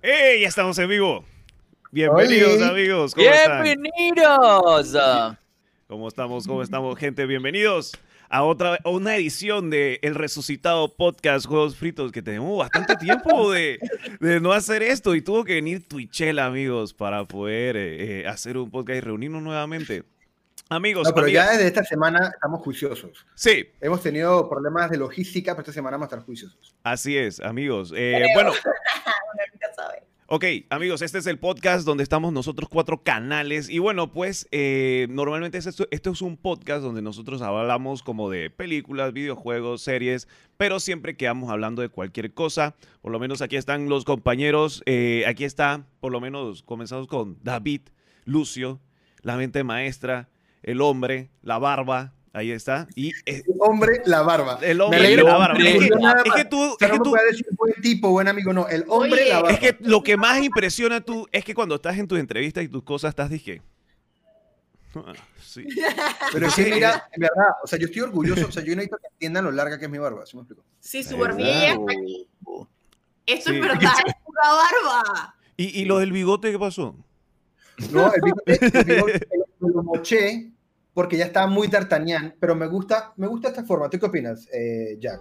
[0.00, 0.40] ¡Hey!
[0.40, 1.22] Ya estamos en vivo.
[1.92, 2.64] Bienvenidos, Oli.
[2.64, 3.14] amigos.
[3.14, 4.96] Bienvenidos.
[5.86, 6.46] ¿Cómo estamos?
[6.46, 7.26] ¿Cómo estamos, gente?
[7.26, 7.92] Bienvenidos
[8.30, 13.52] a otra a una edición de El Resucitado Podcast Juegos Fritos, que tenemos bastante tiempo
[13.52, 13.78] de,
[14.20, 18.56] de no hacer esto y tuvo que venir Twitchella, amigos, para poder eh, eh, hacer
[18.56, 20.04] un podcast y reunirnos nuevamente.
[20.70, 23.26] Amigos, No, pero amigas, ya desde esta semana estamos juiciosos.
[23.34, 26.74] sí, Hemos tenido problemas de logística, pero esta semana vamos a estar juiciosos.
[26.82, 27.92] así es, amigos.
[27.94, 28.52] Eh, bueno,
[30.26, 33.68] Ok, amigos, este es el podcast donde estamos nosotros cuatro canales.
[33.68, 38.30] Y bueno, pues eh, normalmente es esto, esto es un podcast donde nosotros hablamos como
[38.30, 42.74] de películas, videojuegos, series, pero siempre quedamos hablando de cualquier cosa.
[43.02, 44.82] Por lo menos aquí están los compañeros.
[44.86, 47.82] eh, aquí está, por lo menos comenzamos con David,
[48.24, 48.80] Lucio,
[49.20, 50.30] la mente maestra,
[50.64, 52.12] el hombre, la barba.
[52.32, 52.88] Ahí está.
[52.96, 54.58] Y eh, Hombre, la barba.
[54.60, 55.54] el hombre, la barba.
[55.54, 58.10] hombre, Es que, es tú, O sea, es que no tú- puede decir buen tipo,
[58.10, 58.66] buen amigo, no.
[58.66, 59.50] El hombre, Oye, la barba.
[59.52, 62.68] Es que lo que más impresiona tú es que cuando estás en tus entrevistas y
[62.68, 63.62] tus cosas estás dije.
[64.96, 65.12] "Ah,
[65.44, 65.64] Sí.
[66.32, 69.06] Pero que mira, en verdad, o sea, yo estoy orgulloso, o sea, yo necesito que
[69.12, 70.64] entiendan lo larga que es mi barba, ¿sí me explico?
[70.80, 72.26] Sí, su barbilla está aquí.
[73.26, 73.56] Esto Sí.
[73.56, 75.36] es verdad, es pura barba.
[75.56, 76.96] ¿Y, y lo del bigote qué pasó?
[77.92, 79.28] No, el bigote, el bigote
[79.60, 80.50] me lo moché
[80.94, 83.90] porque ya estaba muy d'Artagnan, pero me gusta, me gusta esta forma.
[83.90, 85.20] ¿Tú qué opinas, eh, Jack?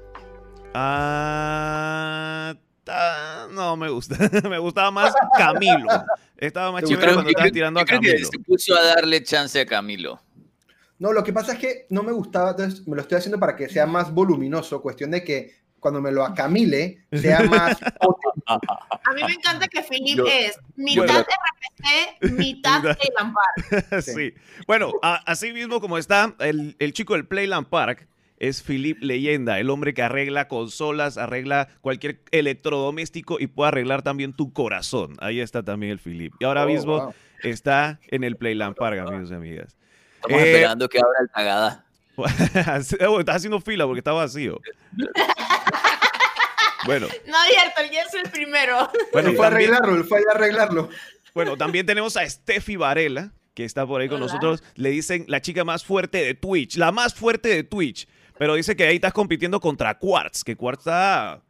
[0.75, 4.15] Ah, ta- no me gusta.
[4.49, 5.87] me gustaba más Camilo.
[6.37, 8.27] Estaba más chévere cuando creo- tirando yo a creo que Camilo.
[8.29, 10.21] se puso a darle chance a Camilo.
[10.99, 13.55] No, lo que pasa es que no me gustaba, entonces me lo estoy haciendo para
[13.55, 15.51] que sea más voluminoso, cuestión de que
[15.83, 17.77] cuando me lo acamile sea más.
[18.47, 22.81] A mí me encanta que Philip Yo- es mitad RPC, mitad Mitad.
[22.81, 24.01] de Lampard.
[24.01, 24.33] sí.
[24.65, 28.07] Bueno, a- así mismo como está el, el chico del Playland Park.
[28.39, 34.33] Es Philip Leyenda, el hombre que arregla consolas, arregla cualquier electrodoméstico y puede arreglar también
[34.33, 35.15] tu corazón.
[35.19, 36.33] Ahí está también el Philip.
[36.41, 37.13] Y ahora Oh, mismo wow.
[37.43, 39.77] está en el Playland Park, amigos y amigas.
[40.15, 41.85] Estamos Eh, esperando que abra el tagada.
[42.17, 44.59] Oh, Estás haciendo fila porque está vacío.
[46.85, 48.89] Bueno, No abierto, el es el primero.
[49.11, 50.89] bueno, fue a arreglarlo, fue a arreglarlo.
[51.33, 54.25] bueno, también tenemos a Steffi Varela, que está por ahí con Hola.
[54.27, 54.63] nosotros.
[54.75, 58.07] Le dicen la chica más fuerte de Twitch, la más fuerte de Twitch.
[58.37, 61.41] Pero dice que ahí estás compitiendo contra Quartz, que Quartz está...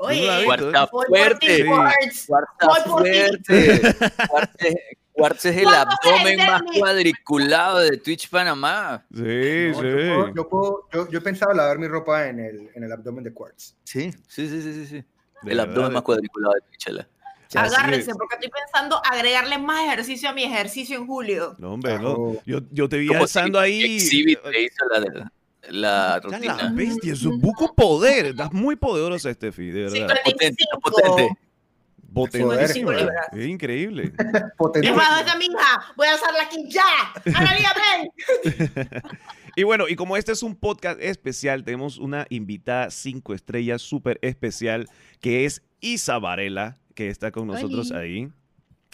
[0.00, 1.46] Oye, Cuarta por fuerte.
[1.46, 1.64] ti, Sí.
[1.66, 2.26] Quartz.
[2.26, 3.80] Cuarta fuerte.
[4.28, 4.74] Cuarta es-
[5.18, 9.04] Cuarta es el ¿Cuánto abdomen más cuadriculado de Twitch Panamá.
[9.12, 9.72] Sí, No, sí.
[9.74, 12.92] yo, puedo- yo, puedo- yo- yo he pensado lavar mi ropa en el, en el
[12.92, 13.74] abdomen de Quartz.
[13.84, 14.86] Sí, sí, sí, sí, sí.
[14.86, 15.04] sí.
[15.42, 17.06] De El abdomen más cuadriculado de Twitch.
[17.54, 21.54] Agárrense, porque estoy pensando agregarle más ejercicio a mi ejercicio en julio.
[21.58, 22.34] No, hombre, no.
[22.44, 23.96] Yo, yo te vi si ahí...
[23.96, 25.30] Exhibit te hizo la,
[25.70, 25.80] la
[26.14, 26.56] Ya rutina.
[26.62, 28.26] la bestia, es un buco poder.
[28.26, 29.94] Estás muy poderosa, Steffi, de verdad.
[29.96, 30.80] 55.
[30.80, 31.38] Potente, potente.
[32.12, 32.62] Poder.
[32.62, 34.12] Es increíble.
[34.56, 34.88] Potente.
[34.88, 35.82] Es más, esta mi hija.
[35.96, 37.12] Voy a usarla aquí ya.
[37.34, 39.02] Analia, ven.
[39.56, 44.20] Y bueno, y como este es un podcast especial, tenemos una invitada cinco estrellas súper
[44.22, 44.88] especial,
[45.20, 47.98] que es Isa Varela, que está con nosotros Oli.
[47.98, 48.28] ahí.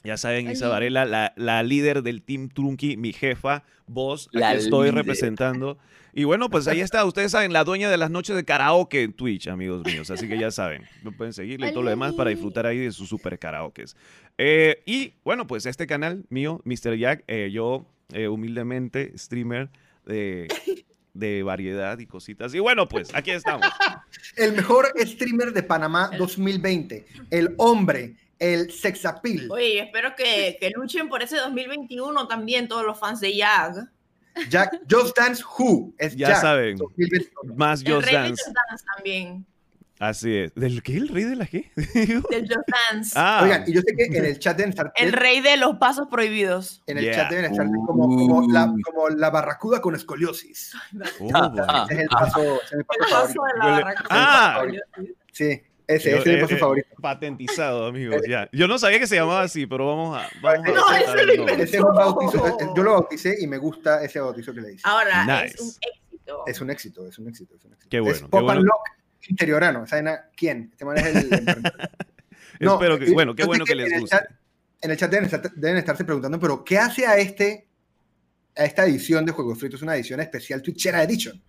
[0.04, 0.68] Ya saben, Isa.
[0.68, 4.94] Varela, la, la líder del Team Trunky, mi jefa, vos, La aquí estoy líder.
[4.96, 5.78] representando.
[6.12, 9.12] Y bueno, pues ahí está, ustedes saben, la dueña de las noches de karaoke en
[9.14, 10.10] Twitch, amigos míos.
[10.10, 12.92] Así que ya saben, no pueden seguirle y todo lo demás para disfrutar ahí de
[12.92, 13.96] sus super karaokes.
[14.38, 16.96] Eh, y bueno, pues este canal mío, Mr.
[16.96, 19.70] Jack, eh, yo eh, humildemente streamer
[20.06, 20.46] de,
[21.14, 22.54] de variedad y cositas.
[22.54, 23.66] Y bueno, pues aquí estamos.
[24.36, 27.06] El mejor streamer de Panamá 2020.
[27.30, 29.50] El hombre, el sexapil.
[29.50, 33.88] Oye, espero que, que luchen por ese 2021 también todos los fans de Jag.
[34.50, 35.94] Jack, Just Dance Who.
[35.98, 36.76] Es Ya Jack, saben.
[36.76, 37.54] 2021.
[37.54, 38.42] Más El Just rey de Dance.
[38.44, 39.46] Just Dance también.
[40.00, 40.52] Así es.
[40.56, 40.96] ¿Del qué?
[40.96, 41.70] ¿El rey de la qué?
[41.76, 43.12] Del Just Dance.
[43.14, 45.76] ah, Oigan, y yo sé que en el chat deben estar, El rey de los
[45.76, 46.82] pasos prohibidos.
[46.88, 47.14] en el Yeah.
[47.14, 50.72] chat deben estar como, como, la, como la barracuda con escoliosis.
[51.20, 54.04] oh, es el paso, ese es el paso El paso de la barraca.
[54.10, 54.62] Ah.
[55.30, 56.88] Sí, ese, ese es el eh, paso eh, favorito.
[57.00, 58.22] Patentizado, amigos.
[58.28, 58.48] Ya.
[58.52, 60.28] Yo no sabía que se llamaba así, pero vamos a.
[60.42, 61.48] Vamos a No, aceptar ese lo.
[61.48, 64.82] Ese es un bautizo, yo lo bauticé y me gusta ese bautizo que le hice.
[64.84, 65.54] Ahora, Nice.
[65.56, 66.44] es un éxito.
[66.46, 67.88] Es un éxito, es un éxito, es un éxito.
[67.90, 68.60] Qué Es bueno, qué Pop bueno.
[68.60, 68.82] and Lock
[69.28, 69.86] interiorano.
[69.86, 70.68] ¿Saben a quién?
[70.72, 71.28] Este man es el...
[72.60, 73.10] No, Espero que.
[73.12, 74.16] Bueno, qué bueno que en les el guste.
[74.16, 74.28] chat-
[74.80, 77.66] en el chat deben, estar- deben estarse preguntando, pero ¿qué hace a este
[78.56, 79.82] a esta edición de Juegos Fritos?
[79.82, 81.42] Una edición especial Twitchera Edition.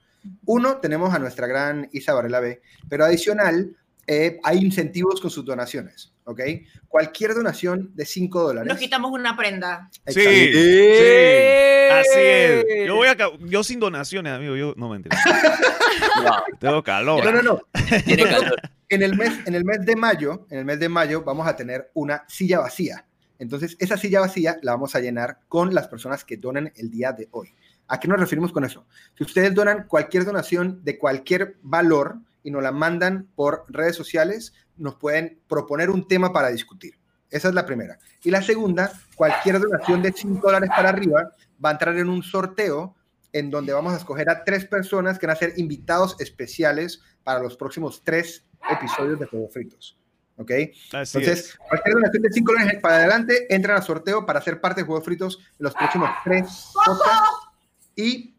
[0.46, 2.60] Uno, tenemos a nuestra gran Isa Varela B,
[2.90, 3.76] pero adicional,
[4.08, 6.42] eh, hay incentivos con sus donaciones, ¿ok?
[6.88, 8.68] Cualquier donación de 5 dólares.
[8.68, 9.90] Nos quitamos una prenda.
[10.08, 10.96] Sí, sí.
[11.92, 12.66] Así es.
[12.88, 13.18] Yo voy a.
[13.40, 14.56] Yo sin donaciones, amigo.
[14.56, 15.18] Yo no me entiendo.
[16.22, 17.24] Wow, Tengo calor.
[17.24, 17.62] No, no, no.
[18.06, 18.56] tiene calor.
[18.90, 21.56] En el, mes, en el mes de mayo, en el mes de mayo vamos a
[21.56, 23.06] tener una silla vacía.
[23.40, 27.12] Entonces, esa silla vacía la vamos a llenar con las personas que donen el día
[27.12, 27.54] de hoy.
[27.88, 28.86] ¿A qué nos referimos con eso?
[29.18, 34.54] Si ustedes donan cualquier donación de cualquier valor y nos la mandan por redes sociales,
[34.78, 36.94] nos pueden proponer un tema para discutir.
[37.32, 37.98] Esa es la primera.
[38.24, 41.32] Y la segunda, cualquier donación de 5 dólares para arriba
[41.64, 42.96] va a entrar en un sorteo
[43.34, 47.40] en donde vamos a escoger a tres personas que van a ser invitados especiales para
[47.40, 50.00] los próximos tres episodios de Juegos Fritos.
[50.38, 50.52] ¿Ok?
[50.52, 51.58] Así Entonces, es.
[51.58, 55.04] cualquier donación de 5 dólares para adelante entran al sorteo para ser parte de Juegos
[55.04, 57.48] Fritos en los próximos tres podcasts.
[57.96, 58.35] Y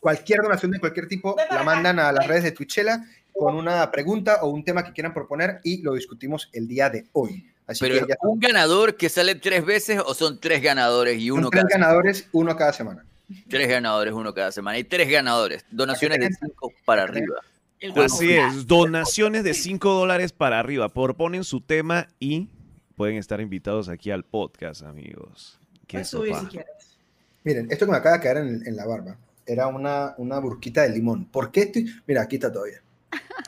[0.00, 4.38] cualquier donación de cualquier tipo la mandan a las redes de Twitchella con una pregunta
[4.42, 7.46] o un tema que quieran proponer y lo discutimos el día de hoy.
[7.66, 11.28] Así Pero que ya un ganador que sale tres veces o son tres ganadores y
[11.28, 13.04] son uno tres cada ganadores, uno cada semana.
[13.48, 14.78] tres ganadores uno cada semana.
[14.78, 15.64] Y tres ganadores.
[15.70, 17.36] Donaciones de cinco para arriba.
[17.78, 20.90] El Así es, donaciones de 5 dólares para arriba.
[20.90, 22.50] Proponen su tema y
[22.94, 25.58] pueden estar invitados aquí al podcast, amigos.
[25.86, 26.98] Qué subir si quieres.
[27.42, 29.16] Miren, esto que me acaba de caer en, en la barba
[29.50, 31.26] era una, una burquita de limón.
[31.26, 31.92] ¿Por qué estoy?
[32.06, 32.82] Mira, aquí está todavía.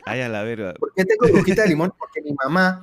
[0.05, 0.75] Ay, a la verga.
[0.75, 1.93] ¿Por qué tengo burquita de limón?
[1.97, 2.83] Porque mi mamá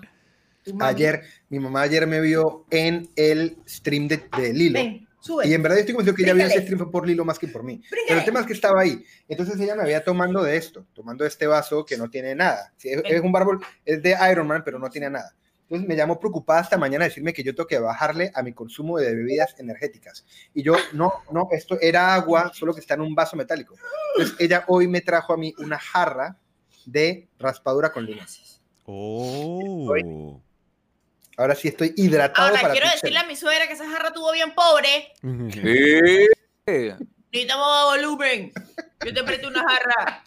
[0.79, 4.79] ayer, mi mamá ayer me vio en el stream de, de Lilo.
[4.79, 5.47] Ven, sube.
[5.47, 7.47] Y en verdad yo estoy convencido que ella vio ese stream por Lilo más que
[7.47, 7.81] por mí.
[8.07, 9.03] Pero el tema es que estaba ahí.
[9.27, 12.71] Entonces ella me había tomando de esto, tomando este vaso que no tiene nada.
[12.77, 15.35] Sí, es, es un bárbol, es de Iron Man, pero no tiene nada.
[15.69, 18.53] Entonces me llamó preocupada esta mañana a decirme que yo tengo que bajarle a mi
[18.53, 20.25] consumo de bebidas energéticas.
[20.51, 23.75] Y yo, no, no, esto era agua, solo que está en un vaso metálico.
[24.15, 26.39] Entonces ella hoy me trajo a mí una jarra
[26.87, 28.25] de raspadura con limón.
[28.85, 30.41] Oh.
[31.37, 34.31] Ahora sí estoy hidratado Ahora, para quiero decirle a mi suegra que esa jarra tuvo
[34.31, 35.13] bien pobre.
[35.53, 36.27] ¿Qué?
[37.31, 38.51] Necesitamos volumen.
[39.05, 40.23] Yo te presto una jarra.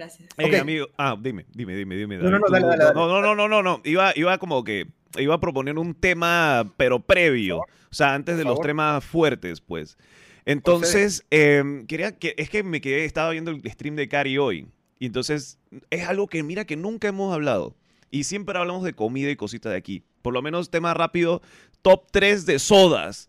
[0.00, 0.28] Gracias.
[0.38, 0.54] Ok.
[0.60, 0.86] amigo.
[0.96, 2.16] Ah, dime, dime, dime, dime.
[2.18, 2.94] No, no, no, tú- dale, dale, dale.
[2.94, 3.80] No, no, no, no, no, no.
[3.84, 4.86] Iba, iba como que,
[5.18, 7.58] iba a proponer un tema, pero previo.
[7.58, 7.64] O
[7.94, 9.98] sea, antes de los temas fuertes, pues.
[10.46, 14.66] Entonces, em, quería que, es que me quedé, estaba viendo el stream de Cari hoy.
[14.98, 15.58] Y entonces,
[15.90, 17.76] es algo que mira que nunca hemos hablado.
[18.10, 20.02] Y siempre hablamos de comida y cositas de aquí.
[20.22, 21.42] Por lo menos, tema rápido,
[21.82, 23.28] top 3 de sodas.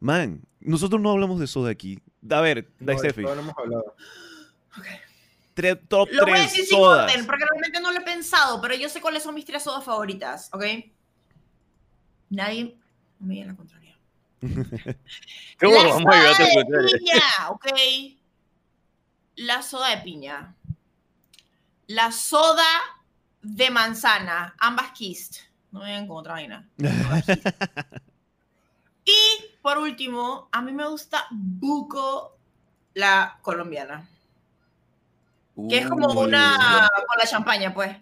[0.00, 1.98] Man, nosotros no hablamos de soda aquí.
[2.30, 3.22] A ver, No, Steffi.
[3.22, 3.94] no hemos hablado.
[5.88, 7.10] Top Lo voy a 3 decir sin sodas.
[7.10, 9.84] orden, porque realmente no lo he pensado, pero yo sé cuáles son mis tres sodas
[9.84, 10.64] favoritas, ¿ok?
[12.30, 12.76] Nadie
[13.18, 13.96] me diga la contraria.
[15.60, 17.66] ¿Cómo la vamos a a soda tu de piña, ¿ok?
[19.36, 20.54] La soda de piña.
[21.86, 22.66] La soda
[23.42, 25.42] de manzana, ambas kissed.
[25.70, 26.68] No me con otra vaina.
[29.08, 32.36] Y por último, a mí me gusta buco
[32.92, 34.06] la colombiana,
[35.68, 37.96] que es como una con la champaña, pues.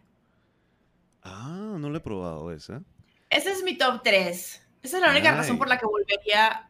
[1.22, 2.82] Ah, no lo he probado esa.
[3.30, 4.62] Ese es mi top 3.
[4.82, 5.36] Esa es la única Ay.
[5.36, 6.68] razón por la que volvería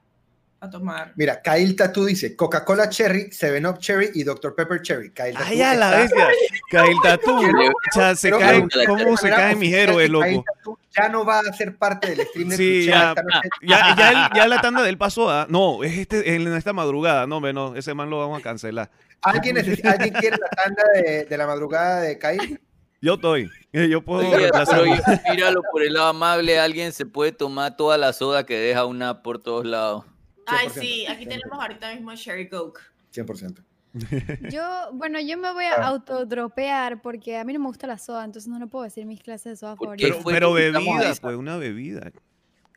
[0.60, 1.12] a tomar.
[1.16, 4.54] Mira, Kyle Tatu dice Coca-Cola Cherry, 7-Up Cherry y Dr.
[4.54, 5.10] Pepper Cherry.
[5.12, 6.28] Kyle Tatu Ay, a la bestia.
[6.70, 7.36] Kyle Tatu.
[7.38, 10.44] O sea, se preguntarle, ¿cómo se caen mis oficial héroes, que Kyle loco?
[10.54, 13.14] Tatu Ya no va a ser parte del stream de Sí, ya.
[13.62, 15.46] Ya, ya, el- ya la tanda del paso A.
[15.48, 17.26] No, es este, en esta madrugada.
[17.26, 18.90] No, hombre, no, ese man lo vamos a cancelar.
[19.22, 22.60] ¿Alguien, neces- ¿Alguien quiere la tanda de, de la madrugada de Kyle?
[23.02, 23.50] Yo estoy.
[23.74, 24.80] eh, Yo puedo Oye, reemplazar.
[24.82, 28.58] pero yo- míralo por el lado amable, alguien se puede tomar toda la soda que
[28.58, 30.04] deja una por todos lados.
[30.46, 31.28] Ay, 100%, sí, aquí 100%.
[31.28, 32.80] tenemos ahorita mismo Sherry Coke.
[33.12, 33.62] 100%.
[34.52, 35.86] Yo, bueno, yo me voy a Ah.
[35.88, 39.22] autodropear porque a mí no me gusta la soda, entonces no le puedo decir mis
[39.22, 40.32] clases de soda ¿Por qué favoritas.
[40.34, 42.12] Pero, bebida, pues, una bebida.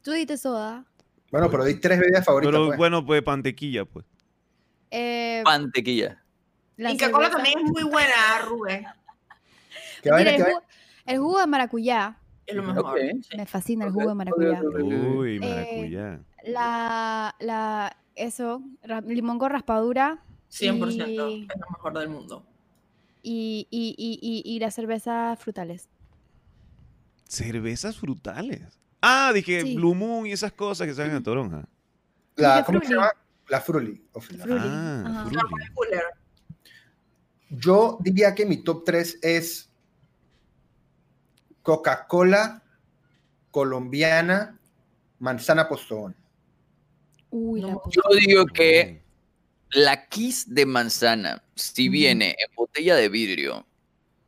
[0.01, 0.85] Tú diste soda.
[1.29, 2.53] Bueno, pero di tres bebidas favoritas.
[2.53, 2.77] Pero pues.
[2.77, 4.05] bueno, pues pantequilla, pues.
[4.91, 6.23] Eh, Mantequilla.
[6.77, 8.85] la Inca Cola también es muy buena, Rubén.
[10.01, 10.63] ¿Qué Mira, el, jugo,
[11.05, 12.17] el jugo de maracuyá.
[12.47, 12.85] Es lo mejor.
[12.97, 12.97] Ok.
[13.29, 13.37] sí.
[13.37, 14.61] Me fascina el jugo de maracuyá.
[14.63, 16.19] Uy, Eh, maracuyá.
[16.45, 18.61] La, la, eso,
[19.05, 22.45] limón con raspadura 100% Y- es lo mejor del mundo.
[23.21, 25.89] y, y, y, y, y las cervezas frutales.
[27.27, 28.61] Cervezas frutales.
[29.01, 29.75] Ah, dije Sí.
[29.75, 31.65] Blue Moon y esas cosas que saben a toronja.
[32.35, 33.11] La, ¿Cómo se llama?
[33.47, 34.03] La Fruli.
[34.13, 35.25] of la- Fruli, Ah.
[35.27, 35.39] Fruli.
[37.51, 39.69] Yo diría que mi top 3 es
[41.63, 42.63] Coca-Cola,
[43.51, 44.57] colombiana,
[45.19, 46.15] manzana postón.
[47.31, 49.01] Uy, No, Yo digo que
[49.71, 53.65] la kiss de manzana, si viene en botella de vidrio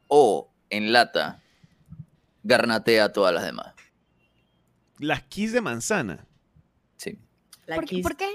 [0.07, 1.41] o en lata,
[2.43, 3.73] garnatea todas las demás.
[4.99, 6.25] Las kiss de manzana.
[6.97, 7.17] Sí.
[7.65, 8.03] La ¿Por, qué- Kiss.
[8.03, 8.29] por qué?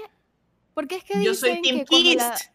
[0.73, 2.51] ¿Por qué es que Yo dicen soy Team que cuando la- Kiss.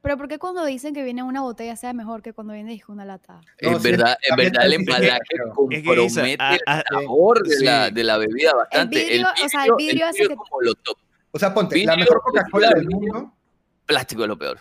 [0.00, 2.92] Pero ¿por qué cuando dicen que viene una botella sea mejor que cuando viene disco
[2.92, 3.40] una lata?
[3.60, 6.96] No, en sí, verdad, en también verdad el embalaje Es que compromete ah, ah, el
[7.04, 7.94] sabor de, la, sí.
[7.94, 9.04] de la bebida bastante.
[9.04, 10.98] vidrio, o sea, el vidrio hace es que- como lo top.
[11.30, 13.32] O sea, ponte, la mejor Coca-Cola del mundo,
[13.86, 14.58] Plástico es lo peor.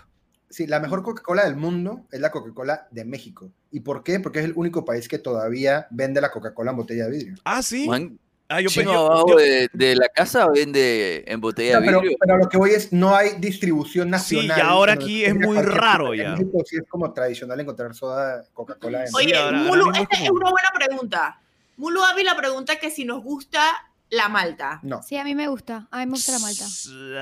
[0.50, 3.50] sí, la mejor Coca-Cola del mundo es la Coca-Cola de México.
[3.72, 4.20] ¿Y por qué?
[4.20, 7.36] Porque es el único país que todavía vende la Coca-Cola en botella de vidrio.
[7.44, 7.86] Ah, sí.
[7.86, 8.18] Juan,
[8.50, 11.86] Ah, yo, chino yo- abajo yo- de, de la casa vende en botella No, de
[11.88, 12.18] pero, vidrio.
[12.22, 14.58] pero lo que voy es, no hay distribución Sí, nacional.
[14.58, 16.32] y ahora aquí es muy raro en ya.
[16.32, 20.70] México sí es como tradicional encontrar soda Coca-Cola en Oye, Mulu, esta es una buena
[20.74, 21.42] pregunta.
[21.76, 23.62] Mulu Ávila pregunta que si nos gusta
[24.10, 24.80] la malta.
[24.84, 25.88] No, Sí, a mí me gusta.
[25.92, 26.66] A mí me gusta la malta.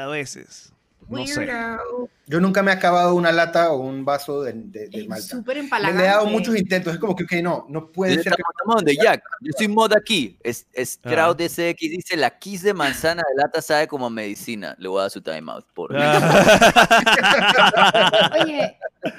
[0.03, 0.71] A veces.
[1.07, 1.37] No sé.
[1.39, 2.09] Weirdo.
[2.25, 5.35] yo nunca me he acabado una lata o un vaso de, de- malta.
[5.35, 6.01] súper Le, empalagante.
[6.01, 8.95] le he dado muchos intentos, es como que, ok, no, no puede ser Estamos, que...
[8.95, 9.23] Jack.
[9.41, 10.35] Yo soy mod aquí.
[10.41, 11.09] Es, es Ah.
[11.11, 14.75] Kraut DCX dice: La kiss de manzana de lata sabe como medicina.
[14.79, 15.67] Le voy a dar su timeout.
[15.75, 18.31] Por Ah.
[18.43, 18.75] Oye,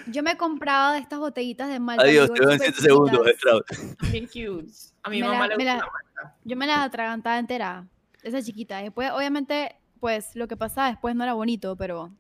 [0.08, 2.02] yo me he comprado de estas botellitas de malta.
[2.02, 3.20] Adiós, te veo en súper 7 segundos.
[3.40, 3.64] Kraut.
[4.11, 4.73] Bien cute.
[5.04, 6.05] A mi Me mamá la- le gusta la- la malta.
[6.44, 7.87] Yo me las atragantaba entera.
[8.23, 8.78] Esa chiquita.
[8.78, 12.12] Después, obviamente, pues lo que pasaba después no era bonito, pero.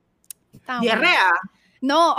[0.80, 1.30] Diarrea.
[1.80, 2.16] No.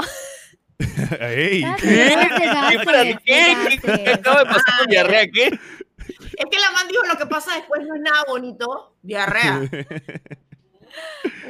[1.19, 2.15] Ey, ¿qué?
[2.37, 2.37] ¿Qué?
[2.37, 4.13] ¿Qué espérate.
[4.13, 5.27] acaba de pasar con diarrea?
[5.27, 5.47] ¿Qué?
[5.47, 8.95] Es que la man dijo lo que pasa después no es nada bonito.
[9.01, 9.61] Diarrea.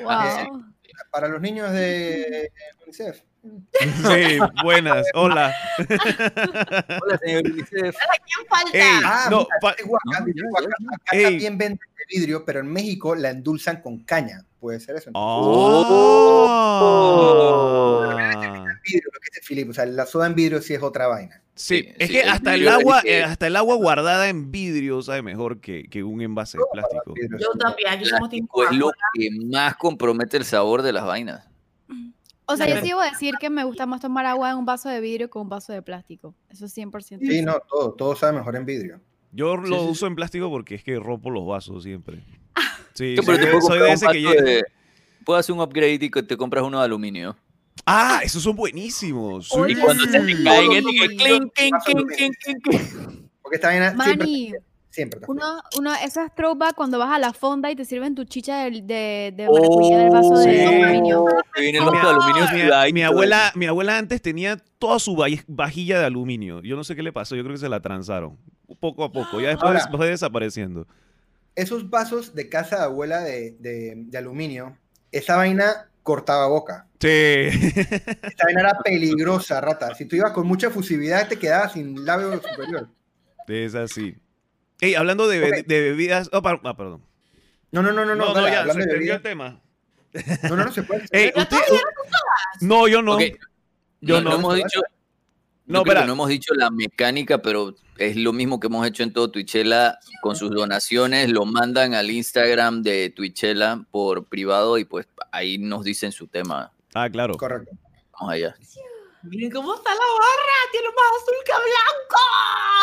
[0.03, 0.73] Wow.
[1.09, 2.51] Para los niños de
[2.83, 3.21] UNICEF.
[3.79, 5.05] Sí, buenas.
[5.13, 5.53] Hola.
[7.01, 7.95] Hola, señor UNICEF.
[7.95, 8.71] ¿Quién falta?
[8.77, 10.87] Ey, Ah, no, mira, pa- este Oaxaca, No, dice ya, Oaxaca, ya.
[10.95, 11.23] acá Ey.
[11.23, 14.43] también venden de vidrio, pero en México la endulzan con caña.
[14.59, 15.11] Puede ser eso.
[16.79, 18.07] Oh.
[18.83, 21.41] Vidrio, lo que dice Filip, o sea, la soda en vidrio sí es otra vaina.
[21.55, 24.29] Sí, Sí, es sí, que el hasta el vidrio agua, eh, hasta el agua guardada
[24.29, 27.13] en vidrio sabe mejor que, que un envase de plástico.
[27.13, 27.89] Vidrio, Yo también.
[27.89, 31.47] Aquí somos es lo que más compromete el sabor de las vainas.
[32.49, 34.87] O sea, yo sí debo decir que me gusta más tomar agua en un vaso
[34.89, 36.33] de vidrio que un vaso de plástico.
[36.49, 37.19] Eso es 100%.
[37.19, 39.01] Sí, no, todo, todo sabe mejor en vidrio.
[39.33, 39.89] Yo lo sí, sí.
[39.91, 42.23] uso en plástico porque es que rompo los vasos siempre.
[42.93, 44.63] Sí, Yo, pero soy, te puedo soy de ese que llega- de-
[45.25, 47.35] Puedo hacer un upgrade y que te compras uno de aluminio.
[47.85, 49.51] Ah, esos son buenísimos.
[49.67, 52.67] Y cuando se te caen, clink, clink, clink, clink.
[53.41, 54.53] Porque esta vaina siempre, Manny,
[54.97, 58.25] siempre uno, uno, eso es throwback cuando vas a la fonda y te sirven tu
[58.25, 60.49] chicha de, de, de maracuyá del vaso sí.
[60.49, 61.25] de aluminio.
[61.53, 62.93] Que viene el Mi, vaso de aluminio mi- sudadito.
[62.95, 66.61] mi abuela, mi abuela antes tenía toda su vaj- vajilla de aluminio.
[66.63, 68.37] Yo no sé qué le pasó, yo creo que se la transaron.
[68.79, 70.87] Poco a poco, ya después Ahora- fue desapareciendo.
[71.55, 74.77] Esos vasos de casa de abuela de, de, de aluminio,
[75.11, 76.87] esa vaina cortaba boca.
[76.99, 77.07] Sí.
[77.09, 79.93] Esta vaina era peligrosa, rata.
[79.95, 82.89] Si tú ibas con mucha fusividad, te quedabas sin labio superior.
[83.47, 84.15] es así.
[84.81, 85.65] Ey, hablando de, be- Ok.
[85.67, 86.29] de bebidas.
[86.33, 87.01] oh, ah, perdón.
[87.71, 89.61] No, no, no, no, No, no, ya, se de extendió el tema.
[90.43, 91.05] No, no, no se puede.
[91.11, 91.57] Ey, ¿Ya usted-
[92.61, 93.15] no, yo no.
[93.15, 93.21] Ok,
[94.01, 94.35] Yo no, no.
[94.37, 94.81] hemos dicho,
[95.65, 96.05] No, espera.
[96.05, 99.97] no hemos dicho la mecánica, pero es lo mismo que hemos hecho en todo Twitchella
[100.21, 105.83] con sus donaciones, lo mandan al Instagram de Twitchella por privado y pues ahí nos
[105.83, 106.71] dicen su tema.
[106.93, 107.35] Ah, claro.
[107.35, 107.71] Correcto.
[108.13, 108.55] Vamos allá.
[109.29, 110.57] Miren cómo está la barra.
[110.71, 111.51] Tiene más azul que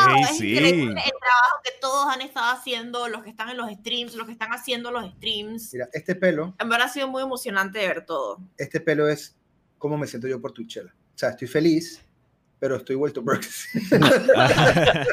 [0.08, 0.16] blanco.
[0.16, 0.52] Ey, es sí.
[0.52, 4.26] increíble el trabajo que todos han estado haciendo, los que están en los streams, los
[4.26, 5.72] que están haciendo los streams.
[5.72, 8.38] Mira, este pelo, En verdad ha sido muy emocionante ver todo.
[8.58, 9.36] este pelo es
[9.78, 10.90] como me siento yo por Tuchela.
[10.92, 12.04] O sea, estoy feliz,
[12.58, 13.68] pero estoy vuelto Brooks.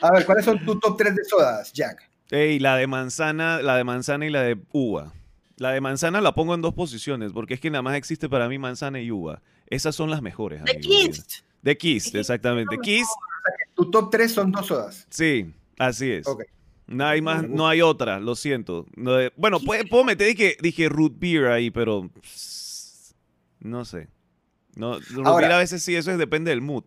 [0.00, 2.08] A ver, ¿cuáles son tus top 3 de sodas, Jack?
[2.30, 5.12] Ey, la de manzana, la de manzana y la de uva.
[5.56, 8.48] La de manzana la pongo en dos posiciones, porque es que nada más existe para
[8.48, 9.42] mí manzana y uva.
[9.68, 10.62] Esas son las mejores.
[10.64, 10.78] The.
[10.80, 11.44] Kiss.
[11.62, 12.76] De Kiss, exactamente.
[12.76, 13.08] lo Kiss,
[13.74, 15.06] Tu top 3 son dos sodas.
[15.10, 16.26] sí, así es.
[16.26, 16.42] Ok.
[16.86, 18.86] No hay más, no hay otra, lo siento.
[18.94, 23.14] No de- bueno, puede- puedo meter dije, dije root beer ahí, pero pss,
[23.60, 24.08] no sé.
[24.76, 26.84] No, root Ahora- beer a veces sí, eso es, depende del mood.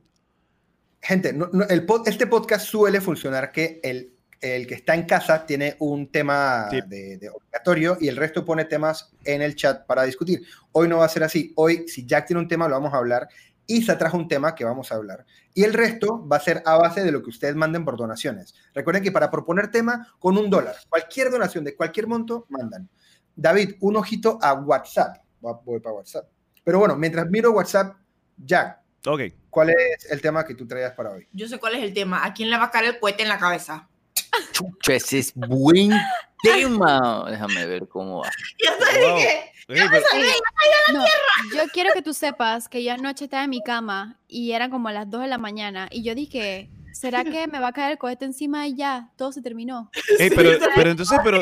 [1.01, 5.03] Gente, no- no, el pod- este podcast suele funcionar que el, el que está en
[5.03, 6.79] casa tiene un tema Sí.
[6.87, 10.41] de, de obligatorio y el resto pone temas en el chat para discutir.
[10.71, 11.51] Hoy no va a ser así.
[11.55, 13.27] Hoy, si Jack tiene un tema, lo vamos a hablar.
[13.67, 15.25] Isa trajo un tema que vamos a hablar.
[15.53, 18.55] Y el resto va a ser a base de lo que ustedes manden por donaciones.
[18.73, 22.89] Recuerden que para proponer tema, con un dólar, cualquier donación de cualquier monto, mandan.
[23.35, 25.17] David, un ojito a WhatsApp.
[25.39, 26.27] Voy para WhatsApp.
[26.63, 27.95] Pero bueno, mientras miro WhatsApp,
[28.37, 29.21] Jack, Ok.
[29.49, 31.27] ¿cuál es el tema que tú traías para hoy?
[31.31, 32.25] Yo sé cuál es el tema.
[32.25, 33.87] ¿A quién le va a caer el cohete en la cabeza?
[34.51, 35.91] Chucha, ese es buen
[36.43, 37.25] tema.
[37.29, 38.29] Déjame ver cómo va.
[38.63, 39.15] Ya te Wow.
[39.17, 39.51] dije.
[39.67, 40.05] Ey, pero-
[40.93, 41.05] No,
[41.55, 44.89] yo quiero que tú sepas que yo anoche estaba en mi cama y eran como
[44.89, 47.97] las 2 de la mañana y yo dije, ¿será que me va a caer el
[47.99, 49.11] cohete encima y ya?
[49.15, 49.91] Todo se terminó.
[50.17, 51.39] ey, pero, pero entonces, pero,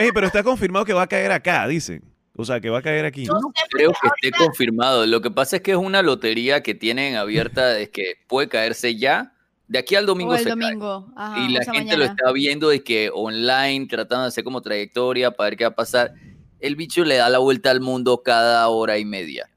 [0.00, 2.02] ey, pero está confirmado que va a caer acá, dicen.
[2.36, 3.24] O sea, que va a caer aquí.
[3.24, 5.06] No sé, Creo que esté confirmado.
[5.06, 8.96] Lo que pasa es que es una lotería que tienen abierta, es que puede caerse
[8.96, 9.32] ya.
[9.68, 10.52] De aquí al domingo o el se cae.
[10.58, 11.12] domingo.
[11.16, 12.04] Ajá, y o la gente lo mañana.
[12.06, 15.74] está viendo de que online, tratando de hacer como trayectoria para ver qué va a
[15.74, 16.14] pasar.
[16.58, 19.50] El bicho le da la vuelta al mundo cada hora y media.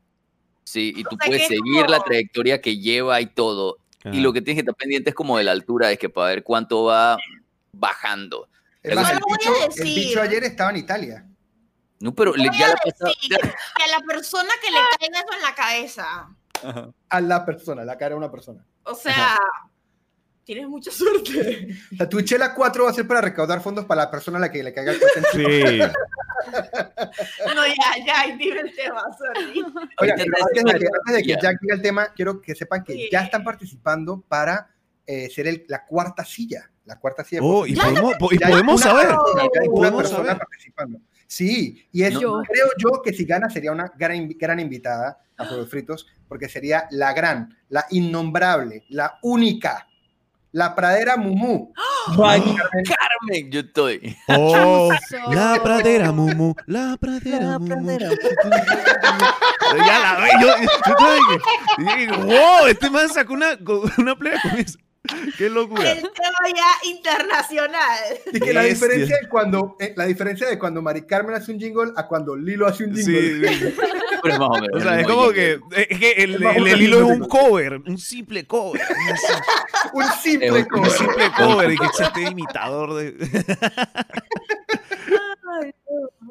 [0.65, 3.77] Sí, y tú sea, puedes seguir la como- trayectoria que lleva y todo.
[4.03, 4.15] Ajá.
[4.15, 6.27] Y lo que tienes que estar pendiente es como de la altura, es que para
[6.27, 7.17] ver cuánto va
[7.71, 8.47] bajando.
[8.83, 9.37] Es más, el, voy a
[9.67, 11.25] bicho, el bicho ayer estaba en Italia.
[11.99, 15.33] No, pero le, ya a la pasada- que a la persona que le caiga eso
[15.35, 16.35] en la cabeza,
[17.09, 18.65] A la persona, la cara de una persona.
[18.83, 19.37] o sea,
[20.53, 21.69] tienes mucha suerte.
[21.93, 24.41] O sea, tu chela 4 va a ser para recaudar fondos para la persona a
[24.41, 24.99] la que le caiga el.
[25.31, 25.79] Sí.
[27.55, 29.63] No, ya, ya, dime el tema, sorry.
[29.97, 31.39] Antes de que, antes de que Ya.
[31.39, 33.09] Jack diga el tema, quiero que sepan que Sí.
[33.11, 34.67] ya están participando para
[35.07, 36.69] eh, ser el- la cuarta silla.
[36.85, 37.41] La cuarta silla.
[37.43, 39.07] Oh, y podemos, po- y podemos una saber.
[39.07, 40.37] persona, ya hay una Podemos persona saber.
[40.39, 40.99] participando.
[41.27, 42.41] Sí, y es, Yo.
[42.47, 47.13] creo yo que si gana sería una gran invitada a Juegos Fritos, porque sería la
[47.13, 49.87] gran, la innombrable, la única,
[50.51, 51.71] la pradera Mumu.
[52.15, 54.17] Carmen, Carmen, yo estoy.
[54.27, 54.89] Oh,
[55.31, 56.53] la pradera, Mumu.
[56.65, 57.97] La pradera, Mumu.
[59.85, 63.57] ya la ve, yo, yo estaba de que- y dije, wow, este man sacó una,
[63.97, 64.77] una playa con eso.
[65.37, 65.91] Qué locura.
[65.93, 67.99] El tema ya internacional.
[68.31, 71.59] Y que la diferencia, de cuando, eh, la diferencia de cuando Mari Carmen hace un
[71.59, 73.53] jingle a cuando Lilo hace un Sí, jingle.
[73.57, 73.73] sí.
[74.23, 76.67] Pero más o menos O sea, el es como que, es que el, el, al
[76.67, 78.81] el hilo es un cover, un simple cover.
[79.93, 80.83] Un simple cover.
[80.83, 83.15] Un simple cover y que este imitador de.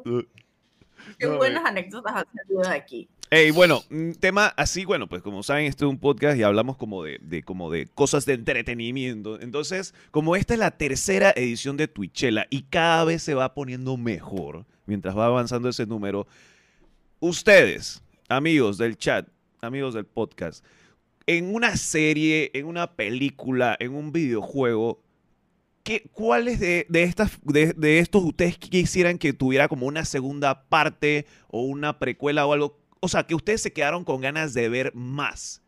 [1.19, 3.09] Qué No, buenas anécdotas han salido de aquí.
[3.33, 3.81] Ey, bueno,
[4.19, 7.43] tema así, bueno, pues como saben, este es un podcast y hablamos como de, de-
[7.43, 9.39] como de cosas de entretenimiento.
[9.39, 13.95] Entonces, como esta es la tercera edición de Twitchella y cada vez se va poniendo
[13.95, 16.27] mejor mientras va avanzando ese número,
[17.21, 19.29] ustedes, amigos del chat,
[19.61, 20.65] amigos del podcast,
[21.25, 25.01] en una serie, en una película, en un videojuego,
[25.83, 31.25] ¿qué, ¿cuáles de, de de, de estos ustedes quisieran que tuviera como una segunda parte
[31.47, 32.80] o una precuela o algo?
[33.01, 35.61] O sea, que ustedes se quedaron con ganas de ver más.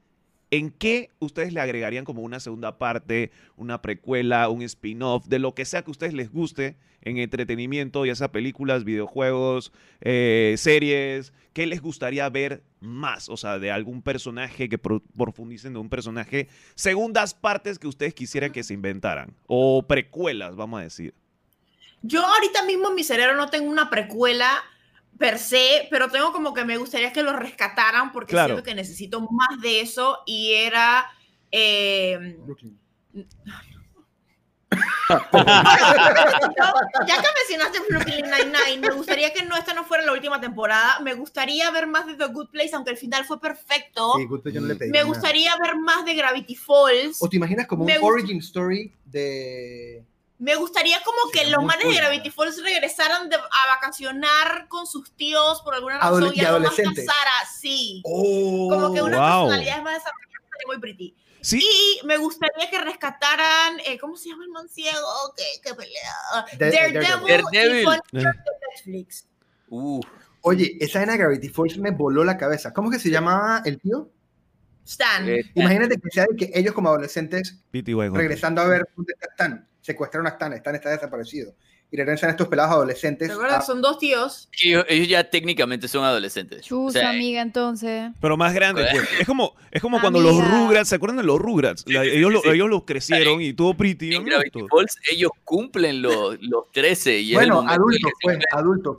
[0.51, 5.55] ¿En qué ustedes le agregarían como una segunda parte, una precuela, un spin-off, de lo
[5.55, 11.33] que sea que a ustedes les guste en entretenimiento, ya sea películas, videojuegos, eh, series?
[11.53, 13.29] ¿Qué les gustaría ver más?
[13.29, 16.49] O sea, de algún personaje que pro- profundicen de un personaje.
[16.75, 19.35] Segundas partes que ustedes quisieran que se inventaran.
[19.47, 21.15] O precuelas, vamos a decir.
[22.03, 24.51] Yo ahorita mismo en mi cerebro no tengo una precuela
[25.17, 28.53] per se, pero tengo como que me gustaría que lo rescataran porque Claro.
[28.55, 31.05] siento que necesito más de eso y era...
[31.51, 32.37] eh,
[37.07, 40.99] ya que mencionaste Brooklyn Nine-Nine, me gustaría que no, esta no fuera la última temporada.
[41.01, 44.13] Me gustaría ver más de The Good Place, aunque el final fue perfecto.
[44.17, 45.07] Sí, justo yo no le pedí me nada.
[45.09, 47.17] gustaría ver más de Gravity Falls.
[47.21, 50.03] ¿O te imaginas como un Me origin story de...
[50.43, 51.95] Me gustaría como que Sí, los manes de.
[51.95, 56.45] Gravity Falls regresaran de- a vacacionar con sus tíos por alguna razón Adole- y y
[56.45, 57.05] algo más adolescentes.
[57.05, 58.01] pasara, sí.
[58.03, 59.47] Oh, Como que una Wow.
[59.49, 61.15] personalidad más desarrollada sería muy pretty.
[61.39, 65.73] Sí, Y me gustaría que rescataran, eh, ¿cómo se llama el man ciego que, que
[65.75, 66.13] pelea?
[66.57, 67.99] De- Daredevil, Daredevil.
[68.11, 68.23] y de
[68.75, 69.27] Netflix.
[69.69, 70.01] Uh,
[70.45, 72.73] Oye, esa escena de Gravity Falls me voló la cabeza.
[72.73, 74.09] ¿Cómo que se llamaba el tío?
[74.85, 75.27] Stan.
[75.29, 79.27] eh, Imagínate que sea de que ellos como adolescentes Pity regresando a ver dónde está
[79.31, 79.69] Stan.
[79.83, 81.53] Secuestraron a Stan, Stan está desaparecido.
[81.91, 83.27] Y regresan estos pelados adolescentes.
[83.27, 83.59] ¿Te acuerdas?
[83.59, 84.49] a- Son dos tíos.
[84.63, 86.65] ellos, ellos ya técnicamente son adolescentes.
[86.65, 88.09] Chuzo, O sea, amiga, entonces.
[88.19, 89.07] Pero más grande, pues.
[89.19, 90.35] Es como, es como cuando los.
[90.43, 91.83] Rugrats, ¿se acuerdan de los Rugrats?
[91.85, 92.49] La- ellos, lo- sí.
[92.49, 94.15] ellos los crecieron y todo pretty.
[94.15, 94.23] en.
[94.71, 98.95] Falls ellos cumplen los, los 13 y Bueno, el adultos, pues, adultos,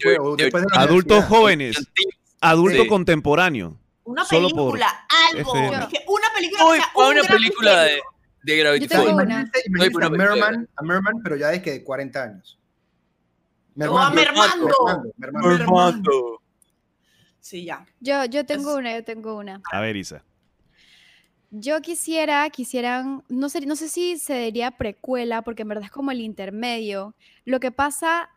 [0.52, 0.64] pues.
[0.74, 1.28] Adultos universidad.
[1.28, 2.04] jóvenes, Sí.
[2.42, 2.88] adulto Sí.
[2.88, 3.76] contemporáneo.
[4.04, 5.52] Una película, algo.
[5.52, 8.00] Una película sea un una película de.
[8.44, 9.14] De Gravity Yo tengo Falls.
[9.14, 9.24] una.
[9.24, 10.10] Imagínense, imagínense No hay a.
[10.10, 12.58] Merman, a Merman, pero ya de que de 40 años.
[13.88, 14.68] O a Mermando.
[15.18, 16.40] Mermando.
[17.40, 17.84] Sí, ya.
[18.00, 19.60] Yo, yo tengo Es- una, yo tengo una.
[19.72, 20.22] A ver, Isa.
[21.50, 25.90] Yo quisiera, quisieran, no sé, no sé si se diría precuela, porque en verdad es
[25.90, 27.14] como el intermedio.
[27.44, 28.28] Lo que pasa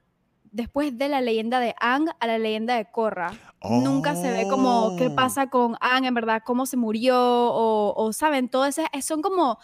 [0.52, 3.32] después de la leyenda de Ang a la leyenda de Korra.
[3.64, 5.16] Nunca se ve como qué Oh.
[5.16, 8.84] pasa con Ang, en verdad, cómo se murió, o, o saben, todo eso.
[9.02, 9.58] Son como,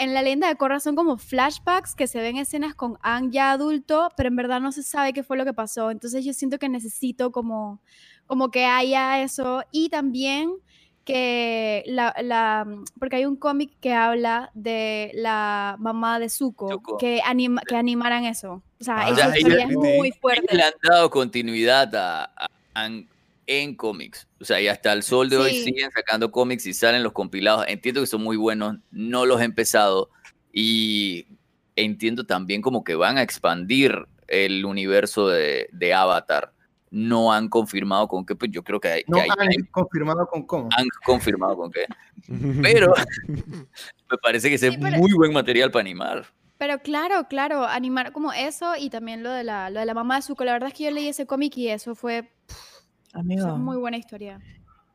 [0.00, 3.52] en la leyenda de Korra son como flashbacks que se ven escenas con Ang ya
[3.52, 5.90] adulto, pero en verdad no se sabe qué fue lo que pasó.
[5.90, 7.80] Entonces yo siento que necesito como,
[8.26, 9.62] como que haya eso.
[9.70, 10.52] Y también
[11.04, 12.66] que la, la-
[12.98, 16.98] porque hay un cómic que habla de la mamá de Zuko, Zuko.
[16.98, 18.62] que, anima, que animaran eso.
[18.80, 20.18] O sea, Ah, eso ya, ya, muy sí.
[20.20, 20.54] fuerte.
[20.56, 23.06] Le han dado continuidad a, a Ang
[23.52, 24.28] en cómics.
[24.40, 27.64] O sea, y hasta el sol de hoy siguen sacando cómics y salen los compilados.
[27.66, 30.08] Entiendo que son muy buenos, no los he empezado
[30.52, 31.26] y
[31.74, 36.52] entiendo también como que van a expandir el universo de, de Avatar.
[36.92, 40.26] No han confirmado con qué, pues yo creo que hay, No que hay- han confirmado
[40.28, 40.68] con cómo.
[40.76, 41.84] han confirmado con qué.
[42.62, 42.92] Pero
[43.28, 46.26] me parece que ese Sí, es pero- muy buen material para animar.
[46.58, 50.16] Pero claro, claro, animar como eso y también lo de la, lo de la mamá
[50.16, 50.44] de Zuko.
[50.44, 52.30] La verdad es que yo leí ese cómic y eso fue
[53.12, 54.40] Amigo, eso es muy buena historia.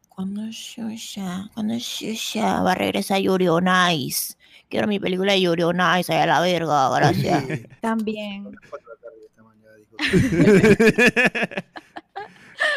[0.10, 4.36] Cuando Shusha, cuando Shusha va a regresar Yuri on Ice.
[4.70, 7.44] Quiero mi película de Yuri on Ice, allá a la verga, gracias.
[7.82, 8.44] También.
[8.70, 9.96] cuatro de la tarde esta mañana, dijo.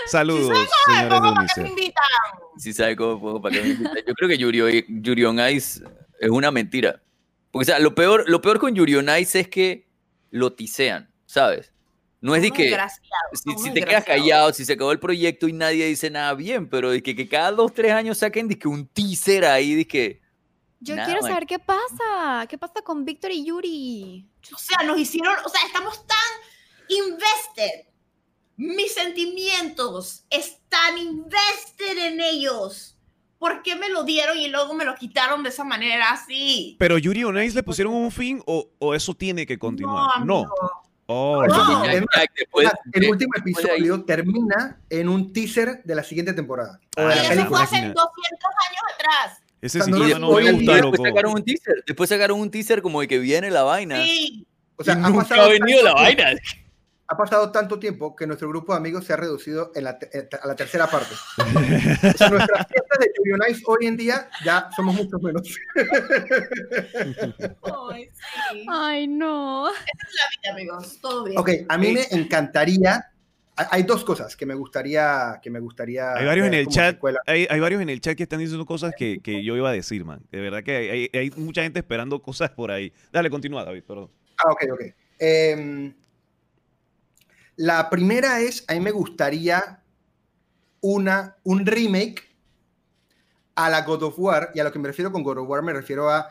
[0.07, 1.69] Saludos, señores de ¿cómo para qué me UNICEF.
[1.69, 2.05] invitan?
[2.59, 4.05] Si sabe cómo puedo para que me invite.
[4.07, 5.83] Yo creo que Yuri, Yuri on Ice
[6.19, 7.01] es una mentira.
[7.51, 9.87] Porque, o sea, lo peor, lo peor con Yuri on Ice es que
[10.31, 11.73] lo tisean, ¿sabes?
[12.21, 12.77] No es de que
[13.33, 16.91] si, te quedas callado, si se acabó el proyecto y nadie dice nada bien, pero
[16.91, 20.21] de que, que cada dos, tres años saquen de que un teaser ahí, de que
[20.81, 21.31] Yo Nada, quiero man.
[21.31, 22.47] saber qué pasa.
[22.49, 24.29] ¿Qué pasa con Víctor y Yuri?
[24.53, 26.19] O sea, nos hicieron, o sea, estamos tan
[26.89, 27.87] invested.
[28.57, 32.97] Mis sentimientos están invested en ellos.
[33.39, 36.75] ¿Por qué me lo dieron y luego me lo quitaron de esa manera así?
[36.81, 40.27] Pero Yuri on Ice le pusieron un fin o, o eso tiene que continuar.
[40.27, 40.39] No.
[40.39, 40.78] amigo.
[41.11, 41.85] Oh, No.
[41.85, 46.05] ya- es ya después el último después ahí- episodio termina en un teaser de la
[46.05, 46.79] siguiente temporada.
[46.99, 47.49] O Ah, la Y eso película.
[47.49, 47.95] fue hace Imagina.
[47.95, 49.43] 200 años atrás.
[49.63, 51.05] ese Cuando sí no- ya no me gusta, después loco.
[51.09, 54.05] sacaron un teaser, después sacaron un teaser como de que viene la vaina.
[54.05, 54.47] Sí.
[54.77, 56.41] O sea, Y ha nunca pasado, ha venido la tanto vaina.
[57.11, 60.29] Ha pasado tanto tiempo que nuestro grupo de amigos se ha reducido en la eh,
[60.43, 61.15] a la tercera parte.
[61.39, 65.43] O sea, nuestras fiestas de Yuri on Ice hoy en día ya somos muchos menos.
[67.91, 68.67] Ay, sí.
[68.71, 69.69] Ay, no.
[69.71, 71.39] Sí, amigos, todo bien.
[71.39, 73.05] Ok, a mí me encantaría.
[73.57, 76.15] hay- dos cosas que me gustaría que me gustaría.
[76.15, 76.99] Hay varios en el chat.
[77.27, 79.73] Hay, hay varios en el chat que están diciendo cosas que, que yo iba a
[79.73, 80.21] decir, man.
[80.31, 82.93] De verdad que hay, hay- hay mucha gente esperando cosas por ahí.
[83.13, 84.11] Dale, continúa, David, perdón.
[84.39, 84.81] Ah, ok, ok.
[85.19, 85.95] Em,
[87.59, 89.83] la primera es, a mí me gustaría
[90.81, 92.23] una, un remake
[93.57, 95.63] a la God of War, y a lo que me refiero con God of War
[95.63, 96.29] me refiero a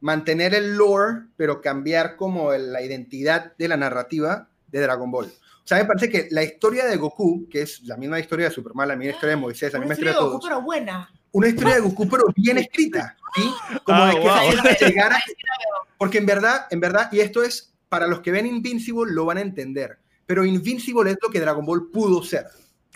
[0.00, 5.26] mantener el lore, pero cambiar como el- la identidad de la narrativa de Dragon Ball.
[5.26, 8.54] O sea, me parece que la historia de Goku, que es la misma historia de
[8.54, 10.62] Superman, la misma historia de Moisés, la misma historia historia de de Goku, todos, pero
[10.64, 11.10] buena.
[11.32, 13.50] una historia de Goku, pero bien escrita, ¿sí?
[13.84, 14.50] Como Ah, de que wow.
[14.50, 15.18] gente llegara
[15.98, 19.38] porque en verdad, en verdad, y esto es, para los que ven Invincible lo van
[19.38, 22.44] a entender, pero Invincible es lo que Dragon Ball pudo ser,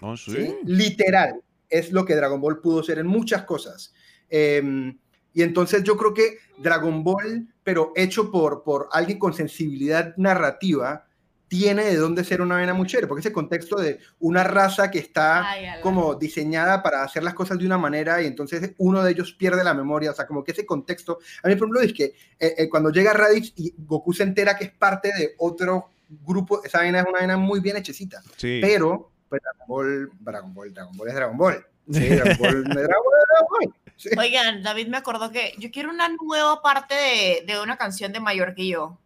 [0.02, 0.32] Oh, sí.
[0.32, 0.56] ¿sí?
[0.64, 1.40] Literal,
[1.70, 3.94] es lo que Dragon Ball pudo ser en muchas cosas.
[4.28, 4.92] Eh,
[5.32, 11.06] y entonces yo creo que Dragon Ball, pero hecho por, por alguien con sensibilidad narrativa,
[11.48, 14.98] tiene de dónde ser una vena muy chévere, porque ese contexto de una raza que
[14.98, 19.12] está Ay, como diseñada para hacer las cosas de una manera y entonces uno de
[19.12, 21.92] ellos pierde la memoria, o sea, como que ese contexto, a mí por ejemplo es
[21.92, 22.04] que
[22.40, 25.90] eh, eh, cuando llega Raditz y Goku se entera que es parte de otro
[26.24, 28.58] grupo, esa vaina es una vaina muy bien hechecita, Sí.
[28.60, 33.02] pero pues, Dragon Ball, Dragon Ball, Dragon Ball es Dragon Ball, sí, Dragon Ball, Dragon
[33.04, 33.74] Ball, es Dragon Ball.
[33.96, 34.08] Sí.
[34.18, 38.20] Oigan, David me acordó que yo quiero una nueva parte de, de una canción de
[38.20, 38.98] Mayor que yo.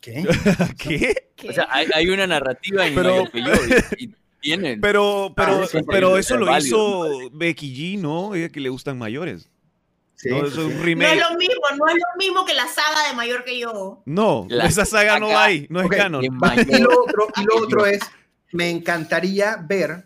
[0.00, 0.24] ¿Qué?
[0.78, 1.14] ¿Qué?
[1.36, 1.48] ¿Qué?
[1.50, 3.52] O sea, hay, hay una narrativa en Pero- Mayor que yo
[3.98, 4.80] y, y tienen.
[4.80, 8.34] Pero, pero, Ah, sí, pero sí, eso es lo válido, hizo Becky G, ¿no?
[8.34, 9.50] Ella que le gustan mayores.
[10.20, 13.16] Sí, no, eso es No lo mismo, no es lo mismo que la saga de
[13.16, 14.02] Mayor que yo.
[14.04, 16.22] No, La esa saga no hay, no es canon.
[16.68, 18.00] Y lo otro, y lo otro es,
[18.52, 20.04] me encantaría ver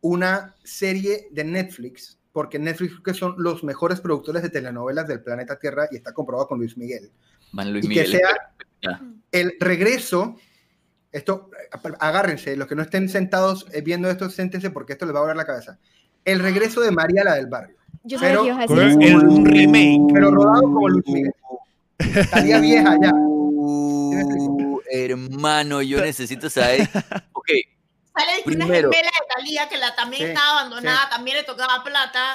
[0.00, 5.24] una serie de Netflix, porque Netflix creo que son los mejores productores de telenovelas del
[5.24, 7.10] planeta Tierra y está comprobado con Luis Miguel.
[7.50, 8.04] Man, Luis y Miguel.
[8.04, 9.02] que sea ya.
[9.32, 10.36] el regreso,
[11.10, 11.50] esto,
[11.98, 15.22] agárrense, los que no estén sentados eh, viendo esto, séntense porque esto les va a
[15.22, 15.80] volar la cabeza.
[16.24, 18.42] El regreso de María la del barrio, Yo sabía pero-
[18.98, 20.12] que ibas un remake.
[20.12, 21.32] pero rodado como Luis Miguel.
[21.98, 23.12] Estaría vieja ya.
[23.14, 26.88] Uh, hermano, yo necesito saber.
[27.32, 27.48] Ok,
[28.16, 31.10] Sale de que una gemela de Talía que la también Sí, estaba abandonada, sí.
[31.10, 32.34] también le tocaba plata.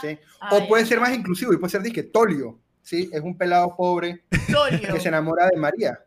[0.51, 3.09] O puede ser más inclusivo y puede ser disque Tolio, ¿sí?
[3.11, 5.99] Es un pelado pobre Dolio, que se enamora de María.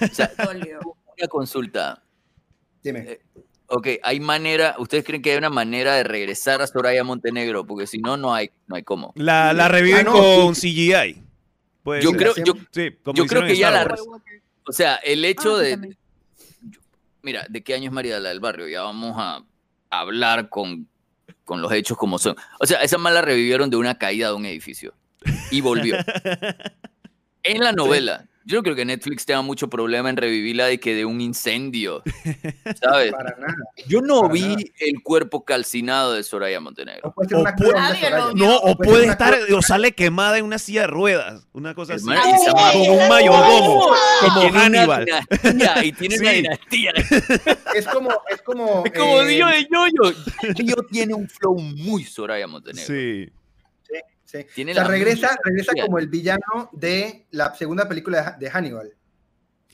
[0.00, 0.78] o sea, dolio.
[1.18, 2.02] una consulta.
[2.82, 3.00] Dime.
[3.00, 3.20] Eh,
[3.76, 7.66] Ok, hay manera, ¿ustedes creen que hay una manera de regresar a Soraya Montenegro?
[7.66, 9.12] Porque si no, no hay, no hay cómo.
[9.16, 11.22] La, la reviven Ah, no, con CGI.
[11.82, 12.18] Puede Yo ser.
[12.18, 13.92] creo, yo, Sí, como yo creo que ya la-
[14.66, 15.98] o sea, el hecho Ah, sí, de, también.
[17.22, 18.68] mira, ¿de qué año es María la del Barrio?
[18.68, 19.42] Ya vamos a
[19.90, 20.88] hablar con,
[21.44, 22.36] con los hechos como son.
[22.60, 24.94] O sea, esa mala revivieron de una caída de un edificio
[25.50, 25.96] y volvió.
[27.46, 30.94] En la novela, Yo no creo que Netflix tenga mucho problema en revivirla de que
[30.94, 32.02] de un incendio,
[32.80, 33.10] ¿sabes?
[33.12, 33.54] Para nada.
[33.88, 34.56] Yo no para vi nada.
[34.80, 37.08] el cuerpo calcinado de Soraya Montenegro.
[37.08, 38.20] No puede ser O puede- Soraya.
[38.34, 41.46] No, o Puede estar, o sale quemada en una silla de ruedas.
[41.54, 42.04] Una cosa así.
[42.04, 43.86] Como un mayordomo.
[44.20, 45.04] Como Hannibal.
[45.06, 46.92] dinastía, y tiene una dinastía.
[47.74, 48.82] Es como, es como.
[48.84, 50.16] Es como eh, Dio de Yoyo.
[50.56, 52.86] Dio tiene un flow muy Soraya Montenegro.
[52.94, 53.30] Sí.
[54.34, 54.46] Sí, sí.
[54.54, 58.36] Tiene O sea, la regresa, regresa como el villano de la segunda película de Ha-
[58.38, 58.92] de Hannibal.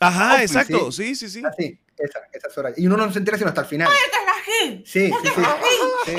[0.01, 0.93] Ajá, sí, exacto.
[0.93, 1.43] Sí, sí, sí.
[1.45, 2.75] Así, esa, esa es Soraya.
[2.79, 3.89] Y uno no se entera sino hasta el final.
[4.85, 5.13] Sí, sí, sí.
[6.07, 6.17] sí.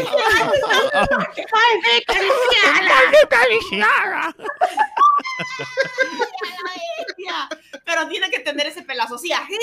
[7.86, 9.18] Pero tiene que tener ese pelazo.
[9.18, 9.58] Sí, ají,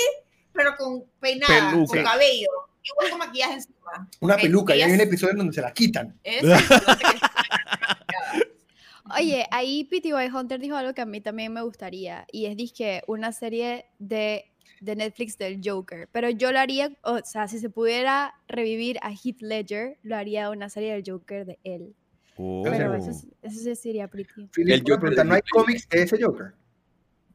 [0.53, 1.93] pero con peinada, Peluca.
[1.95, 2.47] con cabello.
[2.83, 4.07] Igual con maquillaje encima.
[4.19, 4.75] Una peluca.
[4.75, 6.17] Y hay un episodio en donde se la quitan.
[6.23, 6.43] es-
[9.17, 13.01] Oye, ahí PTY Hunter dijo algo que a mí también me gustaría y es dizque
[13.07, 14.45] una serie de,
[14.81, 19.11] de Netflix del Joker, pero yo lo haría, o sea, si se pudiera revivir a
[19.11, 21.93] Heath Ledger, lo haría una serie del Joker de él.
[22.37, 22.61] Oh.
[22.63, 24.49] Pero eso, es- eso sí sería pretty.
[24.55, 26.53] El Joker ¿no hay cómics de ese Joker?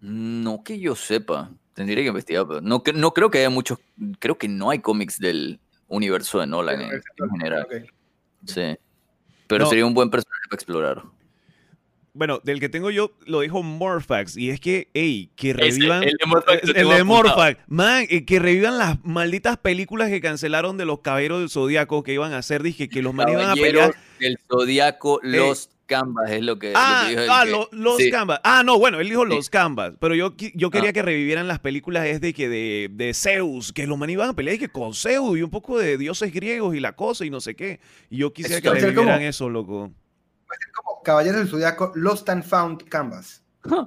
[0.00, 1.50] No que yo sepa.
[1.74, 3.78] Tendría que investigar, pero no, no creo que haya muchos.
[4.20, 5.58] Creo que no hay cómics del
[5.88, 7.66] universo de Nolan en, en general.
[8.46, 8.76] Sí.
[9.46, 9.70] Pero No.
[9.70, 11.02] sería un buen personaje para explorar.
[12.16, 16.04] Bueno, del que tengo yo lo dijo Morphax y es que, hey, que Ese, revivan.
[16.04, 16.12] el
[16.72, 17.04] de el.
[17.04, 17.58] Morphax.
[17.66, 22.12] Man, eh, que revivan las malditas películas que cancelaron de los caballeros del Zodíaco que
[22.12, 22.62] iban a hacer.
[22.62, 23.90] Dije que los man iban a pelear.
[23.94, 27.50] Caballeros del Zodíaco, Lost Canvas es lo que, lo Ah, que dijo el ah, que-
[27.50, 28.10] lo- los sí.
[28.12, 28.40] Canvas.
[28.44, 29.30] Ah, no, bueno, él dijo Sí.
[29.34, 29.94] los Canvas.
[30.00, 30.92] Pero yo, yo quería Ah.
[30.92, 34.34] que revivieran las películas es de que de, de Zeus, que los man iban a
[34.34, 37.30] pelear y que con Zeus y un poco de dioses griegos y la cosa y
[37.30, 37.80] no sé qué.
[38.08, 39.90] Y yo quisiera Eso que revivieran como- eso, loco.
[41.04, 43.42] Caballeros del Zodiaco, Lost and Found Canvas.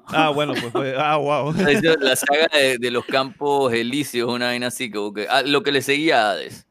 [0.08, 1.54] Ah, bueno, pues, pues, ah, wow.
[2.00, 5.28] La saga de, de los campos elíseos, una vaina así, como que.
[5.30, 6.66] ah, lo que le seguía a Hades.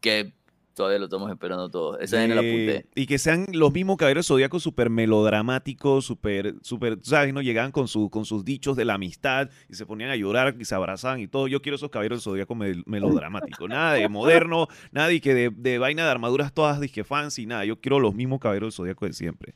[0.00, 0.32] Que
[0.76, 1.96] todavía lo estamos esperando todos.
[2.00, 2.88] Esa vaina la Eh, apunté.
[2.94, 7.32] y que sean los mismos caballeros zodíacos súper melodramáticos, súper, súper, ¿sabes?
[7.32, 7.40] ¿no?
[7.40, 10.64] Llegaban con, su, con sus dichos de la amistad y se ponían a llorar y
[10.66, 11.48] se abrazaban y todo.
[11.48, 13.68] Yo quiero esos caballeros zodíacos mel- melodramáticos.
[13.68, 17.64] Nada de moderno, nada y que de, de vaina de armaduras todas disque fancy, nada.
[17.64, 19.54] Yo quiero los mismos caballeros zodíacos de siempre.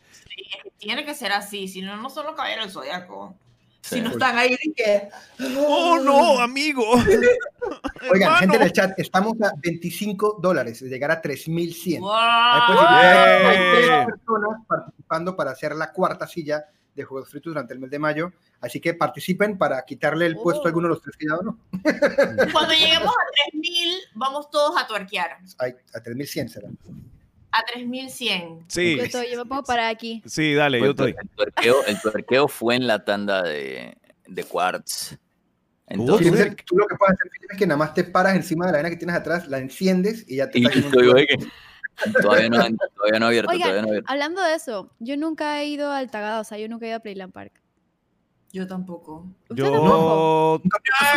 [0.79, 3.37] Tiene que ser así, si no, no son los caballeros del zodiaco.
[3.83, 3.97] Sí.
[3.97, 5.09] Si no están ahí, que.
[5.59, 6.85] ¡Oh, no, amigo!
[8.11, 8.37] Oigan, Hermano.
[8.39, 12.01] gente del chat, estamos a 25 dólares de llegar a 3100.
[12.01, 12.11] ¡Wow!
[12.13, 16.65] Hay, posibilidad- personas participando para hacer la cuarta silla
[16.95, 18.33] de Juegos Fritos durante el mes de mayo.
[18.61, 21.59] Así que participen para quitarle el puesto a alguno de los tres que ya no.
[22.53, 25.39] Cuando lleguemos a 3000, vamos todos a tuerquear.
[25.59, 26.69] Ay, a 3100 será.
[27.53, 28.65] A 3100.
[28.69, 30.23] Sí, Yo, estoy- yo me puedo parar aquí.
[30.27, 31.15] sí, dale, yo tuer- estoy.
[31.23, 35.11] el tuerqueo, el tuerqueo fue en la tanda de, de Quartz.
[35.11, 35.17] Sí,
[35.89, 38.79] Entonces, tú lo que puedes hacer es que nada más te paras encima de la
[38.79, 41.27] vaina que tienes atrás, la enciendes y ya te y estoy,
[42.23, 42.59] todavía no,
[42.95, 44.13] todavía no ha abierto, Oigan, todavía no ha abierto.
[44.13, 46.99] Hablando de eso, yo nunca he ido al Tagada, o sea, yo nunca he ido
[46.99, 47.61] a Playland Park.
[48.53, 49.27] Yo tampoco.
[49.51, 49.67] Yo,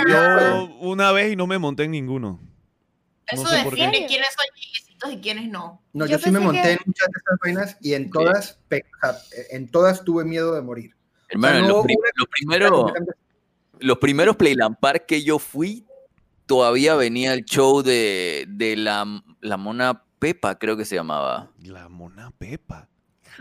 [0.08, 2.39] yo una vez y no me monté en ninguno.
[3.28, 3.69] Eso sé qué.
[3.69, 4.46] define quiénes son
[5.12, 5.82] y quiénes no.
[5.94, 8.60] No, Yo yo, sí me monté que- en muchas de esas vainas y en todas,
[8.68, 8.86] pe-
[9.52, 10.96] en todas tuve miedo de morir.
[11.30, 12.92] Hermano, O sea, no los, pri- una- los primeros,
[13.80, 15.86] los primeros Playland Park que yo fui,
[16.46, 19.06] todavía venía el show de, de la,
[19.42, 21.52] la mona Pepa, creo que se llamaba.
[21.63, 22.88] La mona Pepa.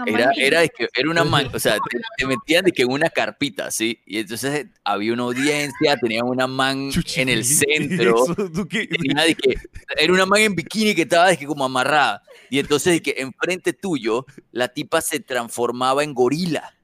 [0.07, 3.71] Era, era, era una man, o sea, te, te metían de que en una carpita,
[3.71, 4.01] ¿sí?
[4.07, 8.25] Y entonces había una audiencia, tenían una man en el ¿y centro.
[8.35, 9.57] tenía de que,
[9.97, 12.23] era una man en bikini que estaba de que como amarrada.
[12.51, 16.75] Y entonces de que enfrente tuyo, la tipa se transformaba en gorila.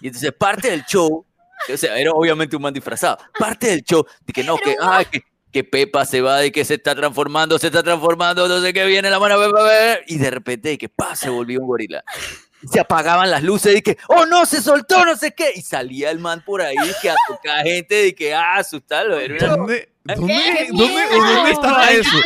[0.00, 1.24] Y entonces parte del show,
[1.72, 3.18] o sea, era obviamente un man disfrazado.
[3.38, 6.64] Parte del show de que no, que, ah, que, que Pepa se va de que
[6.64, 10.30] se está transformando, se está transformando, no sé qué viene la mano, Pepa, y de
[10.30, 12.04] repente de que pa, se volvió un gorila.
[12.62, 15.52] Y se apagaban las luces y que, oh no, se soltó, no sé qué.
[15.54, 19.18] Y salía el man por ahí que a tocar gente de que, ah, asustarlo.
[19.18, 21.02] Era una- ¿Dónde, dónde, ¡Qué dónde,
[21.34, 22.16] dónde estaba eso?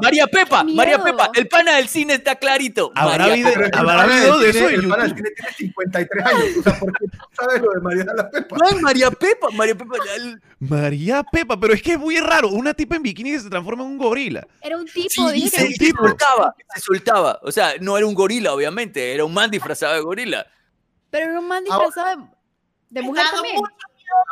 [0.00, 1.02] María Pepa, ¡Qué María!
[1.02, 2.92] Pepa, el pana del cine está clarito.
[2.94, 3.60] ¿Habrá María video- Pepa.
[3.60, 6.44] Pero el ¿Habrá pana del video de eso El pana del cine tiene 53 años,
[6.58, 8.56] o sea, ¿por qué tú sabes lo de Mariana la Pepa?
[8.58, 9.94] Man, María Pepa, María Pepa.
[10.16, 12.48] el- María Pepa, pero es que es muy raro.
[12.48, 14.46] Una tipa en bikini que se transforma en un gorila.
[14.60, 16.04] Era un tipo, Sí, dije se, que se tipo.
[16.06, 17.38] soltaba, se soltaba.
[17.42, 20.46] O sea, no era un gorila, obviamente, era un man disfrazado de gorila.
[21.10, 22.24] Pero era un man disfrazado de,
[22.90, 23.56] de mujer también.
[23.56, 23.72] mucho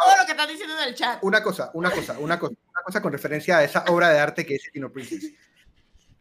[0.04, 1.18] todo lo que están diciendo en el chat.
[1.22, 4.44] Una cosa, una cosa, una cosa, una cosa con referencia a esa obra de arte
[4.46, 5.32] que es Dino Princess.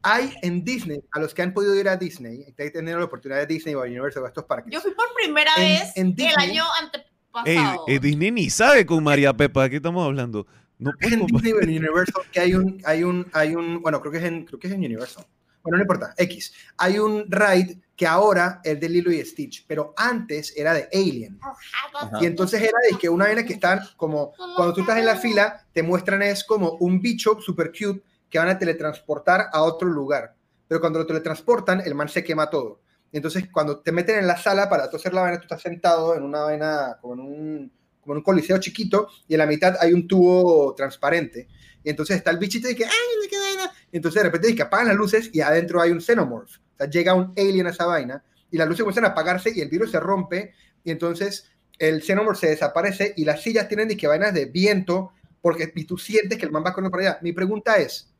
[0.02, 3.40] Hay en Disney, a los que han podido ir a Disney, que tenido la oportunidad
[3.40, 4.72] de Disney o a Universal o a estos parques.
[4.72, 7.00] Yo fui por primera En- vez en el Disney- año ante,
[7.46, 7.86] Ey, pasado.
[7.88, 10.46] eh, Disney ni sabe con María Pepa, ¿de qué estamos hablando?
[10.78, 14.00] No Es en Disney o en Universal que hay un, hay un, hay un, bueno,
[14.00, 15.26] creo que es en, creo que es en Universal.
[15.64, 16.54] Bueno, no importa, X.
[16.78, 21.40] Hay un ride que ahora es de Lilo y Stitch, pero antes era de Alien.
[21.42, 22.18] Ajá.
[22.22, 25.16] Y entonces era de que una vaina que están como, cuando tú estás en la
[25.16, 29.88] fila, te muestran es como un bicho super cute que van a teletransportar a otro
[29.88, 30.36] lugar.
[30.68, 32.82] Pero cuando lo teletransportan, el man se quema todo.
[33.12, 35.62] Y entonces cuando te meten en la sala para tú hacer la vaina, tú estás
[35.62, 39.46] sentado en una vaina, como en un, como en un coliseo chiquito, y en la
[39.46, 41.48] mitad hay un tubo transparente.
[41.82, 43.72] Y entonces está el bichito y que, ¡ay, no qué vaina!
[43.90, 46.58] Y entonces de repente dice que apagan las luces y adentro hay un xenomorph.
[46.76, 49.62] O sea, llega un alien a esa vaina y las luces comienzan a apagarse y
[49.62, 53.98] el virus se rompe y entonces el xenomorph se desaparece y las sillas tienen de
[53.98, 55.12] que vainas de viento
[55.42, 57.20] porque y tú sientes que el man va corriendo para allá.
[57.22, 58.12] Mi pregunta es.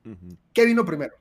[0.54, 1.16] ¿qué vino primero?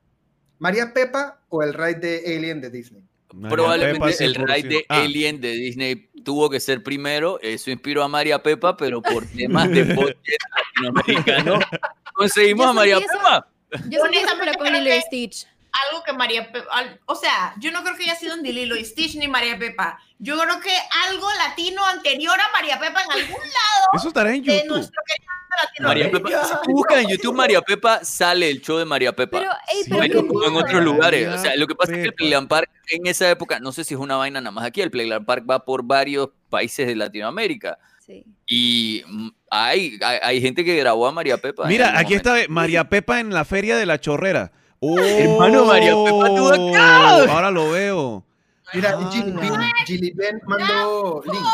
[0.58, 3.02] ¿María Pepa o el ride de Alien de Disney?
[3.32, 4.86] María Probablemente Pepa, el ride de 100%.
[4.90, 7.38] Ah, Alien de Disney tuvo que ser primero.
[7.40, 10.38] Eso inspiró a María Pepa, pero por temas de budget
[10.76, 11.58] latinoamericano
[12.14, 12.98] conseguimos Yo a María.
[12.98, 13.48] Pepa.
[13.88, 15.46] Yo eso, Honestamente, pero con Lilo Stitch.
[15.88, 16.66] Algo que María Pepa,
[17.06, 19.98] o sea, yo no creo que haya sido ni Lilo y Stitch ni María Pepa.
[20.18, 20.70] Yo creo que
[21.08, 24.68] algo latino anterior a María Pepa en algún lado Eso estará en de YouTube.
[24.76, 25.32] nuestro querido
[25.80, 26.18] María Latinoamérica.
[26.40, 26.44] Pepa.
[26.48, 29.38] Si tú buscas en YouTube María Pepa, sale el show de María Pepa.
[29.38, 31.28] Pero, ey, Sí, pero Bueno, como en otros lugares.
[31.28, 32.16] O sea, lo que pasa es que el Pepa.
[32.16, 34.90] Playland Park en esa época, no sé si es una vaina nada más aquí, el
[34.90, 37.78] Playland Park va por varios países de Latinoamérica.
[38.04, 38.24] Sí.
[38.46, 41.66] Y mm, hay, hay, hay gente que grabó a María Pepa.
[41.66, 42.34] Mira, aquí momento.
[42.36, 44.52] está María Pepa en la feria de la chorrera.
[44.86, 44.98] ¡Oh!
[44.98, 47.32] Hermano, María Pepa estuvo acá.
[47.32, 48.24] Ahora lo veo.
[48.72, 51.44] Mira, Ah, la- mandó link.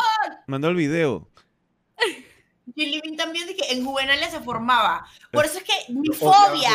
[0.46, 1.28] Mandó el video.
[2.74, 5.04] Gilly Bean también dije, en Juvenalia se formaba.
[5.32, 6.70] Por eso es que mi fobia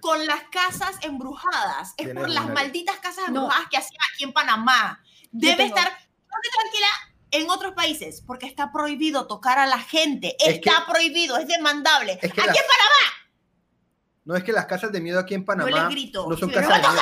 [0.00, 3.42] con las casas embrujadas es por las malditas casas No.
[3.42, 5.02] embrujadas que hacían aquí en Panamá.
[5.32, 5.76] Debe tengo.
[5.76, 6.86] estar tranquila
[7.30, 10.36] en otros países porque está prohibido tocar a la gente.
[10.38, 12.12] Es Está prohibido, es demandable.
[12.22, 13.27] Es que aquí las- en Panamá
[14.28, 16.26] No es que las casas de miedo aquí en Panamá les grito.
[16.28, 16.92] no son si casas de miedo,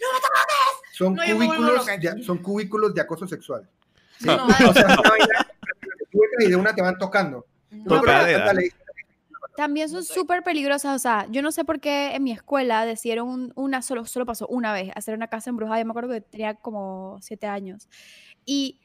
[0.00, 0.96] no me toques.
[0.96, 3.68] son No, cubículos, de, son cubículos de acoso sexual.
[4.18, 4.26] Sí.
[4.26, 4.46] No.
[4.46, 4.96] O sea,
[6.40, 7.46] y de una te van tocando.
[9.56, 13.28] También son súper peligrosas, o sea, yo no sé por qué en mi escuela decidieron
[13.28, 16.20] un- una, solo, solo pasó una vez, hacer una casa embrujada, yo me acuerdo que
[16.22, 17.88] tenía como siete años.
[18.46, 18.80] Y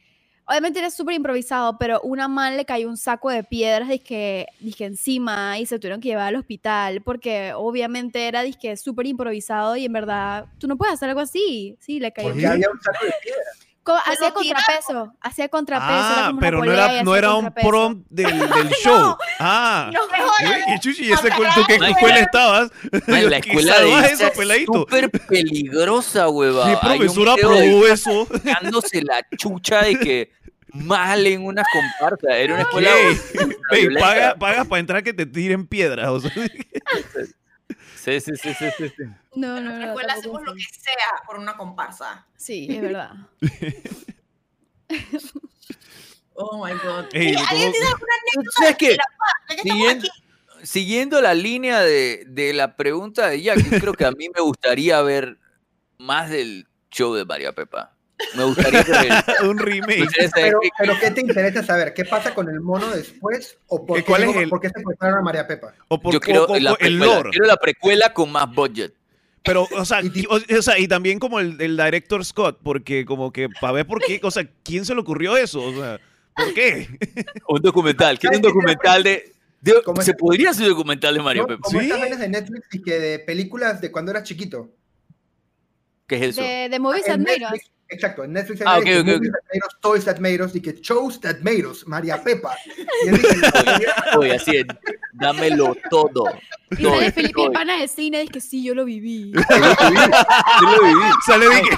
[0.48, 4.86] obviamente era súper improvisado, pero una man le cayó un saco de piedras dizque, dizque
[4.86, 9.86] encima y se tuvieron que llevar al hospital, porque obviamente era dizque súper improvisado y
[9.86, 12.30] en verdad, tú no puedes hacer algo así, sí, le cayó.
[12.30, 12.48] Porque ¿Qué?
[12.48, 13.65] había un saco de piedra.
[14.06, 15.92] Hacía contrapeso, hacía contrapeso.
[15.94, 19.16] Ah, pero no era, no era un prompt del, del show.
[19.40, 19.92] Ah.
[19.94, 20.00] No.
[20.76, 22.72] ¿Y Chuchi, ¿y ese cu- tú qué escuela estabas?
[23.08, 24.76] Man, la escuela de salvaje Isa esos peladitos.
[24.76, 26.66] es súper peligrosa, hueva.
[26.68, 28.28] ¿Qué profesora aprobó eso?
[28.44, 30.32] dándose la chucha de que
[30.74, 32.36] mal en una comparsa.
[32.38, 32.90] Era una escuela
[33.72, 34.00] violenta.
[34.06, 36.08] paga, pagas para entrar que te tiren piedras.
[36.10, 36.32] O sea,
[38.06, 39.04] Sí, sí, sí, sí, sí.
[39.36, 39.82] No, no, no.
[39.86, 42.28] tampoco hacemos lo que sea por una comparsa.
[42.38, 43.12] Sí, es verdad.
[46.38, 47.06] Oh my god.
[47.14, 48.66] Ey, ¿Y ¿cómo- ¿Alguien tiene alguna anécdota.
[48.66, 48.98] Ya que
[50.64, 54.42] Siguiendo, la línea de, de la pregunta de Jack, yo creo que a mí me
[54.42, 55.38] gustaría ver
[55.98, 57.95] más del show de María Pepa.
[58.36, 59.12] Me gustaría ver.
[59.50, 60.08] un remake.
[60.34, 61.94] Pero, qué- pero ¿qué te interesa saber?
[61.94, 63.58] ¿Qué pasa con el mono después?
[63.68, 65.74] ¿O por ¿Qué- qué, cuál es el- por qué secuestraron a María Pepa?
[65.90, 67.30] O por yo quiero o- la el precuela, lore.
[67.32, 68.94] quiero la precuela con más budget.
[69.44, 73.06] Pero, o sea, Y o, o sea, y también como el, el director Scott, porque
[73.06, 75.62] como que para ver por qué, o sea, ¿quién se le ocurrió eso?
[75.62, 76.00] O sea,
[76.36, 76.88] ¿por qué?
[77.50, 79.34] Un documental, quiero un documental de.
[79.62, 80.18] de- ¿Cómo se es?
[80.18, 81.48] podría hacer un documental de María ¿No?
[81.50, 81.62] Pepa.
[81.62, 81.92] Como ¿Sí?
[81.92, 84.70] estas de Netflix y que de películas de cuando eras chiquito.
[86.08, 86.42] ¿Qué es eso?
[86.42, 89.20] De, de Movies and Netflix- Exacto, en Netflix hay Ah, que
[89.82, 92.56] toys that made us, y que shows that made us, María Pepa.
[93.06, 93.52] Y él dice,
[94.18, 94.66] Oye, así es,
[95.14, 96.26] dámelo todo.
[96.72, 97.50] Y todo, sale Felipe.
[97.54, 99.32] Pana de cine, dice que sí, yo lo viví.
[100.62, 101.72] Yo lo viví, yo lo viví.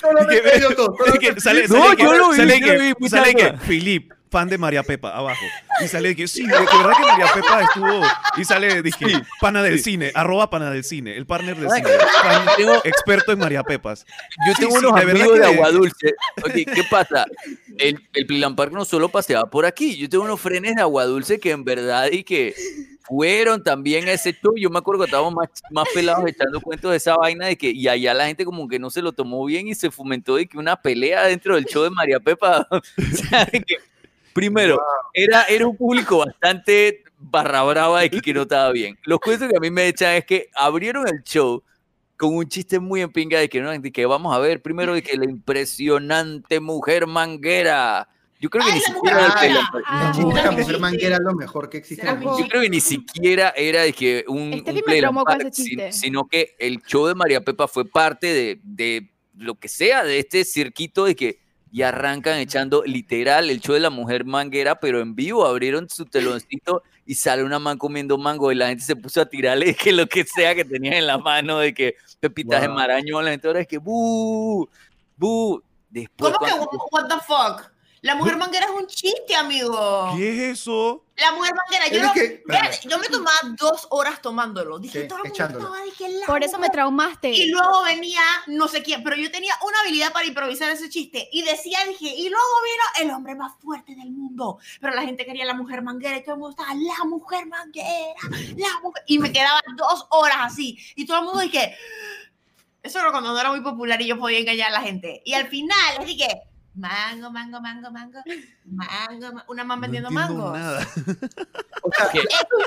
[0.00, 2.66] Sale ellos dos, de solamente- que sale, No, sale que, yo lo vi, sale yo
[2.66, 3.58] que, lo vi, mucha sale que, cosa.
[3.66, 5.44] Philip, fan de María Pepa, abajo.
[5.84, 8.02] Y sale de que, sí, de que verdad que María Pepa estuvo,
[8.36, 9.06] y sale, dije,
[9.40, 11.88] pana del cine, arroba pana del cine, el partner del cine,
[12.22, 14.06] fan tengo- experto en María Pepas.
[14.46, 16.14] Yo Sí, tengo sí, unos de amigos de de- Agua Dulce.
[16.44, 17.26] Oye, ¿qué pasa?
[17.78, 19.96] El, el Playland Park no solo paseaba por aquí.
[19.96, 22.54] Yo tengo unos frenes de Agua Dulce que en verdad y que
[23.02, 24.52] fueron también a ese show.
[24.56, 27.70] Yo me acuerdo que estábamos más, más pelados echando cuentos de esa vaina de que
[27.70, 30.46] y allá la gente como que no se lo tomó bien y se fomentó de
[30.46, 32.68] que una pelea dentro del show de María Pepa.
[32.70, 32.80] o
[33.16, 33.76] sea, de que,
[34.32, 34.80] primero,
[35.14, 38.98] era, era un público bastante barra brava de que, que no estaba bien.
[39.04, 41.62] Los cuentos que a mí me echan es que abrieron el show
[42.16, 43.70] con un chiste muy en pinga de que, ¿no?
[43.78, 48.08] de que vamos a ver primero de que la impresionante mujer manguera
[48.40, 51.22] Yo creo que Ay, ni la mujer siquiera era chiste de la mujer manguera es
[51.22, 52.42] lo mejor que existe en el Será mundo.
[52.42, 55.64] Yo creo que ni siquiera era de que un, Este un con Park, ese sin-
[55.66, 55.92] chiste.
[55.92, 60.18] sino que el show de María Pepa fue parte de, de lo que sea, de
[60.18, 61.38] este circuito de que
[61.72, 66.04] y arrancan echando literal el show de la mujer manguera, pero en vivo abrieron su
[66.04, 69.92] teloncito y sale una man comiendo mango y la gente se puso a tirarle que
[69.92, 72.76] lo que sea que tenían en la mano, de que pepitas de Wow.
[72.76, 74.68] marañón, la gente ahora es que bu,
[75.16, 75.62] bu.
[75.88, 77.72] Después, ¿Cómo que what the fuck?
[78.02, 80.14] La mujer manguera es un chiste, amigo.
[80.16, 81.04] ¿Qué es eso?
[81.16, 82.42] La mujer manguera, yo, que-
[82.98, 84.78] me tomaba dos horas tomándolo.
[84.78, 85.64] Dije, todo el mundo echándolo.
[85.66, 87.28] estaba, dije, la Por eso me traumaste.
[87.30, 91.28] Y luego venía no sé quién, pero yo tenía una habilidad para improvisar ese chiste.
[91.30, 94.58] Y decía, dije, y luego vino el hombre más fuerte del mundo.
[94.80, 98.14] Pero la gente quería la mujer manguera y todo el mundo estaba, la mujer manguera,
[98.56, 99.02] la mujer.
[99.06, 100.78] Y me quedaba dos horas así.
[100.96, 101.76] Y todo el mundo dije,
[102.82, 105.20] eso era cuando no era muy popular y yo podía engañar a la gente.
[105.26, 108.18] Y al final, que, mango, mango, mango, mango,
[108.64, 110.52] mango, ma- una man vendiendo no mangos.
[110.58, 110.86] nada.
[111.82, 112.20] O sea, ¿Qué?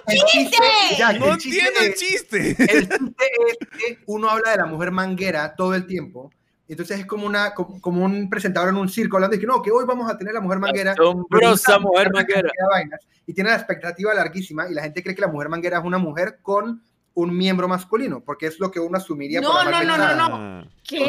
[0.07, 0.57] el chiste,
[0.97, 2.49] ya, No el chiste entiendo el es- chiste.
[2.59, 6.31] El chiste es que uno habla de la mujer manguera todo el tiempo.
[6.67, 9.61] Entonces es como, una, como, como un presentador en un circo hablando de que no,
[9.61, 10.93] que hoy vamos a tener la mujer manguera.
[10.93, 12.49] Asombrosa mujer de manguera.
[12.71, 15.83] vainas, y tiene la expectativa larguísima y la gente cree que la mujer manguera es
[15.83, 16.81] una mujer con
[17.15, 20.35] un miembro masculino, porque es lo que uno asumiría No, por no, no, no, no.
[20.35, 20.65] Ah.
[20.83, 21.07] ¿Qué?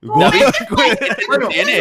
[0.00, 1.78] Sí, yo me Bueno, tiene,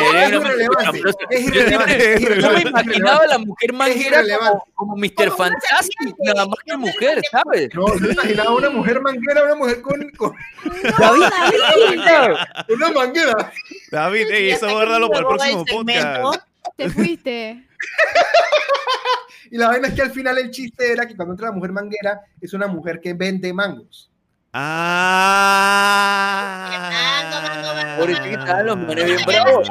[1.30, 5.32] es irrelevante, Yo imaginaba a la mujer manguera como, como Mr.
[5.38, 7.70] Fantastic, nada más que mujer, ¿sabes?
[7.76, 10.36] No, yo imaginaba una mujer manguera, una mujer con, con
[10.98, 11.24] David,
[12.70, 13.52] una manguera.
[13.92, 16.42] David, ey, Y eso guárdalo para el próximo podcast.
[16.76, 17.64] Te fuiste.
[19.50, 21.72] Y la vaina es que al final el chiste era que cuando entra la mujer
[21.72, 24.07] manguera es una mujer que vende mangos.
[24.60, 26.48] Ah.
[28.00, 29.68] Por eso que los manes bien bravos.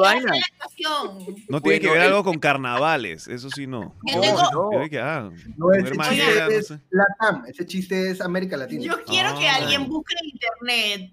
[0.00, 0.32] vaina.
[0.52, 1.18] actuación.
[1.48, 3.94] No tiene que ver el- algo con carnavales, eso sí no.
[4.02, 4.70] No, tengo- no.
[4.88, 6.78] Que, ah, No, ese chiste manguera, no es sé.
[6.90, 8.82] Latam, ese chiste es América Latina.
[8.84, 9.56] Yo quiero que Ah.
[9.56, 11.12] alguien busque en internet.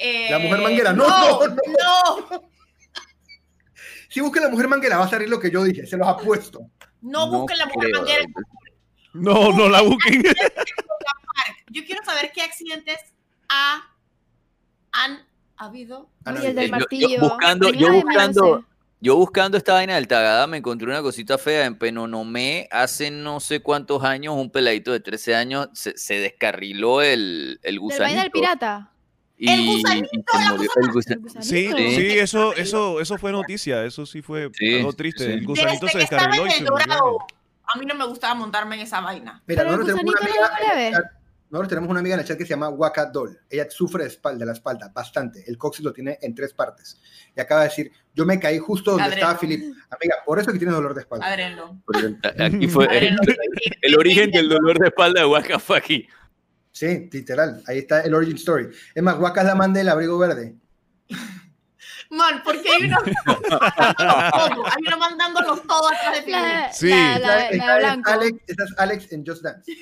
[0.00, 1.56] eh, La mujer manguera, no, no, no,
[2.30, 2.42] no,
[4.08, 6.60] Si busca la mujer manguera va a salir lo que yo dije, se los apuesto.
[7.02, 8.24] no busquen la mujer creo, manguera.
[9.14, 10.22] No, no la busquen.
[11.70, 12.96] Yo quiero saber qué accidentes
[13.48, 13.82] ha,
[14.92, 15.20] han
[15.56, 16.08] habido.
[16.24, 17.20] Ana, Y el del Yo- yo martillo.
[17.20, 18.64] buscando- yo me lo buscando-.
[19.00, 23.38] Yo buscando esta vaina del Tagada me encontré una cosita fea en Penonomé hace no
[23.38, 28.02] sé cuántos años, un peladito de 13 años se, se descarriló el, el gusanito.
[28.04, 28.90] vaina del pirata.
[29.36, 31.42] y, El gusanito, y se la murió cosa el gusa- El gusanito.
[31.48, 31.94] Sí, Sí.
[31.94, 35.26] sí, eso, eso, eso fue noticia, eso sí fue Sí, algo triste.
[35.26, 35.30] sí.
[35.30, 36.86] El gusanito Desde se que estaba descarriló en y el se murió.
[36.86, 37.18] dorado,
[37.72, 39.40] a mí no me gustaba montarme en esa vaina.
[39.46, 40.92] Pero el gusanito no lo leve.
[41.50, 43.38] Nosotros tenemos una amiga en el chat que se llama Waka Doll.
[43.48, 45.44] Ella sufre de, espalda, de la espalda bastante.
[45.46, 47.00] El coxis lo tiene en tres partes.
[47.34, 49.60] Y acaba de decir, yo me caí justo donde estaba Filip.
[49.90, 51.26] Amiga, por eso que tienes dolor de espalda.
[51.26, 51.78] Adrenlo.
[52.38, 53.16] Aquí fue el,
[53.80, 56.06] el origen del dolor de espalda de Waka fue aquí.
[56.70, 57.62] Sí, literal.
[57.66, 58.68] Ahí está el origin story.
[58.94, 60.54] Es más, Waka es la man del abrigo verde.
[62.10, 62.96] Man, porque hay uno
[63.26, 66.88] mandándolos todos, hay uno mandándolos todos atrás de Sí.
[66.88, 68.10] la, la, la blanco.
[68.10, 69.72] Alex, esa es Alex en Just Dance.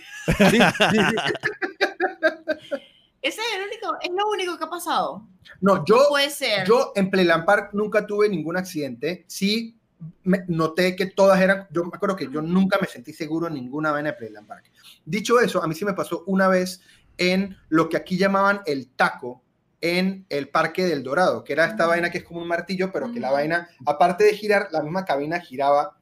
[3.23, 5.27] Ese es el único, es lo único que ha pasado.
[5.61, 6.67] No, yo, Puede ser.
[6.67, 9.25] yo en Playland Park nunca tuve ningún accidente.
[9.27, 9.77] Sí
[10.25, 13.55] me- noté que todas eran, yo me acuerdo que yo nunca me sentí seguro en
[13.55, 14.71] ninguna vaina de Playland Park.
[15.05, 16.83] Dicho eso, a mí sí me pasó una vez
[17.19, 19.43] en lo que aquí llamaban el taco
[19.81, 23.13] en el Parque del Dorado, que era esta vaina que es como un martillo, pero
[23.13, 25.97] que la vaina, aparte de girar, la misma cabina giraba.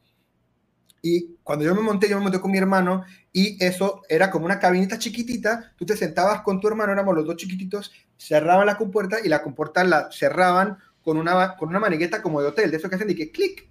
[1.02, 4.46] Y cuando yo me monté, yo me monté con mi hermano y eso era como
[4.46, 8.78] una cabinita chiquitita, tú te sentabas con tu hermano, éramos los dos chiquititos, cerraban la
[8.78, 12.78] compuerta y la compuerta la cerraban con una, con una manigueta como de hotel, de
[12.78, 13.68] eso que hacen y que clic.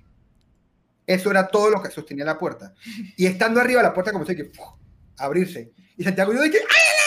[1.08, 2.74] Eso era todo lo que sostenía la puerta.
[3.18, 4.68] Y estando arriba la puerta como que ¡fuf!
[5.18, 5.74] abrirse.
[5.98, 7.03] Y Santiago y yo dije, ¡ay!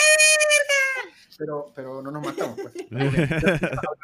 [1.39, 2.75] Pero, pero no nos matamos, pues.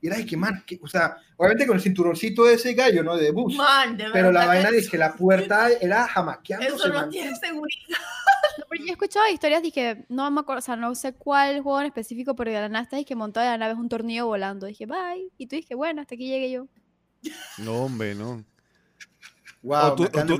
[0.00, 3.16] Y era, ay, qué man, o sea, obviamente con el cinturoncito de ese gallo, ¿no?
[3.16, 3.54] De bus.
[3.56, 6.74] Man, de Pero la vaina es que la puerta era jamaqueándose.
[6.76, 7.10] Eso no man.
[7.10, 7.78] tiene seguridad.
[8.58, 11.60] No, pero yo he escuchado historias dije, no me acuerdo, o sea, no sé cuál
[11.62, 14.26] juego en específico, pero de la está que montó de la nave es un tornillo
[14.26, 14.66] volando.
[14.66, 15.28] Dije, bye.
[15.38, 16.68] Y tú dije, bueno, hasta aquí llegué yo.
[17.58, 18.44] No, hombre, no.
[19.62, 20.38] Wow, O tú- o tú-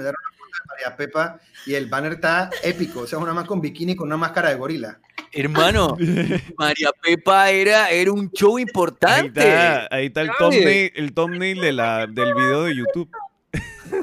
[0.68, 3.00] María Pepa y el banner está épico.
[3.00, 4.98] O sea, una más con bikini con una máscara de gorila.
[5.32, 5.96] Hermano,
[6.58, 9.40] María Pepa era, era un show Ahí importante.
[9.40, 13.10] está, ahí está el thumbnail, el thumbnail de la, del video de YouTube.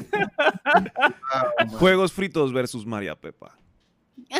[1.58, 1.68] Man.
[1.78, 3.56] Juegos fritos versus María Pepa.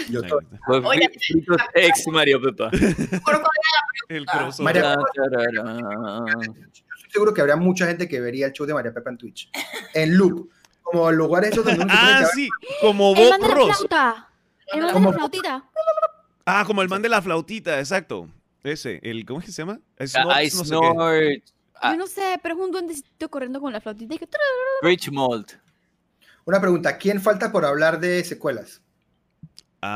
[0.09, 0.21] Yo.
[0.67, 2.71] Fue Oye, fritos ex María Pepa.
[4.09, 4.39] El Ah.
[4.39, 4.65] crossover.
[4.75, 6.37] María- Tararán.
[6.43, 9.51] Estoy seguro que habría mucha gente que vería el show de María Pepa en Twitch.
[9.95, 10.51] En loop.
[10.83, 12.49] Como lugares esos donde Ah, sí,
[12.81, 14.29] como El Bob man de la.
[14.73, 15.65] El man de la flautita.
[16.45, 18.29] Ah, como el man de la flautita, exacto.
[18.65, 19.81] Ese, el, ¿cómo es que se llama?
[20.15, 21.43] Ah, I no snort.
[21.81, 21.93] Ah.
[21.93, 24.15] Yo no sé, pero es un duendecito corriendo con la flautita.
[24.15, 24.29] y que-
[24.83, 25.47] Richmond.
[26.45, 28.81] Una pregunta, ¿quién falta por hablar de secuelas?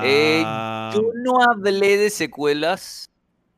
[0.05, 3.11] Eh, Ah, Yo no hablé de secuelas,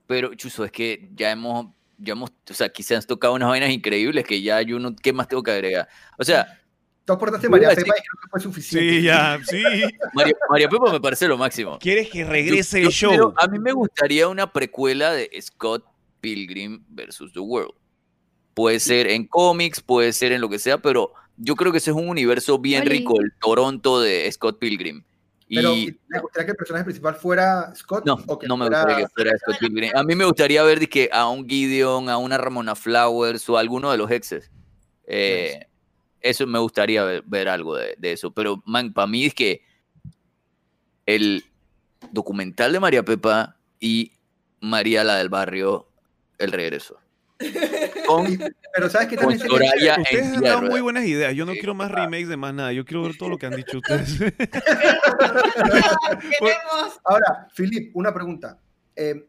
[0.07, 1.66] pero Chuso, es que ya hemos,
[1.97, 5.26] ya hemos, o sea, quizás tocado unas vainas increíbles que ya yo no, ¿qué más
[5.29, 5.89] tengo que agregar?
[6.18, 6.61] O sea,
[7.09, 8.90] Tú aportaste María Pepa y creo que fue suficiente.
[8.98, 9.62] sí, ya, sí.
[10.14, 11.78] María, María Pepa me parece lo máximo.
[11.78, 13.11] ¿Quieres que regrese Yo- el yo show?
[13.11, 15.86] quiero- a mí me gustaría una precuela de Scott
[16.20, 17.72] Pilgrim versus The World.
[18.52, 21.92] Puede ser en cómics, puede ser en lo que sea, pero yo creo que ese
[21.92, 22.90] es un universo bien Oli.
[22.98, 25.02] rico, el Toronto de Scott Pilgrim.
[25.48, 28.04] Pero, Y ¿te gustaría que el personaje principal fuera Scott?
[28.04, 29.92] no, o que no me fuera- gustaría que fuera Scott Pilgrim.
[29.96, 33.61] A mí me gustaría ver dizque, a un Gideon, a una Ramona Flowers o a
[33.61, 34.50] alguno de los exes.
[35.06, 35.67] Eh,
[36.20, 38.32] Eso me gustaría ver, ver algo de, de eso.
[38.32, 39.62] Pero, man, para mí es que
[41.06, 41.44] el
[42.12, 44.12] documental de María Pepa y
[44.60, 45.88] María la del barrio,
[46.38, 46.98] el regreso.
[48.06, 48.26] Con,
[48.74, 51.34] Pero ¿sabes con también Soraya Ustedes en han dado muy buenas ideas.
[51.34, 52.72] Yo no quiero más remakes de más nada.
[52.72, 54.18] Yo quiero ver todo lo que han dicho ustedes.
[54.18, 54.60] Queremos.
[57.04, 58.58] Ahora, Philip, una pregunta.
[58.96, 59.28] Eh,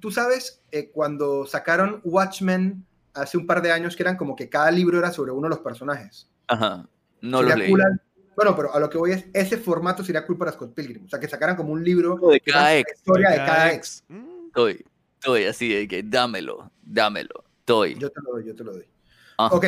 [0.00, 2.85] Tú sabes, eh, cuando sacaron Watchmen
[3.16, 5.50] hace un par de años, que eran como que cada libro era sobre uno de
[5.50, 6.28] los personajes.
[6.48, 6.86] Ajá,
[7.20, 7.70] no lo Sería leí.
[7.70, 8.02] cool al-
[8.36, 11.06] Bueno, pero a lo que voy es, ese formato sería cool para Scott Pilgrim.
[11.06, 12.88] O sea, que sacaran como un libro De cada ex.
[12.90, 14.04] la historia de cada ex.
[14.08, 14.46] Mm.
[14.48, 17.44] Estoy, estoy así de que dámelo, dámelo.
[17.60, 17.94] Estoy.
[17.98, 18.84] Yo te lo doy, yo te lo doy.
[19.38, 19.54] Ajá.
[19.54, 19.66] Ok.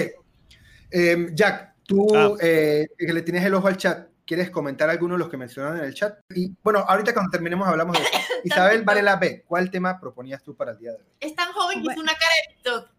[0.90, 2.34] Em, Jack, tú Ah.
[2.40, 5.78] eh, que le tienes el ojo al chat, ¿quieres comentar alguno de los que mencionaron
[5.78, 6.18] en el chat?
[6.34, 8.12] Y bueno, ahorita cuando terminemos hablamos de eso.
[8.44, 11.04] Isabel Varela B, ¿cuál tema proponías tú para el día de hoy?
[11.20, 11.92] Es tan joven que Bueno.
[11.92, 12.97] hizo una cara de TikTok.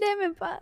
[0.00, 0.60] Déjeme en paz.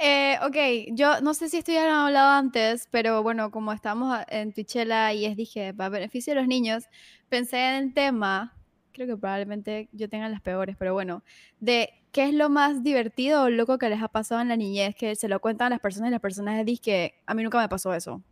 [0.00, 3.72] Eh, ok, yo no sé si esto ya lo han hablado antes, pero bueno, como
[3.72, 6.84] estamos en Twitchella y es dije, para beneficio de los niños,
[7.28, 8.56] pensé en el tema,
[8.92, 11.24] creo que probablemente yo tenga las peores, pero bueno,
[11.58, 14.94] de qué es lo más divertido o loco que les ha pasado en la niñez,
[14.94, 17.58] que se lo cuentan a las personas y las personas dicen que a mí nunca
[17.58, 18.22] me pasó eso.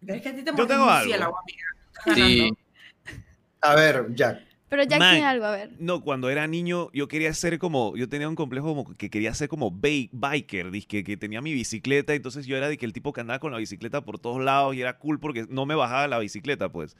[0.00, 1.34] Pero es que a ti te Yo tengo algo.
[2.06, 2.50] Estás Sí.
[3.60, 4.53] A ver, Jack.
[4.74, 5.14] Pero ya Man.
[5.14, 5.70] tiene algo, a ver.
[5.78, 9.32] No, cuando era niño yo quería ser como, yo tenía un complejo como que quería
[9.32, 13.12] ser como biker, dizque, que tenía mi bicicleta, entonces yo era de que el tipo
[13.12, 16.08] que andaba con la bicicleta por todos lados y era cool porque no me bajaba
[16.08, 16.96] la bicicleta, pues.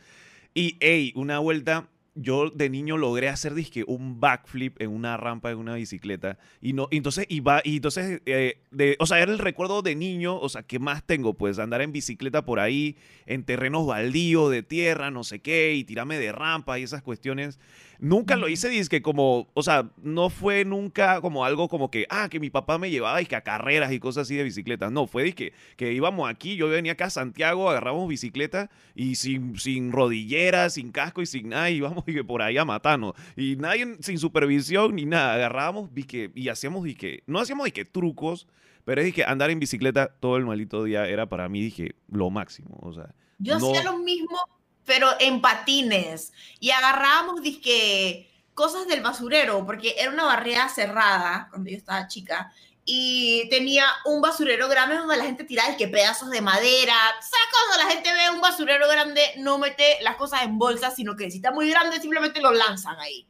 [0.54, 5.48] Y, hey, una vuelta, yo de niño logré hacer, dizque, un backflip en una rampa
[5.48, 6.38] de una bicicleta.
[6.60, 9.96] Y no, y entonces, iba, y entonces, eh, de, o sea, era el recuerdo de
[9.96, 12.96] niño, o sea, que más tengo, pues, andar en bicicleta por ahí,
[13.26, 17.58] en terrenos baldíos, de tierra, no sé qué, y tirarme de rampa y esas cuestiones.
[17.99, 22.28] Nunca lo hice, que como, o sea, no fue nunca como algo como que, ah,
[22.28, 24.90] que mi papá me llevaba que a carreras y cosas así de bicicletas.
[24.92, 29.59] No, fue que que íbamos aquí, yo venía acá a Santiago, agarramos bicicleta y sin,
[29.59, 33.14] sin rodilleras, sin casco y sin nada, íbamos que por ahí a matarnos.
[33.36, 38.47] Y nadie sin supervisión ni nada, agarrábamos que y hacíamos que no hacíamos que trucos,
[38.84, 42.30] pero es que andar en bicicleta todo el maldito día era para mí, dije, lo
[42.30, 42.78] máximo.
[42.82, 43.70] O sea, Yo No.
[43.70, 44.36] hacía lo mismo,
[44.85, 46.32] pero en patines.
[46.61, 52.53] Y agarrábamos, disque, cosas del basurero, porque era una barriada cerrada cuando yo estaba chica.
[52.87, 56.95] Y tenía un basurero grande donde la gente tiraba que pedazos de madera.
[57.20, 61.16] ¿Sabes cuando la gente ve un basurero grande, no mete las cosas en bolsas, sino
[61.16, 63.26] que si está muy grande, simplemente lo lanzan ahí?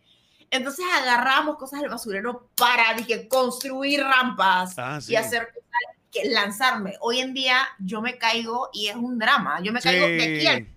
[0.51, 5.13] Entonces agarramos cosas del basurero para dije, construir rampas Ah, sí.
[5.13, 5.49] y hacer
[6.13, 6.97] que lanzarme.
[7.01, 9.61] Hoy en día yo me caigo y es un drama.
[9.63, 10.74] Yo me caigo de aquí al Sí.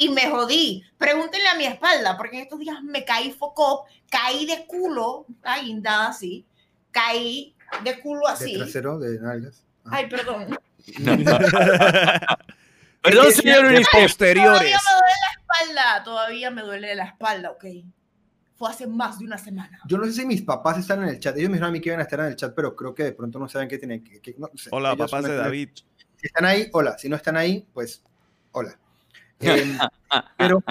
[0.00, 0.82] Y me jodí.
[0.96, 5.58] Pregúntenle a mi espalda, porque en estos días me caí foco, caí de culo, estaba
[5.60, 6.44] guindada así,
[6.90, 8.56] caí de culo De así.
[8.56, 9.62] trasero, de nalgas.
[9.84, 9.96] Ajá.
[9.98, 10.58] Ay, perdón.
[13.02, 13.86] Perdón, ¿Qué- señor de Unicef.
[13.90, 14.62] Todavía posteriores.
[14.62, 17.64] me duele la espalda, todavía me duele la espalda, ok.
[18.56, 19.80] Fue hace más de una semana.
[19.86, 21.34] Yo no sé si mis papás están en el chat.
[21.36, 23.04] Ellos me dijeron a mí que iban a estar en el chat, pero creo que
[23.04, 24.20] de pronto no saben qué tienen que.
[24.20, 24.68] que- no sé.
[24.72, 25.70] Hola, Ellos papás de David.
[26.16, 26.98] Si están ahí, hola.
[26.98, 28.02] Si no están ahí, pues
[28.52, 28.78] hola.
[29.40, 29.78] Em,
[30.38, 30.62] pero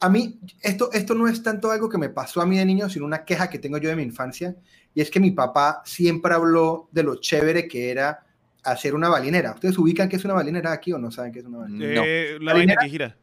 [0.00, 2.88] a mí, esto, esto no es tanto algo que me pasó a mí de niño,
[2.88, 4.56] sino una queja que tengo yo de mi infancia.
[4.94, 8.24] Y es que mi papá siempre habló de lo chévere que era
[8.64, 9.52] hacer una balinera.
[9.52, 11.94] ¿Ustedes ubican qué es una balinera aquí o no saben qué es una balinera?
[11.94, 12.02] No.
[12.06, 13.16] Eh, la vaina que gira.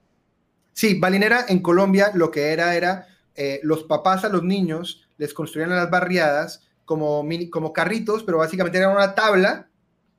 [0.73, 5.33] Sí, balinera en Colombia lo que era era eh, los papás a los niños les
[5.33, 9.67] construían a las barriadas como, mini- como carritos, pero básicamente era una tabla,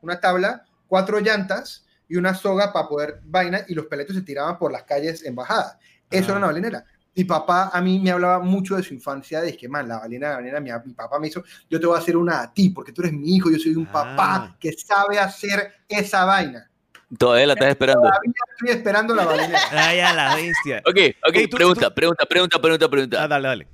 [0.02, 4.58] una tabla, cuatro llantas y una soga para poder vaina y los peletos se tiraban
[4.58, 5.78] por las calles en bajada.
[6.10, 6.30] Eso Ah.
[6.30, 6.84] era una balinera.
[7.14, 10.28] Mi papá a mí me hablaba mucho de su infancia, de que, man, la balena,
[10.30, 12.70] la balena, mi, mi papá me hizo, yo te voy a hacer una a ti,
[12.70, 13.92] porque tú eres mi hijo, yo soy un Ah.
[13.92, 16.70] papá que sabe hacer esa vaina.
[17.18, 18.02] Todavía la estás esperando.
[18.02, 19.58] Todavía estoy esperando la balinera.
[19.72, 20.82] Ay, a la bestia.
[20.86, 20.96] Ok,
[21.26, 23.28] ok, tú- pregunta, tú- pregunta, pregunta, pregunta, Ah, pregunta.
[23.28, 23.68] dale, dale.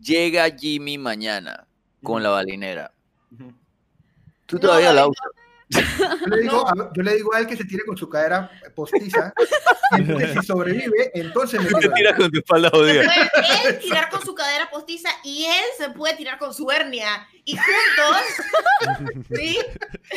[0.00, 1.66] Llega Jimmy mañana
[2.02, 2.90] con la balinera.
[4.46, 5.26] Tú No, todavía la usas.
[5.72, 8.50] Yo le, digo, a, yo le digo a él que se tire con su cadera
[8.74, 9.32] postiza,
[9.96, 13.02] y entonces si sobrevive, entonces me tiras con tu espalda jodida.
[13.04, 17.26] puede él tirar con su cadera postiza y él se puede tirar con su hernia.
[17.44, 19.58] Y juntos, ¿sí?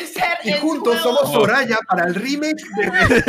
[0.06, 3.24] Ser Y juntos juego- somos Soraya para el remake de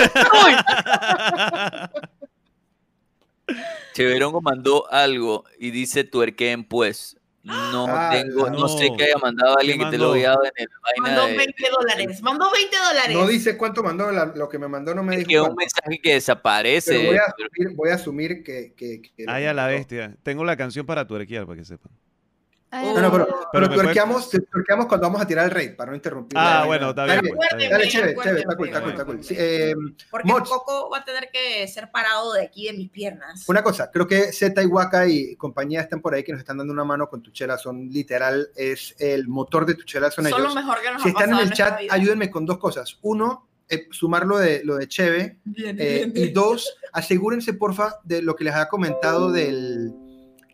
[3.95, 7.17] Cheverongo mandó algo y dice tuerquen pues.
[7.47, 8.59] No Ah, tengo, no.
[8.59, 8.69] no.
[8.69, 11.03] sé que haya mandado a alguien ¿Qué que te lo haya dado en el vaina
[11.03, 12.23] Mandó de- 20 dólares.
[12.23, 13.17] Mandó 20 dólares.
[13.17, 15.47] No dice cuánto mandó, la- lo que me mandó no me Es dijo que un
[15.55, 15.61] cuánto.
[15.61, 16.91] mensaje que desaparece.
[16.99, 18.73] Pero voy a asumir, voy a asumir que...
[18.77, 20.17] que, que lo Ay, a la bestia.
[20.25, 21.93] Tengo la canción para tuerquear, para que sepan.
[22.71, 24.27] Ay, No, no, pero, Pero pero puede- tuerqueamos,
[24.89, 26.37] cuando vamos a tirar el raid, para no interrumpir.
[26.39, 27.13] Ah, Dale, bueno, dale.
[27.15, 27.35] está bien.
[27.39, 29.25] Dale, Acuérdeme, chévere, chévere, está cool, está cool, está cool.
[29.25, 29.75] Sí, eh,
[30.11, 30.49] Porque Mods.
[30.51, 33.49] poco va a tener que ser parado de aquí de mis piernas.
[33.49, 36.59] Una cosa, creo que Z y Waka y compañía están por ahí que nos están
[36.59, 40.25] dando una mano con tu chela, son literal, es el motor de tu chela, son,
[40.25, 40.55] Son lo ellos.
[40.57, 41.95] mejor que nos Si ha están en el chat, vida.
[41.95, 42.99] ayúdenme con dos cosas.
[43.03, 45.39] Uno, eh, sumar lo de, lo de Cheve.
[45.45, 46.35] Bien, eh, bien, y bien.
[46.35, 49.93] dos, asegúrense, porfa, de lo que les ha comentado del,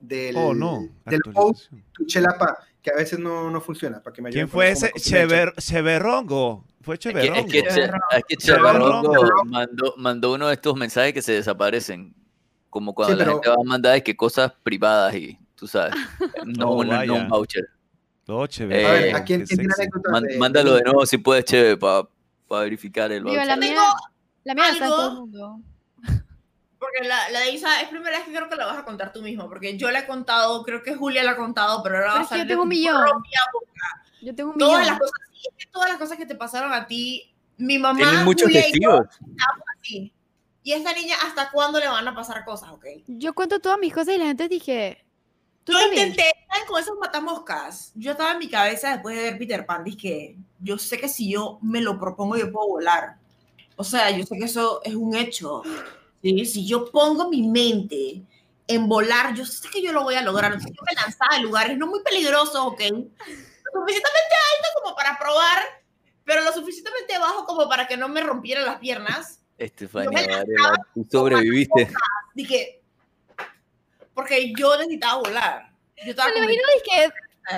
[0.03, 0.81] del, Oh, no.
[1.07, 1.85] del post actualización.
[1.93, 4.03] tu chela pa, que a veces no, no funciona.
[4.03, 4.93] Para que me ¿Quién fue ese?
[4.97, 6.65] Chever, Cheverrongo.
[6.83, 7.39] Fue Es que, Cheverrongo.
[7.41, 9.03] es que, Che- es que Cheverrongo.
[9.13, 12.15] Cheverrongo mandó, mandó uno de estos mensajes que se desaparecen.
[12.69, 15.67] Como cuando Sí, la pero- gente va a mandar es que cosas privadas y tú
[15.69, 15.95] sabes.
[16.59, 17.65] No, Oh, una- no un voucher.
[18.27, 18.89] No, Eh, Cheverrongo.
[18.89, 19.83] A ver, ¿a quién, qué quién tiene sexy.
[19.83, 22.09] anécdotas Man- de- mándalo de nuevo si puedes, Cheve, para
[22.51, 23.47] verificar el Digo, voucher.
[23.47, 23.75] la mía,
[24.45, 25.61] la mía la sabe algo- todo el mundo.
[26.83, 29.13] Porque la, la de Isa es primera vez que creo que la vas a contar
[29.13, 29.49] tú mismo.
[29.49, 32.21] Porque yo la he contado, creo que Julia la ha contado, pero ahora va Pero
[32.21, 33.03] a es que yo salir tengo un millón.
[33.05, 33.41] propia
[34.21, 34.91] Yo tengo un Todas millón.
[34.93, 37.99] las cosas, sí, es que todas las cosas que te pasaron a ti, mi mamá,
[37.99, 39.07] Tienen muchos Julia y yo testigos.
[39.21, 40.13] estamos así.
[40.65, 42.87] Y esta niña, ¿hasta cuándo le van a pasar cosas, ok?
[43.07, 45.05] Yo cuento todas mis cosas y la gente dije,
[45.65, 46.09] ¿tú Yo también?
[46.09, 46.67] intenté, ¿saben?
[46.69, 50.79] Con esos matamoscas, yo estaba en mi cabeza después de ver Peter Pan, dije, yo
[50.79, 53.17] sé que si yo me lo propongo, yo puedo volar.
[53.77, 55.63] O sea, yo sé que eso es un hecho.
[56.23, 56.47] ¿Sí?
[56.47, 58.23] Si yo pongo mi mente
[58.67, 60.53] en volar, yo sé que yo lo voy a lograr.
[60.53, 62.81] Entonces, yo me lanzaba de lugares no muy peligrosos, ¿ok?
[62.81, 65.59] Lo suficientemente alto como para probar,
[66.25, 69.41] pero lo suficientemente bajo como para que no me rompieran las piernas.
[69.93, 71.91] Varela, tú sobreviviste.
[72.35, 72.81] Dije,
[74.15, 75.73] porque yo necesitaba volar.
[76.05, 77.13] Yo estaba Me imagino dije,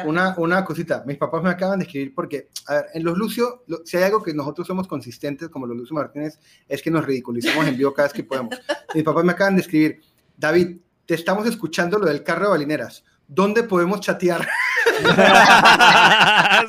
[0.06, 3.64] Una, una cosita, mis papás me acaban de escribir porque, a ver, en los Lucio,
[3.66, 7.04] lo- si hay algo que nosotros somos consistentes como los Lucio Martínez, es que nos
[7.04, 8.54] ridiculizamos en vivo cada vez que podemos.
[8.94, 10.00] Mis papás me acaban de escribir,
[10.36, 13.04] David, te estamos escuchando lo del carro de balineras.
[13.26, 14.46] ¿Dónde podemos chatear?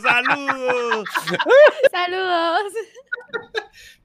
[0.01, 1.05] ¡Saludos!
[1.91, 2.73] saludos.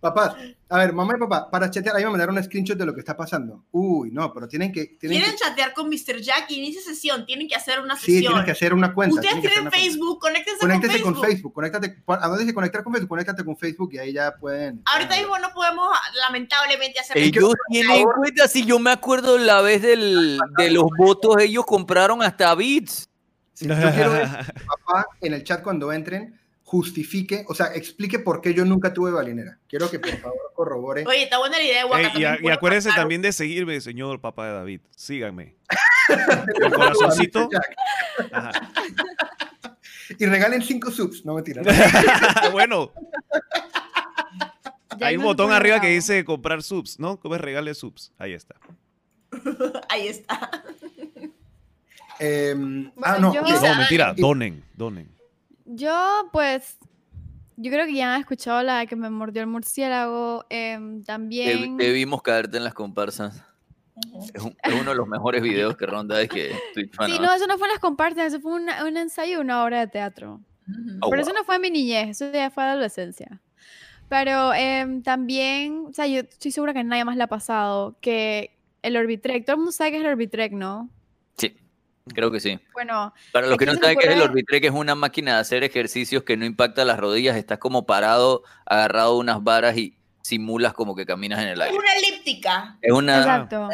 [0.01, 0.35] Papás,
[0.71, 3.01] a ver, mamá y papá, para chatear, ahí me mandaron un screenshot de lo que
[3.01, 3.67] está pasando.
[3.71, 4.97] Uy, no, pero tienen que...
[4.99, 6.23] Tienen Quieren que chatear con Mr.
[6.23, 8.33] Jack, inicia sesión, tienen que hacer una sí, sesión.
[8.33, 9.17] tienes que hacer una cuenta.
[9.17, 9.73] Ustedes tienen tienen.
[9.73, 11.27] Facebook, conéctense con con Facebook.
[11.27, 13.09] Facebook, conéctate, ¿a dónde dice conectar con Facebook?
[13.11, 14.81] Conéctate con Facebook y ahí ya pueden...
[14.87, 15.87] Ahorita mismo no podemos,
[16.19, 21.37] lamentablemente, hacer Ellos tienen cuenta, si yo me acuerdo la vez del, de los votos,
[21.41, 23.11] ellos compraron hasta bits.
[23.53, 26.41] Sí, yo quiero ver que mi papá en el chat cuando entren
[26.71, 29.59] justifique, o sea, explique por qué yo nunca tuve balinera.
[29.69, 31.05] Quiero que por favor corrobore.
[31.05, 33.03] Oye, está buena la idea de Waka Ey, y, y acuérdense pasar.
[33.03, 34.81] también de seguirme, señor papá de David.
[34.95, 35.57] Síganme.
[36.65, 37.49] El corazoncito.
[38.31, 38.53] Ajá.
[40.17, 41.63] Y regalen cinco subs, no mentira.
[42.53, 42.93] bueno,
[44.97, 47.19] Ya hay un botón arriba que dice comprar subs, ¿no?
[47.19, 48.13] ¿Cómo es regale subs?
[48.17, 48.55] Ahí está.
[49.89, 50.51] Ahí está.
[52.21, 53.43] Em, ah, Bueno, no, yo-.
[53.61, 55.20] No, mentira, Y- donen, donen.
[55.73, 56.79] Yo, pues,
[57.57, 60.45] yo creo que ya han escuchado la de que me mordió el murciélago.
[60.51, 61.77] em, también.
[61.77, 63.43] te vimos caerte en las comparsas.
[64.35, 67.19] Es, un- es uno de los mejores videos que ronda es que Twitch fan, Sí,
[67.19, 67.27] ¿no?
[67.27, 69.81] no, eso no fue en las compartas, eso fue una- un ensayo de una obra
[69.81, 70.41] de teatro.
[71.03, 73.41] Oh, Pero eso no fue en mi niñez, eso ya fue adolescencia.
[74.09, 78.57] Pero em, también, o sea, yo estoy segura que nadie más le ha pasado que
[78.83, 80.91] el Orbitrek, todo el mundo sabe que es el Orbitrek, ¿no?
[82.15, 82.59] Creo que sí.
[82.73, 84.23] Bueno, Para los ¿A que no saben qué es el?
[84.23, 88.43] Orbitrek, es una máquina de hacer ejercicios que no impacta las rodillas, estás como parado,
[88.67, 91.79] agarrado a unas varas y simulas como que caminas en el Es aire.
[91.79, 92.79] una elíptica.
[92.83, 93.19] Es una...
[93.19, 93.69] exacto.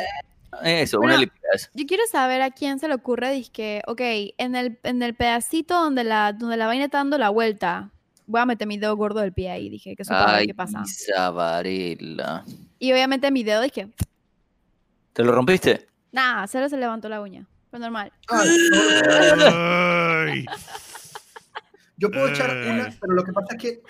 [0.62, 1.48] Eso, Bueno, una elíptica.
[1.54, 1.68] eso.
[1.74, 4.00] Yo quiero saber a quién se le ocurre, que ok,
[4.38, 7.90] en el, en el pedacito donde la, donde la vaina está dando la vuelta,
[8.26, 9.68] voy a meter mi dedo gordo del pie ahí.
[9.68, 10.82] Dije, que eso Ay, qué pasa.
[12.78, 13.88] Y obviamente mi dedo dije,
[15.12, 15.86] ¿Te lo rompiste?
[16.12, 17.46] nada, solo se levantó la uña.
[17.70, 18.12] Fue normal.
[18.28, 20.44] Ay.
[21.96, 23.82] Yo puedo echar una, pero lo que pasa es que.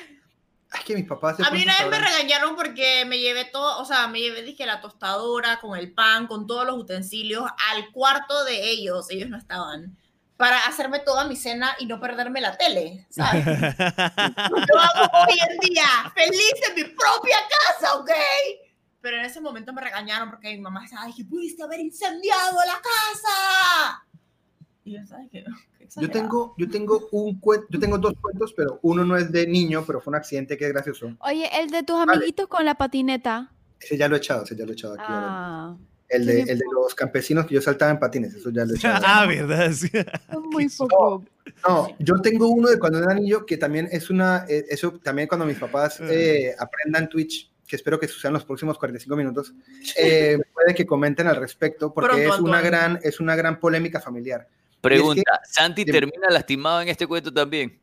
[0.75, 1.39] Es que mis papás.
[1.41, 4.67] A mí una vez me regañaron porque me llevé todo, o sea, me llevé, dije,
[4.67, 9.39] la tostadora con el pan, con todos los utensilios al cuarto de ellos, ellos no
[9.39, 9.97] estaban,
[10.37, 13.45] para hacerme toda mi cena y no perderme la tele, ¿sabes?
[13.47, 18.11] Yo hago hoy en día feliz en mi propia casa, ¿ok?
[19.01, 22.81] Pero en ese momento me regañaron porque mi mamá estaba, dije, pudiste haber incendiado la
[22.83, 23.16] casa.
[24.87, 25.45] Y yo, ¿sabes qué?
[25.79, 29.31] Qué Yo tengo, yo tengo un cuento, yo tengo dos cuentos, pero uno no es
[29.33, 31.13] de niño, pero fue un accidente que es gracioso.
[31.21, 32.13] Oye, el de tus Vale.
[32.13, 33.53] amiguitos con la patineta.
[33.81, 35.03] Ese ya lo he echado, ese ya lo he echado aquí.
[35.07, 35.77] Ah,
[36.09, 38.77] el, de, el de los campesinos que yo saltaba en patines, eso ya lo he
[38.79, 39.05] echado.
[39.07, 39.71] ah, ¿verdad?
[39.73, 39.91] Sí.
[40.51, 41.25] muy poco.
[41.67, 45.27] No, yo tengo uno de cuando era niño que también es una, eh, eso también
[45.27, 49.53] cuando mis papás eh, aprendan Twitch, que espero que sucedan los próximos 45 minutos,
[49.99, 54.01] eh, puede que comenten al respecto, porque Pronto, es una gran, es una gran polémica
[54.01, 54.49] familiar.
[54.87, 57.81] Pregunta, ¿Santi termina lastimado en este cuento también?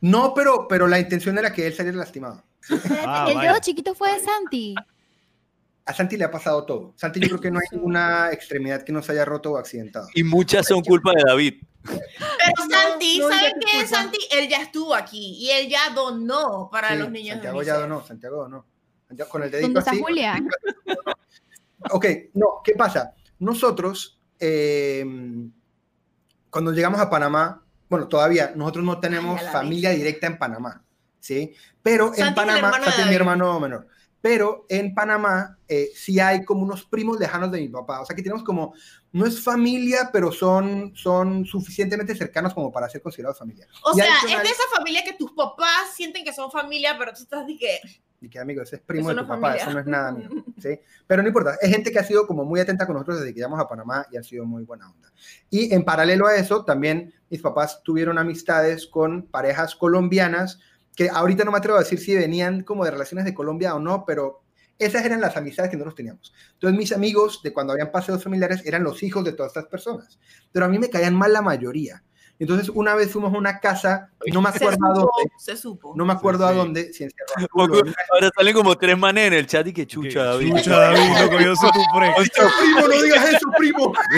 [0.00, 2.42] No, pero, pero la intención era que él saliera lastimado.
[3.06, 4.74] Ah, el dedo chiquito fue de Santi.
[5.86, 6.94] A Santi le ha pasado todo.
[6.96, 10.08] Santi yo creo que no hay ninguna extremidad que no se haya roto o accidentado.
[10.14, 11.54] Y muchas son culpa de David.
[11.82, 12.00] Pero
[12.68, 13.86] No, Santi, no, ¿saben te qué?
[13.86, 17.66] Santi, él ya estuvo aquí y él ya donó para Sí, los niños Santiago de
[17.66, 18.66] ya donó, Santiago donó.
[19.06, 20.00] Santiago Con el dedito ¿Dónde está así.
[20.00, 20.42] Julia?
[21.90, 23.12] Ok, no, ¿qué pasa?
[23.40, 25.04] Nosotros, eh,
[26.54, 30.84] cuando llegamos a Panamá, bueno, todavía nosotros no tenemos Ay, familia directa en Panamá,
[31.18, 31.52] ¿sí?
[31.82, 33.88] Pero Santi en Panamá, es mi hermano menor,
[34.20, 38.14] pero en Panamá eh, sí hay como unos primos lejanos de mi papá, o sea
[38.14, 38.72] que tenemos como,
[39.10, 43.66] no es familia, pero son, son suficientemente cercanos como para ser considerados familia.
[43.82, 46.94] O Y sea, adicional- es de esa familia que tus papás sienten que son familia,
[46.96, 47.80] pero tú estás de que...
[48.24, 49.62] Y que amigo, ese es primo Eso de tu papá, familia.
[49.62, 50.80] eso no es nada mío, ¿sí?
[51.06, 53.40] Pero no importa, es gente que ha sido como muy atenta con nosotros desde que
[53.40, 55.12] llegamos a Panamá y ha sido muy buena onda.
[55.50, 60.58] Y en paralelo a eso, también mis papás tuvieron amistades con parejas colombianas,
[60.96, 63.78] que ahorita no me atrevo a decir si venían como de relaciones de Colombia o
[63.80, 64.42] no, pero
[64.78, 66.32] esas eran las amistades que nosotros teníamos.
[66.54, 70.18] Entonces mis amigos de cuando habían paseos familiares eran los hijos de todas estas personas,
[70.50, 72.02] pero a mí me caían mal la mayoría.
[72.38, 75.56] Entonces una vez fuimos a una casa, no me Se acuerdo a supo, dónde, se
[75.56, 75.92] supo.
[75.96, 76.56] no me acuerdo a sí.
[76.56, 77.10] dónde, si en
[77.52, 80.56] Ahora salen como tres manes en el chat y que chucha, David.
[80.56, 82.12] Chucha, David, loco, yo soy tu pre.
[82.12, 83.92] primo, no digas eso, primo.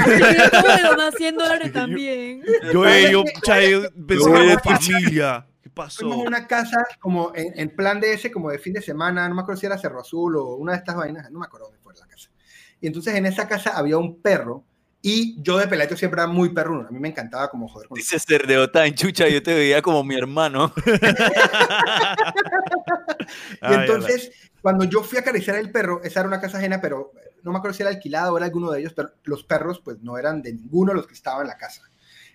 [0.83, 2.43] Yo me 100 dólares también.
[2.73, 5.47] Yo, eh, yo, yo pensé que era familia.
[5.63, 5.99] ¿Qué pasó?
[5.99, 9.29] Fuimos a una casa como en, en plan de ese, como de fin de semana,
[9.29, 11.67] no me acuerdo si era Cerro Azul o una de estas vainas, no me acuerdo
[11.67, 12.31] dónde fue la casa.
[12.81, 14.65] Y entonces en esa casa había un perro
[15.09, 17.95] y yo de peladito siempre era muy perruno, a mí me encantaba como joder con
[17.95, 20.73] Dice ser de Otán, chucha, yo te veía como mi hermano.
[23.63, 27.13] Y entonces, cuando yo fui a acariciar el perro, esa era una casa ajena, pero
[27.43, 30.01] no me acuerdo si era alquilada o era alguno de ellos, pero los perros pues
[30.01, 31.83] no eran de ninguno de los que estaban en la casa.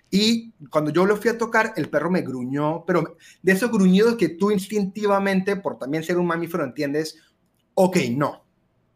[0.10, 4.16] Y cuando yo lo fui a tocar, el perro me gruñó, pero de esos gruñidos
[4.16, 7.18] que tú instintivamente, por también ser un mamífero, entiendes,
[7.74, 8.46] ok, no.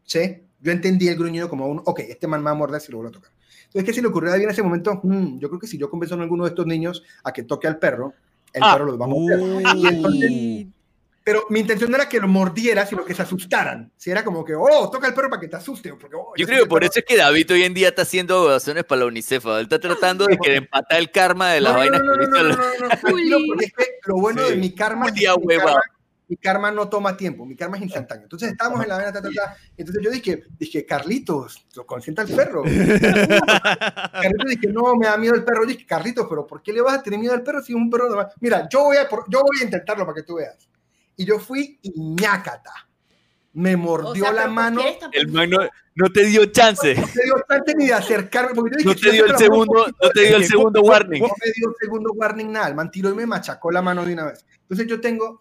[0.03, 0.43] ¿Sí?
[0.61, 2.99] Yo entendí el gruñido como un, ok, este man me va a morder si lo
[2.99, 3.34] vuelvo a tocar.
[3.75, 5.01] Entonces, ¿qué se le ocurrió a David en ese momento?
[5.03, 7.67] "Mm, yo creo que si yo convenzo a alguno de estos niños a que toque
[7.67, 8.13] al perro,
[8.53, 8.71] el Ah.
[8.71, 9.37] perro los va a morder.
[9.75, 10.69] Y entonces, Ay,
[11.25, 13.91] pero mi intención no era que lo mordiera, sino que se asustaran.
[13.97, 15.89] Si era como que, oh, toca el perro para que te asuste.
[15.89, 18.41] Porque, oh, Yo creo que por eso es que David hoy en día está haciendo
[18.43, 19.45] donaciones para la UNICEF.
[19.45, 22.17] Él está tratando de que de empatar el karma de las No, vainas no, que
[22.27, 22.87] no, le hizo no,
[24.05, 25.33] lo bueno de mi karma, Un día
[26.27, 28.23] mi karma no toma tiempo, mi karma es instantáneo.
[28.23, 31.85] Entonces estábamos en la vaina, ta, ta, ta, y entonces yo dije, dije, Carlitos, lo
[31.85, 32.63] consienta el perro.
[34.11, 35.63] Carlitos dije, no, me da miedo el perro.
[35.63, 37.77] Yo dije, Carlitos, pero ¿por qué le vas a tener miedo al perro si es
[37.77, 38.29] un perro normal?
[38.39, 40.67] Mira, yo voy a, yo voy a intentarlo para que tú veas.
[41.17, 42.71] Y yo fui y ñácata.
[43.53, 44.81] Me O mordió sea, la pero ¿por mano.
[45.13, 45.59] El man no,
[45.95, 46.93] no te dio chance.
[46.93, 48.53] No me dio chance ni de acercarme.
[48.53, 51.21] Porque yo dije, No te dio el segundo, no te dio el segundo warning.
[51.21, 52.67] No me dio segundo warning nada.
[52.67, 54.45] El man tiró y me machacó la mano de una vez.
[54.63, 55.39] Entonces yo tengo,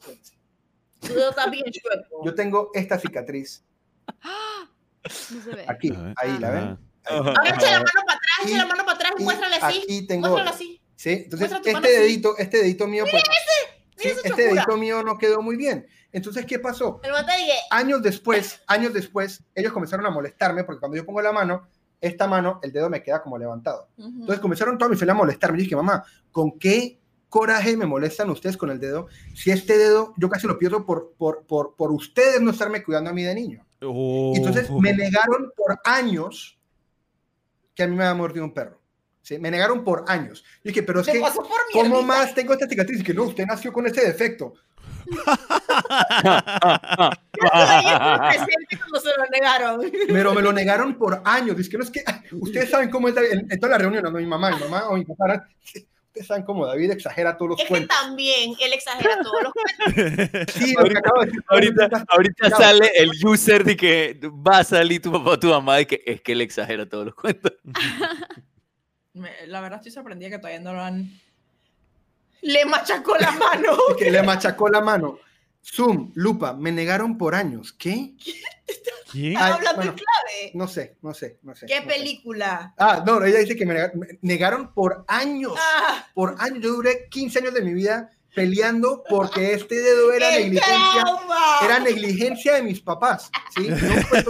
[1.06, 2.24] Tu dedo está bien chueco.
[2.24, 3.64] yo tengo esta cicatriz
[5.06, 5.64] no se ve.
[5.68, 6.78] aquí, ahí, ¿la ven?
[7.06, 9.82] Ahora echa la mano para atrás, echa la mano para atrás, y muéstrale así.
[9.82, 10.80] aquí tengo Muéstrale así.
[10.96, 11.10] ¿Sí?
[11.10, 13.28] Entonces este dedito, este dedito mío, pues, sí,
[13.98, 15.86] mira esa este dedito mío no quedó muy bien.
[16.12, 17.00] Entonces, ¿qué pasó?
[17.70, 21.66] Años después, años después, ellos comenzaron a molestarme porque cuando yo pongo la mano,
[22.00, 23.88] esta mano, el dedo me queda como levantado.
[23.98, 25.58] Entonces comenzaron toda mi familia a molestarme.
[25.58, 27.00] Yo dije, mamá, ¿con qué
[27.34, 29.08] coraje me molestan ustedes con el dedo?
[29.34, 33.10] Si este dedo yo casi lo pierdo por, por, por, por ustedes no estarme cuidando
[33.10, 33.66] a mí de niño.
[33.82, 34.34] Oh.
[34.36, 36.56] Entonces me negaron por años
[37.74, 38.80] que a mí me había mordido un perro.
[39.20, 39.36] ¿sí?
[39.40, 40.44] Me negaron por años.
[40.62, 41.20] Yo dije, pero es que,
[41.72, 43.00] ¿cómo más tengo esta cicatriz?
[43.00, 44.54] Y que no, usted nació con este defecto.
[50.06, 51.56] Pero me lo negaron por años.
[51.56, 54.12] Dice que no es que, ustedes saben cómo es en, en toda la reunión, no,
[54.12, 55.48] mi mamá, mi mamá o mi papá,
[56.14, 57.96] ustedes saben cómo David exagera todos los Es que cuentos.
[57.98, 60.54] también él exagera todos los cuentos.
[60.54, 61.44] Sí, lo que acabo de decir.
[61.48, 65.80] Ahorita, ahorita sale el user de que va a salir tu papá o tu mamá
[65.80, 67.52] y que es que él exagera todos los cuentos.
[69.46, 71.10] La verdad estoy sorprendida que todavía no lo han...
[72.42, 73.76] Le machacó la mano.
[73.98, 75.18] que le machacó la mano.
[75.64, 77.72] Zoom, lupa, me negaron por años.
[77.72, 78.14] ¿Qué?
[79.10, 79.34] ¿Qué?
[79.36, 80.50] Ay, hablando bueno, en clave.
[80.54, 81.66] No sé, no sé, no sé.
[81.66, 81.88] ¿Qué no sé.
[81.88, 82.74] película?
[82.78, 85.54] Ah, no, ella dice que me negaron, me negaron por años.
[85.58, 86.60] Ah, Por años.
[86.62, 91.02] Yo duré 15 años de mi vida peleando porque este dedo era ¡Qué negligencia.
[91.02, 91.56] trauma!
[91.64, 93.68] Era negligencia de mis papás, ¿sí?
[93.68, 93.78] No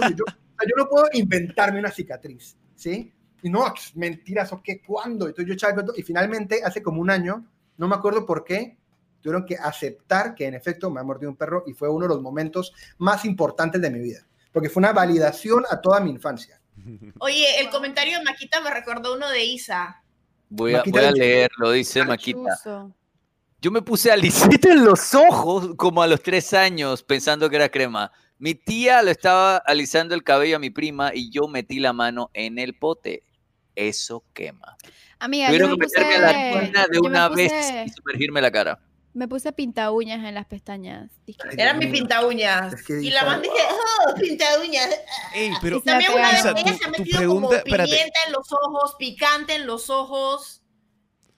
[0.09, 3.11] yo, yo no puedo inventarme una cicatriz, ¿sí?
[3.41, 3.65] Y no,
[3.95, 4.81] mentiras, ¿o qué?
[4.81, 5.27] ¿Cuándo?
[5.27, 7.45] Entonces yo echaba el cuento y finalmente, hace como un año,
[7.77, 8.77] no me acuerdo por qué,
[9.25, 12.09] tuvieron que aceptar que en efecto me ha mordido un perro y fue uno de
[12.09, 14.19] los momentos más importantes de mi vida,
[14.51, 16.61] porque fue una validación a toda mi infancia.
[17.17, 20.03] Oye, el comentario de Maquita me recordó uno de Isa.
[20.47, 22.55] Voy a, voy leerlo, dice Maquita.
[23.59, 27.69] Yo me puse alisita en los ojos como a los tres años pensando que era
[27.69, 28.11] crema.
[28.37, 32.29] Mi tía lo estaba alisando el cabello a mi prima y yo metí la mano
[32.35, 33.23] en el pote.
[33.73, 34.77] Eso quema.
[35.17, 37.85] Amiga, yo Tuvieron me que meterme a la puse, tina de yo una vez puse-
[37.85, 38.79] y sumergirme la cara.
[39.15, 41.09] Me puse pinta uñas en las pestañas.
[41.25, 42.73] Dije, Ay, Era mi pinta uñas.
[42.73, 43.55] Es que y la man dije,
[44.09, 44.89] oh, pinta uñas.
[45.33, 47.89] Ey, pero la También una vez ella se ha metido pregunta- como espérate.
[47.91, 50.61] pimienta en los ojos, picante en los ojos.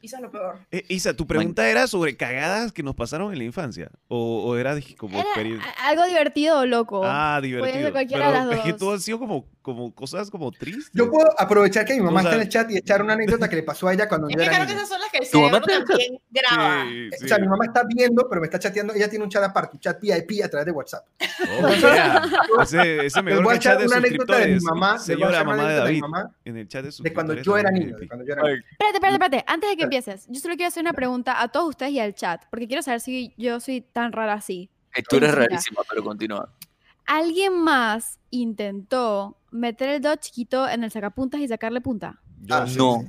[0.08, 0.60] Isa es lo peor.
[0.72, 3.90] Eh, Isa, tu pregunta era sobre cagadas que nos pasaron en la infancia.
[4.08, 7.02] ¿O, o era como Era algo divertido o loco.
[7.06, 7.92] Ah, ser divertido.
[7.92, 8.80] cualquiera de Pero las es que dos.
[8.80, 10.90] todo han sido como, como cosas como tristes.
[10.94, 13.14] Yo puedo aprovechar que mi mamá O sea- está en el chat y echar una
[13.14, 15.02] anécdota que le pasó a ella cuando Es yo que era creo que esas son
[15.02, 16.86] las que el ¿Tu mamá cerebro también graba.
[16.90, 18.94] Sí, O sea, mi mamá está viendo, pero me está chateando.
[18.94, 21.06] Ella tiene un chat aparte, un chat VIP a través de WhatsApp.
[21.62, 22.24] Oh, mira,
[22.64, 24.98] ese, ese mejor voy a echar de una anécdota de mi mamá.
[25.00, 25.94] Señora mamá de David.
[25.96, 27.88] mi mamá En el chat de de cuando yo era niño.
[27.96, 28.08] de VIP.
[28.10, 28.62] cuando yo era niño.
[28.72, 29.44] Espérate, espérate, espérate.
[29.48, 32.14] Antes de que empieces, yo solo quiero hacer una pregunta a todos ustedes y al
[32.16, 34.70] chat, porque quiero saber si yo soy tan rara así.
[35.10, 36.50] Tú eres rarísima, pero continúa.
[37.06, 42.20] ¿Alguien más intentó meter el dedo chiquito en el sacapuntas y sacarle punta?
[42.42, 43.04] Yo Ah, sí, no.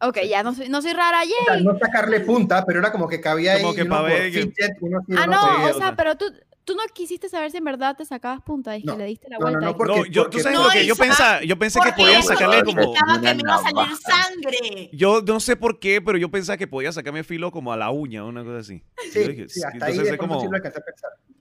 [0.00, 1.32] Ok, ya no soy, no soy rara, O yay.
[1.46, 3.76] sea, no sacarle punta, pero era como que cabía Como ahí.
[3.76, 5.96] que uno ver que- fidget, uno sí, Ah, uno no, o o sea, sea.
[5.96, 6.26] pero tú,
[6.64, 8.96] tú no quisiste saber si en verdad te sacabas punta, y No.
[8.96, 9.66] le diste la No, no, vuelta.
[9.66, 11.92] no, y- porque- No, yo, tú sabes No, lo que yo pensaba, yo pensé que
[11.92, 13.00] podía sacarle no, como, que
[13.34, 14.90] me iba a salir sangre.
[14.92, 17.90] yo no sé por qué, pero yo pensaba que podía sacarme filo como a la
[17.90, 18.82] uña o una cosa así.
[19.12, 20.50] Sí, dije, sí, hasta ahí entonces de es como, lo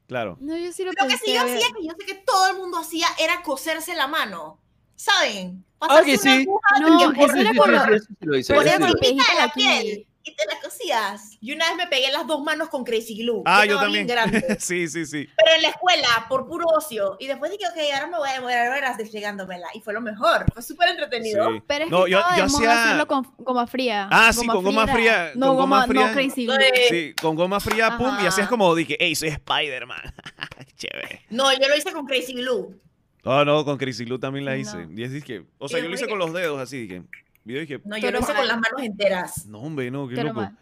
[0.08, 0.38] claro.
[0.42, 2.58] No, yo sí lo, Lo que sí yo hacía, que yo sé que todo el
[2.58, 4.60] mundo hacía, era coserse la mano.
[4.96, 5.64] ¿Saben?
[5.80, 6.42] Ah, Pasarse que una sí.
[6.44, 9.54] aguja No, eso el- era lo- el encimita de la aquí.
[9.56, 11.38] piel y te la cosías.
[11.42, 13.42] Y una vez me pegué las dos manos con Crazy Glue.
[13.46, 14.06] Ah, yo también.
[14.08, 14.56] grande.
[14.60, 15.28] sí, sí, sí.
[15.36, 17.18] Pero en la escuela, por puro ocio.
[17.20, 19.68] Y después dije, ok, ahora me voy a demorar horas desligándomela.
[19.74, 20.46] Y fue lo mejor.
[20.54, 21.52] Fue súper entretenido.
[21.52, 21.64] sí.
[21.68, 24.08] Pero es No, que yo- yo hacía- hacerlo con goma fría.
[24.12, 26.08] Ah, sí, con goma fría, No, con goma goma, fría.
[26.08, 26.56] no crazy glue.
[26.90, 30.02] Sí, con goma fría, pum, y hacías como, dije, hey, soy Spider-Man.
[30.76, 31.22] Chévere.
[31.30, 32.80] No, yo lo hice con Crazy Glue.
[33.24, 34.58] Oh, no, con Crazy Glue también la No.
[34.58, 34.88] hice.
[34.96, 37.04] Y es que, o sea, yo lo hice con los dedos así, dije.
[37.44, 38.38] Dije, No, yo lo hice mal.
[38.38, 39.46] con las manos enteras.
[39.48, 40.42] no, hombre, no, qué Pero loco.
[40.42, 40.58] mal.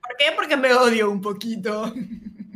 [0.00, 0.32] ¿Por qué?
[0.34, 1.92] Porque me odio un poquito.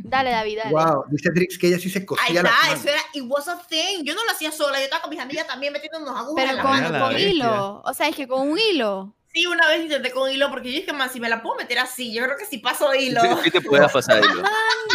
[0.09, 0.71] Dale, David, dale.
[0.71, 3.45] Wow, dice Drix que ella sí se Ahí cosía las está, eso era, it was
[3.49, 4.05] a thing.
[4.05, 6.55] Yo no lo hacía sola, yo estaba con mis amigas también metiéndonos agujas en Pero
[6.55, 7.05] la con, mano.
[7.07, 7.81] con hilo.
[7.83, 9.13] O sea, es que con un hilo.
[9.33, 11.79] Sí, una vez intenté con hilo porque yo dije, man, si me la puedo meter
[11.79, 13.19] así, yo creo que si paso de hilo.
[13.19, 14.43] Sí, sí te puedes pasar hilo.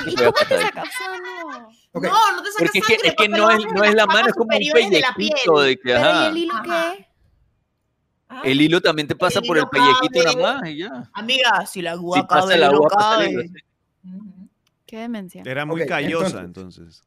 [0.07, 0.89] ¿y cómo te sacas?
[0.89, 2.11] O sea, no.
[2.15, 3.09] No, no te sacas Porque es que, sangre.
[3.11, 5.01] es que no es, en no es las la mano, es como un superiores de
[5.01, 5.67] la pellejito piel.
[5.67, 6.27] de que, Pero ¿y ajá.
[6.29, 6.95] el hilo Ajá.
[6.97, 7.09] qué?
[8.35, 11.11] Ah, El hilo también te pasa El por el pellejito nada más y ya.
[11.13, 12.89] Amiga, si la Si agua cabe, el el agua,
[13.29, 13.53] hilo, sí.
[14.87, 15.43] Qué demencia.
[15.45, 17.03] Era muy Ok, callosa, entonces.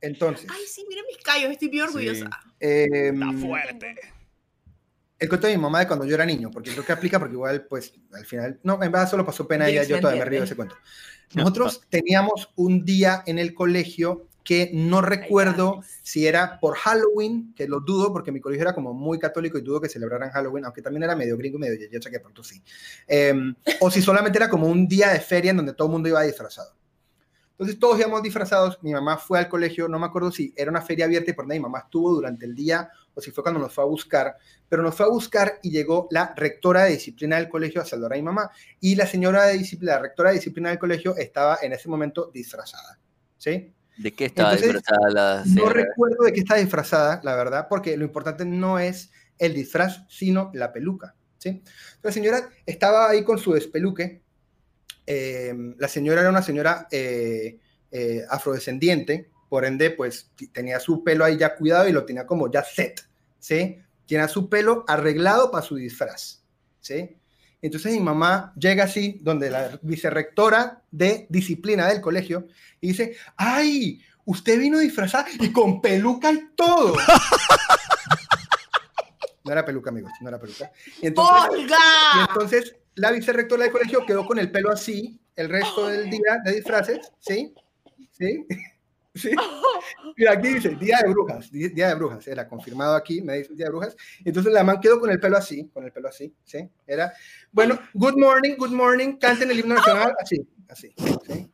[0.00, 2.30] Entonces, Ay, sí, miren mis callos, estoy bien orgullosa.
[2.60, 3.96] eh, Está fuerte.
[5.18, 7.34] el cuento de mi mamá de cuando yo era niño, porque creo que aplica porque
[7.34, 10.40] igual, pues, al final, no, en verdad solo pasó pena ella, yo todavía me río
[10.40, 10.76] de ese cuento.
[11.34, 17.68] Nosotros teníamos un día en el colegio que no recuerdo si era por Halloween, que
[17.68, 20.82] lo dudo porque mi colegio era como muy católico y dudo que celebraran Halloween, aunque
[20.82, 22.62] también era medio gringo y medio sé que pronto sí.
[23.06, 26.08] Em, o si solamente era como un día de feria en donde todo el mundo
[26.08, 26.74] iba disfrazado.
[27.52, 30.82] Entonces todos íbamos disfrazados, mi mamá fue al colegio, no me acuerdo si era una
[30.82, 33.60] feria abierta y por donde mi mamá estuvo durante el día o si fue cuando
[33.60, 34.36] nos fue a buscar,
[34.68, 38.14] pero nos fue a buscar y llegó la rectora de disciplina del colegio a saludar
[38.14, 41.58] a mi mamá y la señora de disciplina, la rectora de disciplina del colegio estaba
[41.62, 42.98] en ese momento disfrazada,
[43.38, 43.72] ¿sí?
[43.96, 45.70] ¿De qué Entonces, disfrazada la No señora?
[45.70, 50.50] recuerdo de qué está disfrazada, la verdad, porque lo importante no es el disfraz, sino
[50.54, 51.14] la peluca.
[51.38, 51.62] ¿sí?
[52.02, 54.22] La señora estaba ahí con su despeluque.
[55.06, 57.58] eh, la señora era una señora eh,
[57.90, 62.50] eh, afrodescendiente, por ende, pues tenía su pelo ahí ya cuidado y lo tenía como
[62.50, 63.02] ya set,
[63.38, 63.78] ¿sí?
[64.06, 66.42] Tenía su pelo arreglado para su disfraz,
[66.80, 67.16] ¿sí?
[67.62, 72.48] Entonces mi mamá llega así, donde la vicerrectora de disciplina del colegio,
[72.80, 74.00] y dice, ¡ay!
[74.24, 76.94] Usted vino disfrazada y con peluca y todo.
[79.44, 80.70] No era peluca, amigos, no era peluca.
[81.00, 85.88] Y entonces, y entonces la vicerrectora del colegio quedó con el pelo así el resto
[85.88, 87.52] del día de disfraces, ¿sí?
[88.12, 88.46] ¿Sí?
[89.14, 89.30] ¿Sí?
[90.16, 93.66] Mira, aquí dice Día de Brujas, Día de Brujas, era confirmado aquí, me dice Día
[93.66, 93.96] de Brujas.
[94.24, 96.68] Entonces la man quedó con el pelo así, con el pelo así, ¿sí?
[96.86, 97.12] Era,
[97.50, 100.94] bueno, good morning, good morning, canten el himno nacional, así, así,
[101.26, 101.50] ¿sí?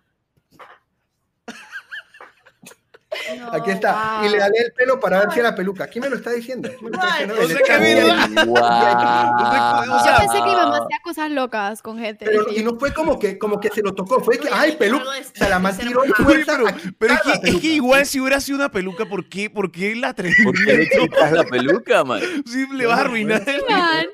[3.36, 4.22] No, Aquí está.
[4.24, 5.86] Y le dale el pelo para ver si era peluca.
[5.86, 6.68] ¿Quién me lo está diciendo?
[6.68, 7.42] ¿Quién me lo está Ay, diciendo?
[7.42, 8.04] no sé qué bien.
[8.04, 8.44] vida.
[8.44, 9.94] Wow.
[9.94, 12.24] O Yo sea, pensé que mi mamá hacía cosas locas con gente.
[12.24, 15.04] Pero, y no fue como que, como que se lo tocó, fue que, ay, peluca.
[15.08, 16.14] O sea, la man de ser tiró mamá.
[16.18, 18.70] la Uy, fuerza pero, a pero es, que, es que igual si hubiera sido una
[18.70, 22.20] peluca, ¿por qué, por qué la ¿Por qué le quitas la peluca, man?
[22.46, 24.06] Sí, le vas a arruinar el "Man,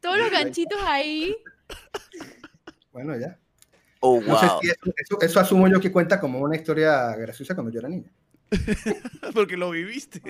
[0.00, 1.36] todos los ganchitos ahí.
[2.92, 3.38] Bueno, ya.
[4.00, 4.58] Oh, No sé wow.
[4.62, 7.88] si eso, eso- eso asumo yo que cuenta como una historia graciosa cuando yo era
[7.88, 8.10] niña.
[9.34, 10.22] porque lo viviste.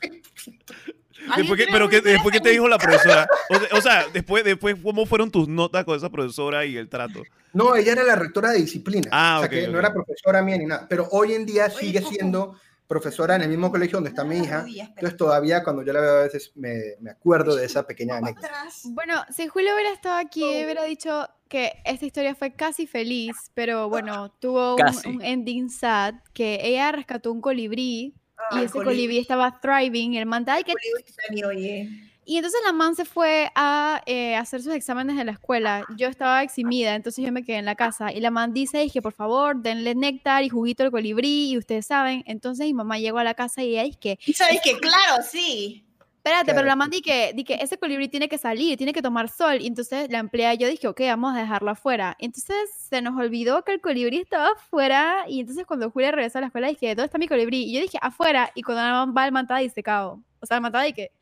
[0.00, 0.22] ¿Alguien
[1.36, 3.28] Después que, tiene pero que, después que te dijo la profesora.
[3.50, 6.88] O sea, o sea, después, después, ¿cómo fueron tus notas con esa profesora y el
[6.88, 7.22] trato?
[7.52, 9.08] No, ella era la rectora de disciplina.
[9.10, 10.86] Ah, o sea, que no era profesora mía ni nada.
[10.88, 12.54] Pero hoy en día Oye, sigue siendo
[12.88, 14.64] profesora en el mismo colegio donde está mi hija.
[14.66, 18.50] Entonces todavía cuando yo la veo a veces me, me acuerdo de esa pequeña anécdota.
[18.84, 23.88] Bueno, si Julio hubiera estado aquí, hubiera dicho que esta historia fue casi feliz, pero
[23.88, 28.14] bueno, tuvo un, ending sad, que ella rescató un colibrí
[28.52, 31.88] y ese colibrí estaba thriving, y el man, "Ay, que Colibrí, Dani, oye.
[32.28, 35.86] Y entonces la man se fue a eh, hacer sus exámenes de la escuela.
[35.96, 38.12] Yo estaba eximida, entonces yo me quedé en la casa.
[38.12, 41.56] Y la man dice, es que por favor, denle néctar y juguito al colibrí, y
[41.56, 42.22] ustedes saben.
[42.26, 45.22] Entonces mi mamá llegó a la casa y ella dice que, Y sabes que, claro,
[45.26, 45.86] sí.
[46.18, 49.00] espérate, pero la man dice que, di que ese colibrí tiene que salir, tiene que
[49.00, 49.62] tomar sol.
[49.62, 52.14] Y entonces la empleada yo dije, ok, vamos a dejarlo afuera.
[52.18, 52.56] Entonces
[52.90, 55.24] se nos olvidó que el colibrí estaba afuera.
[55.28, 57.62] Y entonces cuando Julia regresó a la escuela, dije, ¿dónde está mi colibrí?
[57.62, 58.50] Y yo dije, afuera.
[58.54, 60.22] Y cuando la man va, el man estaba disecado.
[60.40, 61.17] O sea, el man estaba de que...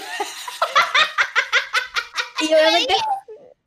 [2.38, 2.94] Y obviamente,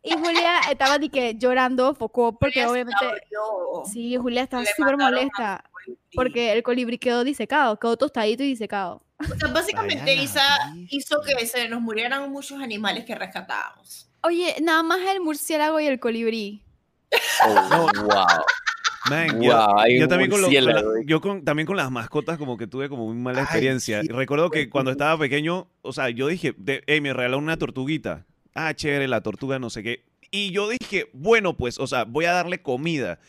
[0.03, 3.05] y Julia estaba de que llorando, focó, porque Julia obviamente,
[3.91, 5.63] sí, Julia estaba súper molesta,
[6.13, 9.01] porque el colibrí quedó disecado, quedó tostadito y disecado.
[9.19, 10.43] O sea, básicamente Isa
[10.89, 14.09] hizo que se nos murieran muchos animales que rescatábamos.
[14.23, 16.63] Oye, nada más el murciélago y el colibrí.
[17.45, 18.25] Oh, wow.
[19.05, 20.41] Man, yo, Wow, yo un también con,
[21.05, 24.01] yo con- también con las mascotas como que tuve como muy mala Ay, experiencia.
[24.01, 24.07] sí.
[24.09, 28.25] Recuerdo que cuando estaba pequeño, o sea, yo dije, de, hey, me regalaron una tortuguita.
[28.53, 30.03] Ah, chévere, la tortuga, no sé qué.
[30.31, 33.19] Y yo dije, bueno, pues, o sea, voy a darle comida.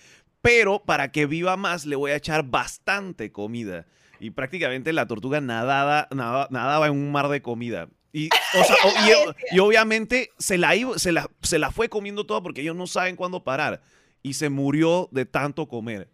[0.42, 3.86] Pero para que viva más, le voy a echar bastante comida.
[4.18, 7.88] Y prácticamente la tortuga nadaba, nadaba, nadaba en un mar de comida.
[8.12, 11.88] Y, o sea, o- y- y obviamente se la, iba- se, la, se la fue
[11.88, 13.82] comiendo toda porque ellos no saben cuándo parar.
[14.22, 16.08] Y se murió de tanto comer.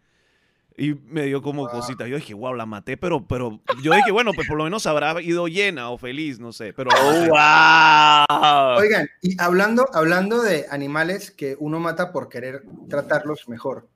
[0.78, 1.70] Y me dio como Wow.
[1.70, 2.06] cositas.
[2.08, 5.20] Yo dije, wow, la maté, pero, pero yo dije, bueno, pues por lo menos habrá
[5.22, 6.72] ido llena o feliz, no sé.
[6.74, 8.78] Pero Oh, wow.
[8.78, 13.88] Oigan, y hablando, hablando de animales que uno mata por querer tratarlos mejor.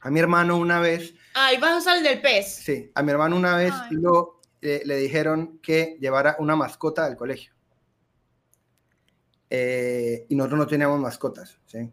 [0.00, 2.54] A mi hermano una vez, Ay, vas a usar el del pez.
[2.54, 3.96] sí, a mi hermano una vez Ay.
[3.96, 7.52] lo, eh, le dijeron que llevara una mascota al colegio.
[9.50, 11.90] Eh, y nosotros no teníamos mascotas, ¿sí?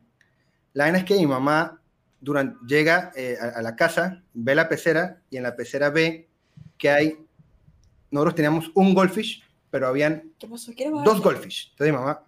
[0.77, 1.81] La vaina es que mi mamá
[2.21, 6.29] durante, llega eh, a, a la casa, ve la pecera y en la pecera ve
[6.77, 7.17] que hay,
[8.11, 10.71] nosotros teníamos un goldfish, pero habían ¿Qué pasó?
[10.75, 11.71] ¿Quieres dos goldfish.
[11.71, 12.23] Entonces mi mamá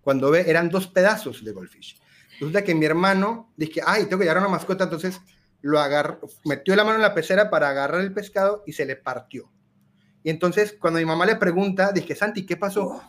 [0.00, 2.00] cuando ve, eran dos pedazos de goldfish.
[2.40, 5.20] Resulta que mi hermano dije, ay, tengo que llevar una mascota, entonces
[5.60, 8.96] lo agarró, metió la mano en la pecera para agarrar el pescado y se le
[8.96, 9.52] partió.
[10.22, 13.02] Y entonces, cuando mi mamá le pregunta, dije, Santi, ¿qué pasó?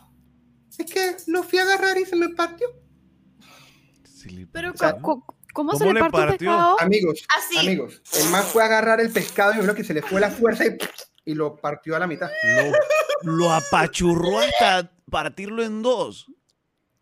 [0.76, 2.68] Es que lo fui a agarrar y se me partió.
[4.20, 6.36] Sí, Pero, ¿cómo, se ¿Cómo le le parte un partió?
[6.50, 6.80] pescado?
[6.80, 7.58] Amigos, Así.
[7.58, 10.30] amigos, el man fue a agarrar el pescado y vio que se le fue la
[10.30, 10.76] fuerza y,
[11.24, 12.30] y lo partió a la mitad.
[13.22, 16.26] Lo, lo apachurró hasta partirlo en dos.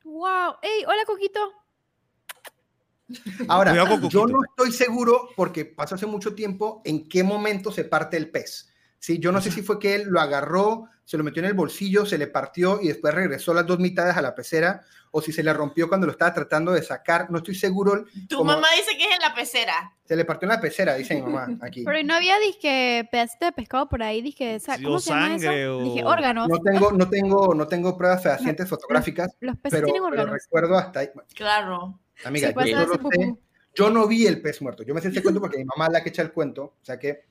[0.05, 0.55] Wow.
[0.63, 1.41] Ey, hola, Coquito.
[3.49, 7.85] Ahora, Cuidado yo no estoy seguro, porque pasó hace mucho tiempo, en qué momento se
[7.85, 8.68] parte el pez.
[9.01, 11.55] Sí, yo no sé si fue que él lo agarró, se lo metió en el
[11.55, 15.33] bolsillo, se le partió y después regresó las dos mitades a la pecera, o si
[15.33, 18.05] se le rompió cuando lo estaba tratando de sacar, no estoy seguro.
[18.29, 19.95] Tu como- mamá dice que es en la pecera.
[20.05, 21.83] Se le partió en la pecera, dice mi mamá aquí.
[21.85, 25.29] Pero ¿y no había, disque, pedacito de pescado por ahí, dije, Sí, ¿cómo se llama
[25.29, 25.79] sangre, eso?
[25.79, 26.49] o- Dije, órganos.
[26.49, 30.43] No tengo, no tengo, no tengo pruebas fehacientes fotográficas, Los peces pero, tienen pero órganos.
[30.45, 31.09] recuerdo hasta ahí.
[31.35, 32.01] Claro.
[32.25, 33.35] Amiga, Sí, sé-
[33.75, 34.83] yo no vi el pez muerto.
[34.83, 36.65] Yo me sé ese cuento porque mi mamá es la que echa el cuento.
[36.65, 37.25] O sea que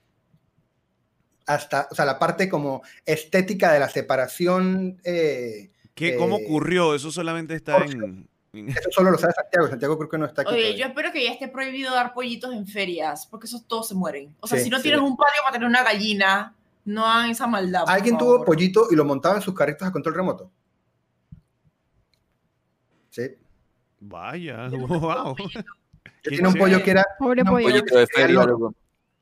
[1.48, 6.94] hasta, o sea, la parte como estética de la separación, eh, ¿Qué, ¿Cómo Eh, ocurrió?
[6.94, 8.30] Eso solamente está en...
[8.54, 9.68] eso solo lo sabe Santiago.
[9.68, 10.52] Santiago creo que no está aquí.
[10.52, 10.80] Oye, todavía.
[10.80, 14.36] yo espero que ya esté prohibido dar pollitos en ferias, porque esos todos se mueren.
[14.40, 14.84] O sea, Sí, si no sí.
[14.84, 16.54] tienes un patio para tener una gallina,
[16.86, 17.86] no hagan esa maldad.
[17.86, 20.52] por ¿Alguien tuvo pollito y lo montaba en sus carritos a control remoto?
[23.10, 23.32] Sí.
[24.00, 25.36] Vaya, wow.
[25.36, 25.62] Yo
[26.24, 27.06] tenía un pollo que era.
[27.18, 27.82] Pobre no, pollo.
[27.82, 28.76] de feria, loco.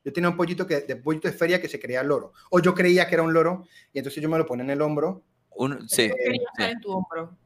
[0.06, 2.32] Yo tenía un pollito que, de pollito de feria que se creía loro.
[2.50, 4.80] O yo creía que era un loro y entonces yo me lo ponía en el
[4.80, 5.24] hombro.
[5.56, 6.44] Un- sí, Yo quería sí.
[6.52, 7.36] estar en tu hombro.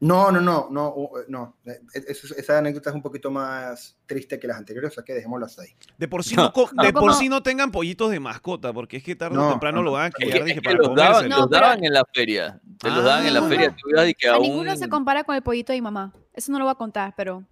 [0.00, 1.56] No, no, no, no, uh, no.
[1.64, 5.14] Eh, eso- esa anécdota es un poquito más triste que las anteriores, o sea que
[5.14, 5.70] dejémoslo hasta ahí.
[5.96, 6.52] De por sí no,
[6.82, 9.78] de por sí no tengan pollitos de mascota, porque es que tarde o No, temprano
[9.78, 9.84] no.
[9.84, 11.28] lo van a Es criar, que, dije, es que para los daban, comérselo.
[11.36, 12.60] No, los pero- daban en la feria.
[12.80, 13.48] Te los daban en la Ah.
[13.48, 13.76] feria.
[14.08, 16.12] Y que ninguno un- se compara con el pollito de mi mamá.
[16.32, 17.44] Eso no lo voy a contar, pero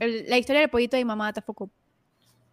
[0.00, 1.68] el- la historia del pollito de mi mamá te foco.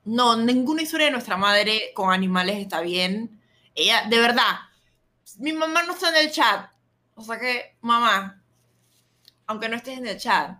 [0.05, 3.41] No, ninguna historia de nuestra madre con animales está bien.
[3.73, 4.59] Ella, de verdad,
[5.39, 6.69] mi mamá no está en el chat.
[7.15, 8.41] O sea que, mamá,
[9.47, 10.59] aunque no estés en el chat,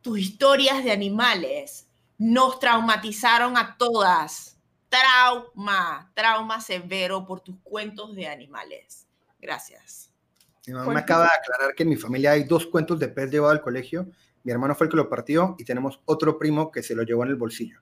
[0.00, 1.86] tus historias de animales
[2.18, 4.56] nos traumatizaron a todas.
[4.88, 9.06] Trauma, trauma severo por tus cuentos de animales.
[9.40, 10.10] Gracias.
[10.66, 11.04] Mi mamá ¿Por me qué?
[11.04, 14.06] acaba de aclarar que en mi familia hay dos cuentos de pez llevado al colegio.
[14.44, 17.22] Mi hermano fue el que lo partió y tenemos otro primo que se lo llevó
[17.24, 17.80] en el bolsillo.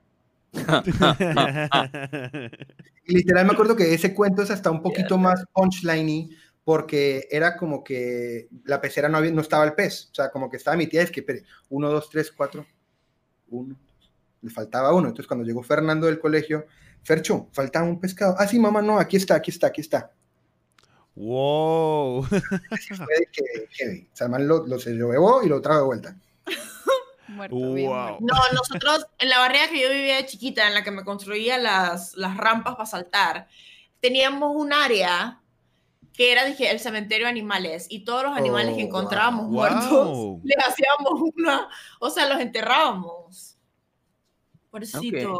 [3.05, 6.29] Literal me acuerdo que ese cuento es hasta un poquito más punchliney
[6.63, 10.09] porque era como que la pecera no, había, no estaba el pez.
[10.11, 12.65] O sea, como que estaba mi tía, es que, espere, uno, dos, tres, cuatro,
[13.49, 13.75] uno.
[14.41, 15.09] Le faltaba uno.
[15.09, 16.65] Entonces cuando llegó Fernando del colegio,
[17.03, 18.35] Fercho, faltaba un pescado.
[18.37, 20.11] Ah, sí, mamá, no, aquí está, aquí está, aquí está.
[21.15, 22.25] wow.
[22.69, 23.43] Así fue de que,
[23.75, 26.15] que o sea, el man lo, lo se llevó y lo trajo de vuelta.
[27.31, 27.99] Muerto, bien Wow.
[28.01, 28.17] muerto.
[28.21, 31.57] No, nosotros en la barriga que yo vivía de chiquita, en la que me construía
[31.57, 33.47] las, las rampas para saltar,
[33.99, 35.39] teníamos un área
[36.13, 39.51] que era, dije, el cementerio de animales y todos los animales que Oh, encontrábamos wow.
[39.53, 40.41] muertos, Wow.
[40.43, 41.69] les hacíamos una,
[41.99, 43.50] o sea, los enterrábamos.
[44.71, 45.39] Pobrecitos.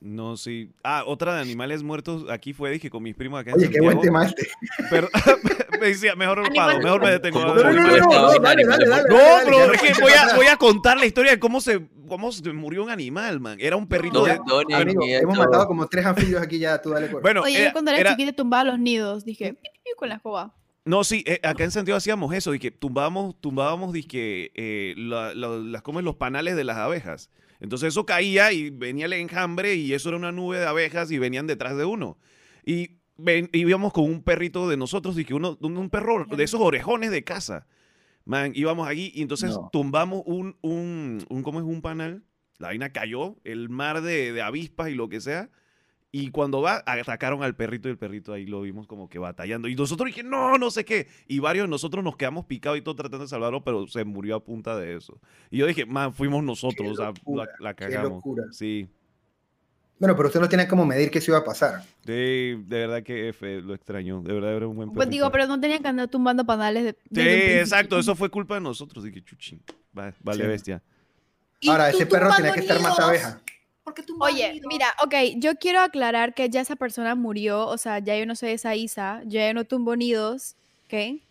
[0.00, 0.70] No, sí.
[0.84, 3.80] Ah, otra de animales muertos aquí fue, dije, con mis primos acá en Oye, qué
[3.80, 4.48] buen tema este.
[4.88, 5.08] Pero,
[5.80, 7.40] me decía, mejor paro, mejor me detengo.
[7.40, 10.26] ¿Cómo- No, no, no, no, dale, de dale, dale, No, bro, es que voy a,
[10.26, 10.34] dale.
[10.36, 13.58] voy a contar la historia de cómo se, cómo se murió un animal, man.
[13.60, 14.36] Era un perrito de...
[14.38, 17.22] No, no, ni Amigo, hemos matado como tres anfibios aquí ya, tú dale corto.
[17.22, 19.24] Bueno, Oye, era- yo cuando era, era- chiquita tumbaba los nidos.
[19.24, 19.58] Dije,
[19.96, 20.54] con la escoba.
[20.84, 25.34] No, sí, eh, acá en Santiago hacíamos eso, y que tumbábamos, tumbábamos, dizque, eh, la-
[25.34, 27.28] la- las comen los panales de las abejas.
[27.60, 31.18] Entonces eso caía y venía el enjambre y eso era una nube de abejas y
[31.18, 32.18] venían detrás de uno.
[32.64, 36.60] Y ven- íbamos con un perrito de nosotros y que uno, un, perro de esos
[36.60, 37.66] orejones de casa.
[38.24, 39.70] Man, íbamos allí y entonces No.
[39.72, 41.64] tumbamos un, un, un, ¿cómo es?
[41.64, 42.24] Un panal.
[42.58, 45.48] La vaina cayó, el mar de, de avispas y lo que sea.
[46.10, 49.68] Y cuando va, atacaron al perrito y el perrito ahí lo vimos como que batallando.
[49.68, 51.06] Y nosotros dije, no, no sé qué.
[51.26, 54.36] Y varios de nosotros nos quedamos picados y todo tratando de salvarlo, pero se murió
[54.36, 55.20] a punta de eso.
[55.50, 58.10] Y yo dije, man, fuimos nosotros, o sea, la, la qué cagamos.
[58.12, 58.44] locura.
[58.52, 58.88] Sí,
[59.98, 61.82] Bueno, pero usted no tiene como medir qué se iba a pasar.
[62.06, 64.22] sí, de verdad que F, lo extraño.
[64.22, 66.96] De verdad era un buen Pues digo, pero no tenían que andar tumbando panales de.
[67.12, 67.20] Sí,
[67.58, 69.04] exacto, eso fue culpa de nosotros.
[69.04, 69.60] Dije, chuchín,
[69.98, 70.48] va- vale Sí.
[70.48, 70.82] bestia.
[71.68, 73.42] Ahora, ese perro tenía que estar más abeja.
[73.88, 77.78] ¿Por qué tumbas Oye, mira, ok, yo quiero aclarar que ya esa persona murió, o
[77.78, 81.22] sea, ya yo no soy esa Isa, yo ya no tumbo nidos, ¿ok?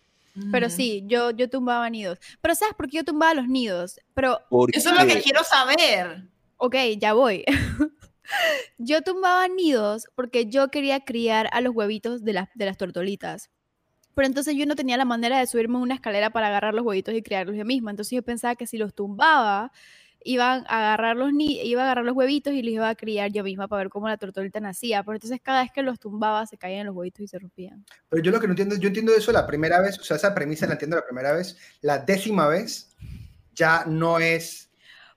[0.50, 2.18] Pero sí, yo, yo tumbaba nidos.
[2.40, 4.00] Pero ¿sabes por qué yo tumbaba los nidos?
[4.12, 6.24] Pero, ¿Por Eso es lo que quiero saber.
[6.56, 7.44] ok, ya voy.
[8.78, 13.50] yo tumbaba nidos porque yo quería criar a los huevitos de, las de las tortolitas.
[14.14, 17.14] Pero entonces yo no tenía la manera de subirme una escalera para agarrar los huevitos
[17.14, 17.92] y criarlos yo misma.
[17.92, 19.70] Entonces yo pensaba que si los tumbaba,
[20.24, 23.30] iban a agarrar los, ni iba a agarrar los huevitos y los iba a criar
[23.30, 25.02] yo misma para ver cómo la tortolita nacía.
[25.02, 27.84] Pero entonces cada vez que los tumbaba se caían los huevitos y se rompían.
[28.08, 30.34] Pero yo lo que no entiendo, yo entiendo eso la primera vez, o sea, esa
[30.34, 31.56] premisa la entiendo la primera vez.
[31.80, 32.94] La décima vez
[33.54, 34.70] ya no es.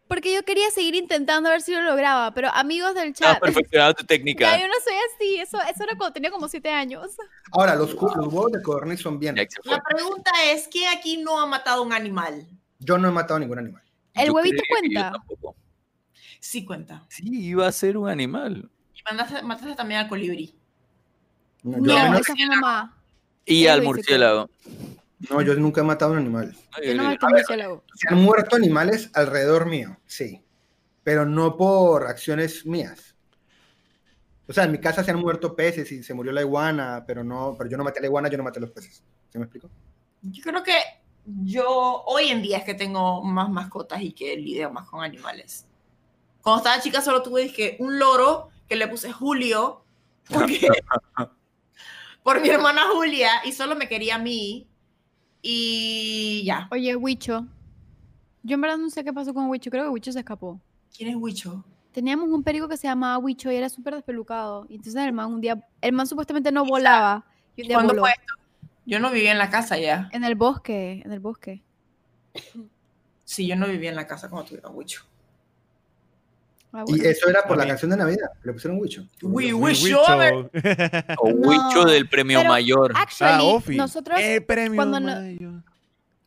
[0.07, 2.33] Porque yo quería seguir intentando a ver si lo lograba.
[2.33, 4.59] Pero amigos del Has chat, perfeccionado tu ya técnica.
[4.59, 5.35] yo no soy así.
[5.39, 7.15] Eso, eso era cuando tenía como siete años.
[7.53, 9.35] Ahora, los, cu- los huevos de codorniz son bien.
[9.63, 12.45] La pregunta es, ¿quién aquí no ha matado un animal?
[12.79, 13.81] Yo no he matado ningún animal.
[14.13, 15.13] ¿El Yo huevito cuenta?
[16.39, 17.05] Sí cuenta.
[17.09, 18.69] Sí, iba a ser un animal.
[18.95, 20.55] Y mandaste, mataste también al colibrí.
[21.63, 22.97] No, yo No, al menos- esa fue mamá.
[23.45, 24.49] Y ¿Qué al murciélago.
[25.29, 26.55] No, yo nunca he matado a un animal.
[26.83, 27.83] Yo no maté un murciélago.
[27.95, 30.41] Se han muerto animales alrededor mío, sí.
[31.03, 33.15] Pero no por acciones mías.
[34.47, 37.23] O sea, en mi casa se han muerto peces y se murió la iguana, pero
[37.23, 39.03] no, pero yo no maté a la iguana, yo no maté a los peces.
[39.29, 39.69] ¿Se me explico?
[40.23, 40.73] Yo creo que
[41.25, 45.65] yo hoy en día es que tengo más mascotas y que lidio más con animales.
[46.41, 49.83] Cuando estaba chica solo tuve dizque, un loro que le puse Julio
[50.29, 50.67] porque,
[52.23, 54.67] por mi hermana Julia y solo me quería a mí
[55.41, 56.67] y ya.
[56.71, 57.45] Oye, Huicho.
[58.43, 59.69] Yo en verdad no sé qué pasó con Huicho.
[59.69, 60.59] Creo que Huicho se escapó.
[60.95, 61.63] ¿Quién es Huicho?
[61.91, 64.65] Teníamos un perico que se llamaba Huicho y era súper despelucado.
[64.69, 67.25] Y entonces el man un día, el man supuestamente no volaba.
[67.55, 68.01] Y un día ¿Cuándo voló.
[68.03, 68.33] fue esto?
[68.85, 70.09] Yo no vivía en la casa ya.
[70.11, 71.61] En el bosque, en el bosque.
[73.23, 75.03] Sí, yo no vivía en la casa cuando tuve a Huicho.
[76.73, 78.29] Ah, Y eso era por la canción de Navidad.
[78.43, 79.05] Le pusieron Wicho.
[79.21, 80.01] We O Huicho
[81.75, 82.93] No, del premio pero- mayor.
[82.95, 83.75] Actually, Ah, Ofi.
[83.75, 85.63] nosotros, El premio cuando no- mayor.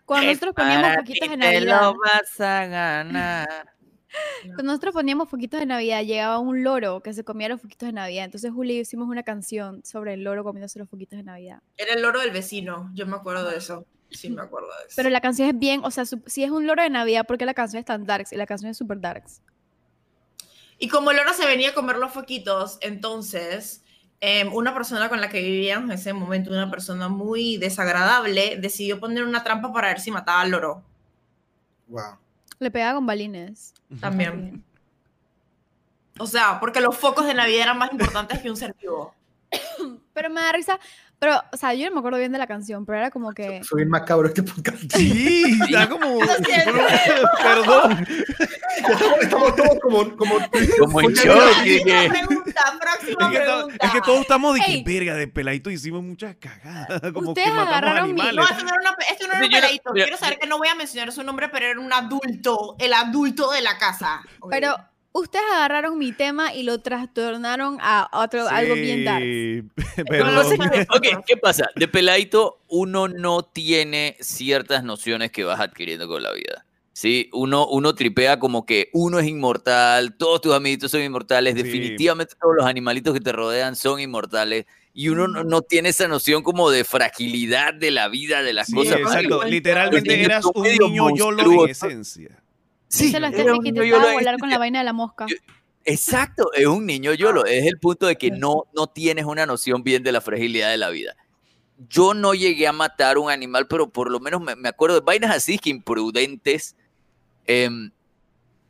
[0.05, 3.74] cuando nosotros poníamos foquitos de Navidad, vas a ganar.
[4.47, 7.93] Cuando nosotros poníamos foquitos de Navidad, llegaba un loro que se comía los foquitos de
[7.93, 8.25] Navidad.
[8.25, 11.61] Entonces Juli hicimos una canción sobre el loro comiéndose los foquitos de Navidad.
[11.77, 12.91] Era el loro del vecino.
[12.95, 13.87] Yo me acuerdo de eso.
[14.11, 14.95] Sí, me acuerdo de eso.
[14.97, 17.45] Pero la canción es bien, o sea, su- si es un loro de Navidad, porque
[17.47, 19.43] la canción es tan darks y la canción es super darks.
[20.79, 23.81] Y como el loro se venía a comer los foquitos, entonces
[24.21, 28.99] em, una persona con la que vivíamos en ese momento, una persona muy desagradable, decidió
[28.99, 30.83] poner una trampa para ver si mataba al loro.
[31.89, 32.19] Wow.
[32.65, 33.75] Le pegaba con balines.
[34.01, 34.65] También.
[36.19, 39.15] O sea, porque los focos de Navidad eran más importantes que un ser vivo.
[40.15, 40.81] Pero me da risa.
[41.25, 43.65] Pero, o sea, yo no me acuerdo bien de la canción, pero era como que.
[43.65, 44.77] Soy bien macabro este podcast.
[44.95, 46.19] Sí, está como.
[46.45, 46.73] siento.
[47.43, 48.07] Perdón.
[48.77, 50.35] estamos, estamos todos como, como,
[50.81, 51.25] Como en shock.
[51.35, 53.87] Próxima dije, pregunta, próxima Es que, to- pregunta.
[53.87, 57.01] es que todos estamos de que verga de peladito hicimos muchas cagadas.
[57.15, 58.21] Como Ustedes que agarraron mi-.
[58.21, 59.91] No, esto no era, una, esto no era un peladito.
[59.95, 63.51] Quiero saber que no voy a mencionar su nombre, pero era un adulto, el adulto
[63.51, 64.21] de la casa.
[64.51, 64.77] Pero
[65.15, 69.25] ustedes agarraron mi tema y lo trastornaron a otro, algo bien dark.
[69.25, 69.63] Sí,
[70.09, 70.87] Pero no sé perdón.
[71.03, 71.69] qué- Ok, ¿qué pasa?
[71.77, 76.67] De peladito uno no tiene ciertas nociones que vas adquiriendo con la vida.
[76.93, 81.63] Sí, uno, uno tripea como que uno es inmortal, todos tus amiguitos son inmortales, Sí.
[81.63, 86.07] definitivamente todos los animalitos que te rodean son inmortales y uno no, no tiene esa
[86.07, 88.99] noción como de fragilidad de la vida, de las Sí, cosas.
[89.01, 89.43] exacto.
[89.45, 92.41] Literalmente eras un niño YOLO en esencia.
[92.99, 94.93] Sí, Dice la era Steffi un que niño intentaba volar con la vaina de la
[94.93, 95.27] mosca.
[95.29, 95.37] Yo-
[95.87, 97.45] Exacto, es un niño YOLO.
[97.45, 100.79] Es el punto de que no, no tienes una noción bien de la fragilidad de
[100.79, 101.15] la vida.
[101.91, 105.05] Yo no llegué a matar un animal, pero por lo menos me, me acuerdo de
[105.05, 106.75] vainas así que imprudentes.
[107.47, 107.91] em,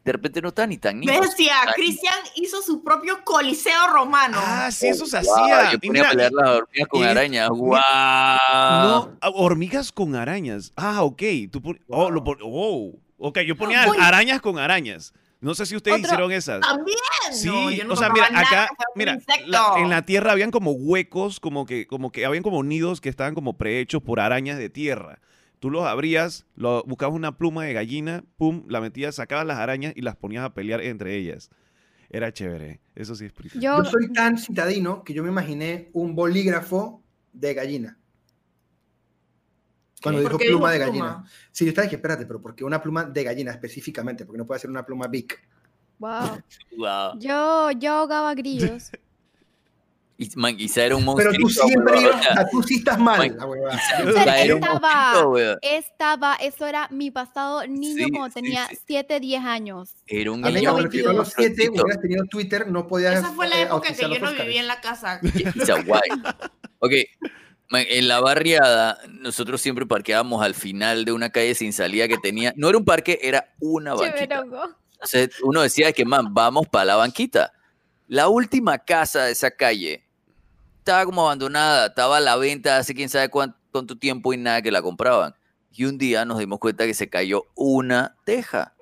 [0.05, 1.19] de repente no están ni tan niños.
[1.21, 4.37] Bestia, Cristian hizo su propio coliseo romano.
[4.39, 5.71] Ah, sí, eso se Wow, hacía.
[5.71, 7.49] yo Y ponía a mira, pelear las hormigas con y- arañas.
[7.49, 7.69] ¡Wow!
[7.79, 10.73] No, ah, hormigas con arañas.
[10.77, 11.23] Ah, ok.
[11.51, 13.97] Tú pon- oh, lo pon- oh, ok, yo ponía Uy.
[14.01, 15.12] arañas con arañas.
[15.41, 16.61] No sé si ustedes Otro- hicieron esas.
[16.61, 16.97] También.
[17.32, 20.51] Sí, No, yo no o sea, mira, nada acá, mira, la- en la tierra habían
[20.51, 24.57] como huecos, como que, como que habían como nidos que estaban como prehechos por arañas
[24.59, 25.20] de tierra.
[25.61, 29.93] Tú los abrías, lo, buscabas una pluma de gallina, pum, la metías, sacabas las arañas
[29.97, 31.51] y las ponías a pelear entre ellas.
[32.11, 33.32] Era chévere, eso sí es.
[33.55, 37.99] Yo, Yo soy tan citadino que yo me imaginé un bolígrafo de gallina.
[40.05, 41.05] Cuando ¿Por dijo pluma de gallina.
[41.15, 41.31] pluma?
[41.51, 44.25] Sí, yo estaba dije, espérate, pero ¿por qué una pluma de gallina específicamente?
[44.25, 45.33] Porque no puede ser una pluma big.
[45.99, 46.39] wow.
[46.77, 47.13] Wow.
[47.19, 48.91] Yo, yo ahogaba grillos.
[50.17, 51.35] Y, man, Isa era un Pero monstruo.
[51.41, 53.81] tú siempre ibas, o sea, tú sí estás mal, Mike, la huevada.
[53.99, 54.11] Pero
[54.59, 58.79] estaba- Era Estaba, eso era mi pasado niño Sí, cuando sí, tenía sí.
[58.87, 59.91] 7, 10 años.
[60.07, 61.83] Era un refiero a los siete, monstruito.
[61.83, 64.61] hubieras tenido Twitter, no podías Esa fue la eh, época en que yo no vivía
[64.61, 65.19] en la casa.
[65.53, 66.09] Pizza guay.
[66.79, 67.33] Ok, man,
[67.70, 72.53] en la barriada nosotros siempre parqueábamos al final de una calle sin salida que tenía,
[72.57, 74.43] no era un parque, era una banquita.
[75.43, 77.53] Uno decía que, man, vamos para la banquita.
[78.09, 80.05] La última casa de esa calle
[80.78, 84.61] estaba como abandonada, estaba a la venta hace quién sabe cuán- cuánto tiempo y nada
[84.62, 85.35] que la compraban.
[85.73, 88.74] Y un día nos dimos cuenta que se cayó una teja,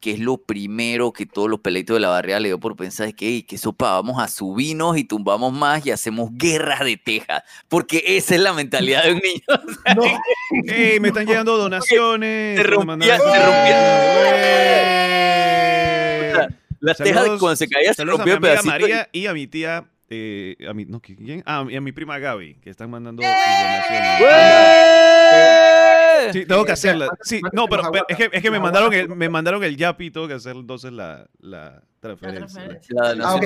[0.00, 3.06] que es lo primero que todos los peleitos de la barriada le dio por pensar,
[3.08, 6.96] es que, "Ey, que sopa, vamos a subirnos y tumbamos más y hacemos guerras de
[6.96, 9.42] teja, porque esa es la mentalidad de un niño.
[9.96, 10.02] No,
[10.74, 12.56] ¡Ey, me están llegando donaciones!
[12.58, 13.18] Se Me rompía-
[15.20, 16.32] ¡Ey!
[16.80, 19.34] Las Saludos- tejas cuando se caía se Saludos a rompía mi amiga María y a
[19.34, 21.42] mi tía, eh, a mi, no, ¿quién?
[21.44, 24.20] Ah, y a mi prima Gaby, que están mandando sus donaciones.
[26.32, 27.08] Tengo que Sí, hacerla.
[27.22, 30.10] Sí, no, pero, es que, es que me mandaron el, me mandaron el Yapi y
[30.10, 32.46] tengo que hacer entonces la, la transferencia.
[32.46, 33.14] transferencia.
[33.14, 33.44] La Ah, ok.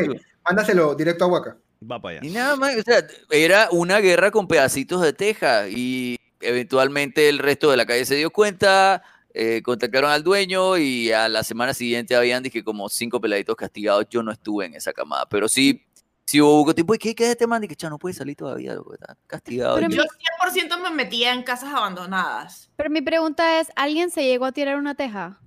[0.48, 1.56] Mándaselo directo a Waka.
[1.90, 2.26] Va para allá.
[2.28, 7.38] Y nada más, o sea, era una guerra con pedacitos de teja y eventualmente el
[7.38, 9.02] resto de la calle se dio cuenta,
[9.32, 14.06] eh, contactaron al dueño y a la semana siguiente habían dije, como cinco peladitos castigados.
[14.10, 15.84] Yo no estuve en esa camada, pero sí,
[16.26, 17.60] sí hubo tipo, ¿y qué, qué es este man?
[17.62, 19.76] Dije, "Cha, no puede salir todavía, loco, está castigado.
[19.76, 22.70] Pero Y- Yo 100% me metía en casas abandonadas.
[22.76, 25.40] Pero mi pregunta es, ¿alguien se llegó a tirar una teja?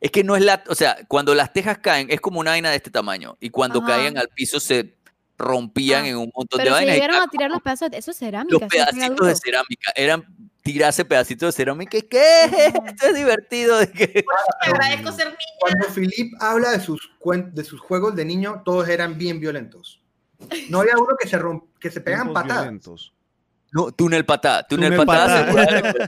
[0.00, 2.70] Es que no es la, o sea, cuando las tejas caen es como una vaina
[2.70, 3.88] de este tamaño y cuando Ajá.
[3.88, 4.96] caían al piso se
[5.38, 6.96] rompían Ah, en un montón de Pero se vainas.
[6.96, 7.98] y llegaron a tirar los pedazos de...
[7.98, 8.58] Eso es cerámica.
[8.60, 10.24] los pedacitos de cerámica, eran
[10.62, 11.96] tirarse pedacitos de cerámica.
[11.98, 12.22] y, ¿Qué?
[12.96, 13.78] Esto es divertido.
[13.78, 14.24] de que-.
[15.60, 20.01] Cuando Philip habla de sus, cuen- de sus juegos de niño, todos eran bien violentos.
[20.68, 22.62] No había uno que se, romp- que se pegan patadas.
[22.64, 23.12] violentos.
[23.72, 25.46] No, túnel patada, túnel, Túnel patada.
[25.46, 25.82] patada.
[25.82, 26.04] seguro.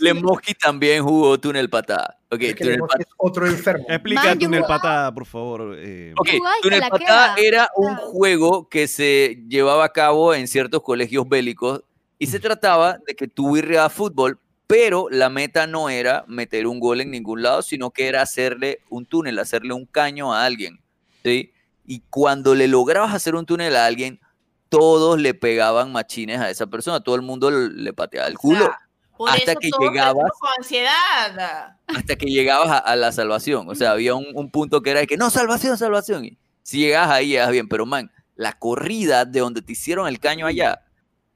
[0.00, 2.20] Lemoski también jugó túnel patada.
[2.30, 3.04] Ok, Es que túnel Lemos patada.
[3.08, 3.84] es otro enfermo.
[3.88, 5.74] Explica Man, túnel jugaba- patada, por favor.
[5.78, 6.14] eh.
[6.62, 7.46] Túnel patada queda.
[7.48, 11.82] era un juego que se llevaba a cabo en ciertos colegios bélicos
[12.18, 14.38] y se trataba de que tú irreabas fútbol,
[14.68, 18.80] pero la meta no era meter un gol en ningún lado, sino que era hacerle
[18.90, 20.78] un túnel, hacerle un caño a alguien,
[21.24, 21.52] ¿sí?
[21.90, 24.20] Y cuando le lograbas hacer un túnel a alguien,
[24.68, 28.66] todos le pegaban machines a esa persona, todo el mundo le pateaba el O culo.
[28.66, 28.78] sea,
[29.16, 31.76] por hasta eso que todos llegabas- con ansiedad.
[31.86, 33.68] hasta que llegabas a, a la salvación.
[33.70, 36.26] O sea, había un, un punto que era de que no, salvación, salvación.
[36.26, 37.66] Y si llegabas ahí, llegas bien.
[37.68, 40.82] Pero, man, la corrida de donde te hicieron el caño allá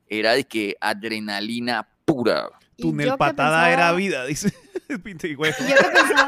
[0.07, 2.51] era de que adrenalina pura.
[2.77, 4.53] Túnel patada era pensaba- vida, dice
[4.89, 6.27] y Yo que pensaba,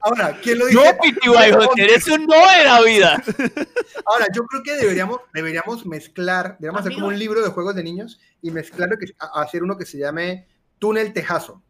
[0.00, 0.98] Ahora, ¿quién lo No, dice?
[1.02, 3.22] Pitiwai, Joder, eso no era vida.
[4.06, 7.84] Ahora, yo creo que deberíamos, deberíamos mezclar, deberíamos hacer como un libro de juegos de
[7.84, 10.48] niños y mezclarlo, que, a- hacer uno que se llame
[10.78, 11.62] Túnel Tejazo.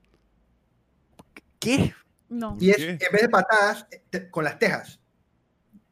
[1.58, 1.94] ¿Qué?
[2.28, 2.56] no.
[2.60, 2.90] Y es, ¿Qué?
[2.90, 4.98] en vez de patadas, eh, te- con las tejas.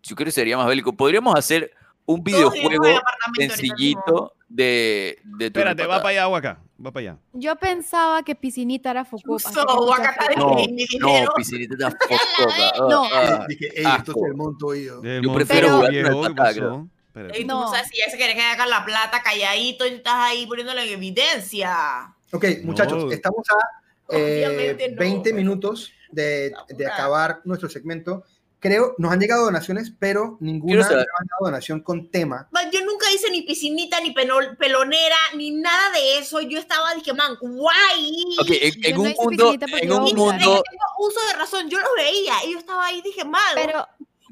[0.03, 0.93] Yo creo que sería más bélico.
[0.93, 1.71] Podríamos hacer
[2.07, 3.01] un videojuego
[3.39, 6.61] sencillito de, de Espérate, va para allá o acá.
[6.85, 7.19] Va para allá.
[7.33, 9.51] Yo pensaba que piscinita era Fukuoka.
[9.51, 9.65] So.
[10.37, 12.71] No, no, piscinita está fococa.
[12.75, 13.05] Ah, No.
[13.13, 13.47] ah.
[13.49, 16.61] Dije, ey, esto es el monto Yo monte prefiero jugar viejo, túnel ¿qué patada, pasó?
[16.61, 16.89] creo.
[17.09, 17.39] Espérate.
[17.39, 17.61] Y tú No.
[17.63, 20.81] no sabes si ya se quiere que haga la plata calladito y estás ahí poniéndolo
[20.81, 22.15] en evidencia.
[22.33, 23.11] Ok, muchachos, No.
[23.13, 24.97] estamos a eh, no.
[24.99, 28.25] 20 minutos de, de acabar nuestro segmento.
[28.65, 31.01] Creo, nos han llegado donaciones, pero ninguna nos saber.
[31.07, 32.49] ha dado donación con tema.
[32.51, 36.41] Man, Yo nunca hice ni piscinita, ni penol- pelonera, ni nada de eso.
[36.41, 38.23] Yo estaba, dije, man, guay.
[38.41, 41.79] Ok, en, Yo en no un mundo, en un mundo, tengo uso de razón, yo
[41.79, 43.87] los veía y yo estaba ahí, dije, man, Pero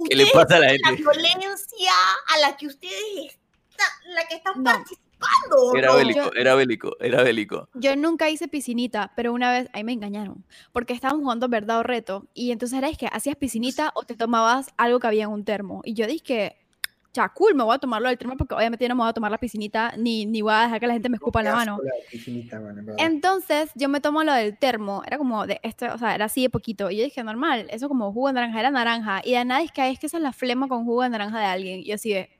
[0.09, 1.02] ¿qué le pasa a la la gente?
[1.02, 1.92] violencia
[2.34, 3.36] a la que ustedes
[3.70, 4.82] están, la que están No.
[5.74, 5.96] Era ¿no?
[5.96, 7.68] bélico, era bélico, era bélico.
[7.74, 10.44] yo nunca hice piscinita, pero una vez ahí me engañaron.
[10.72, 12.26] Porque estábamos jugando verdad o reto.
[12.34, 15.44] Y entonces era es que hacías piscinita o te tomabas algo que había en un
[15.44, 15.82] termo.
[15.84, 16.56] Y yo dije,
[17.12, 19.12] cha, cool, me voy a tomarlo del termo porque obviamente yo no me voy a
[19.12, 21.54] tomar la piscinita ni, ni voy a dejar que la gente me escupa en la
[21.54, 21.78] mano.
[21.82, 22.94] la.
[22.98, 26.42] Entonces yo me tomo lo del termo, era como de esto, o sea, era así
[26.42, 26.90] de poquito.
[26.90, 29.20] Y yo dije, normal, eso como jugo de naranja, era naranja.
[29.24, 31.38] Y de nada es que es que esa es la flema con jugo de naranja
[31.38, 31.80] de alguien.
[31.80, 32.30] Y yo así de.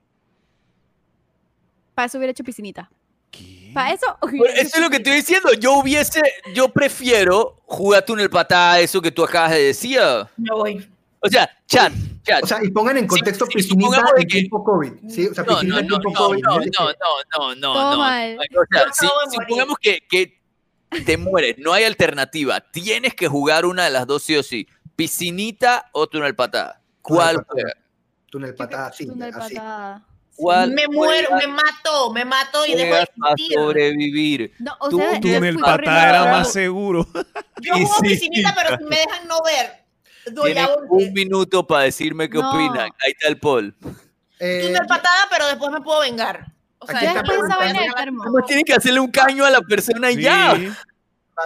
[1.93, 2.89] Para eso hubiera hecho piscinita.
[3.31, 3.71] ¿Qué?
[3.73, 4.05] Para eso.
[4.21, 5.49] Pero eso es lo que estoy diciendo.
[5.53, 6.21] Yo hubiese,
[6.53, 9.99] yo prefiero jugar túnel patada, eso que tú acabas de decir.
[10.37, 10.89] Me voy.
[11.19, 11.93] O sea, chat,
[12.23, 12.43] chat.
[12.43, 14.91] O sea, y pongan en Sí, contexto sí, piscinita de en que- tiempo COVID.
[15.09, 15.27] ¿sí?
[15.27, 16.41] O sea, no, no, no, tiempo no, COVID.
[16.43, 17.97] no, no, no, no, no, no.
[17.97, 18.37] mal.
[18.37, 20.41] O sea, si, supongamos que, que
[21.05, 24.67] te mueres, no hay alternativa, tienes que jugar una de las dos sí o sí,
[24.97, 26.81] piscinita o túnel patada.
[27.01, 27.45] ¿Cuál
[28.29, 29.55] Túnel patada, sí, túnel así.
[29.55, 30.05] patada.
[30.35, 33.53] ¿Cuál Me muero, me mato, me mato y dejo de existir.
[33.57, 34.53] sobrevivir?
[34.59, 37.07] No, o Tú- sea, Túnel fui patada corriendo era más seguro.
[37.61, 39.83] Yo juego Sí, piscinita, pero si me dejan no ver.
[40.33, 42.49] Doy a un minuto para decirme qué No.
[42.49, 42.89] opinan.
[43.05, 43.75] Ahí está el poll.
[44.39, 46.45] Eh, túnel patada, pero después me puedo vengar.
[46.79, 48.23] O sea, preguntando- de termo.
[48.23, 50.21] ¿Cómo tienen que hacerle un caño a la persona y Sí.
[50.23, 50.57] ya?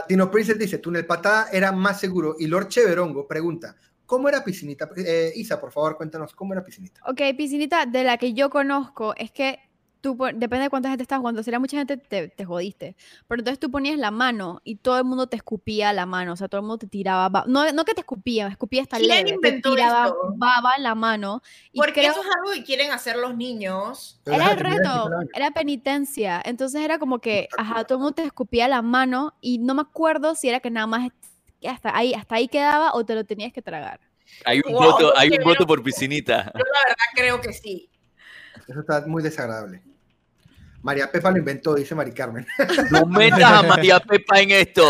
[0.07, 2.35] Dino Princess dice, túnel patada era más seguro.
[2.39, 3.75] Y Lord Cheverongo pregunta,
[4.07, 4.89] ¿cómo era piscinita?
[4.97, 7.01] Eh, Isa, por favor, cuéntanos, ¿cómo era piscinita?
[7.05, 9.59] Ok, piscinita, de la que yo conozco, es que
[10.01, 12.95] tú, depende de cuánta gente estás jugando, si era mucha gente, te, te jodiste.
[13.27, 16.35] Pero entonces tú ponías la mano y todo el mundo te escupía la mano, o
[16.35, 19.09] sea, todo el mundo te tiraba, ba- no, no que te escupía, escupía hasta ¿Quién
[19.09, 20.33] leve, te inventó tiraba esto?
[20.37, 21.41] baba en la mano.
[21.73, 24.19] Y Porque creo, eso es algo que quieren hacer los niños.
[24.25, 26.41] Era el reto, era penitencia.
[26.45, 29.81] Entonces era como que, ajá, todo el mundo te escupía la mano y no me
[29.81, 31.05] acuerdo si era que nada más
[31.59, 33.99] que hasta ahí, hasta ahí quedaba o te lo tenías que tragar.
[34.45, 36.43] Hay un Wow, voto, hay un voto por piscinita.
[36.53, 37.89] Yo la verdad creo que sí.
[38.67, 39.81] Eso está muy desagradable.
[40.81, 42.45] María Pepa lo inventó, dice Mari Carmen.
[42.91, 44.83] No metas a María Pepa en esto.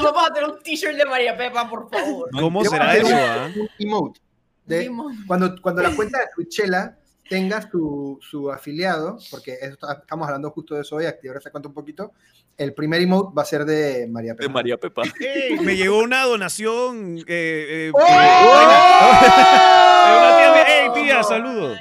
[0.00, 2.28] Vamos a hacer un t-shirt de María Pepa, por favor.
[2.32, 3.06] ¿Cómo será eso?
[3.06, 3.50] un- ah?
[3.56, 4.20] un emote.
[4.66, 4.90] de-
[5.26, 6.96] cuando, cuando la cuenta de Twitchella
[7.30, 11.52] tenga su, su afiliado, porque está- estamos hablando justo de eso hoy, aquí ahora se
[11.52, 12.12] cuenta un poquito,
[12.58, 14.52] el primer emote va a ser de María De Pepa.
[14.52, 15.02] María Pepa.
[15.62, 17.18] Me llegó una donación.
[17.18, 17.98] Eh, eh, ¡Oh!
[20.18, 21.78] una tía mía- ¡Ey, tía, saludos!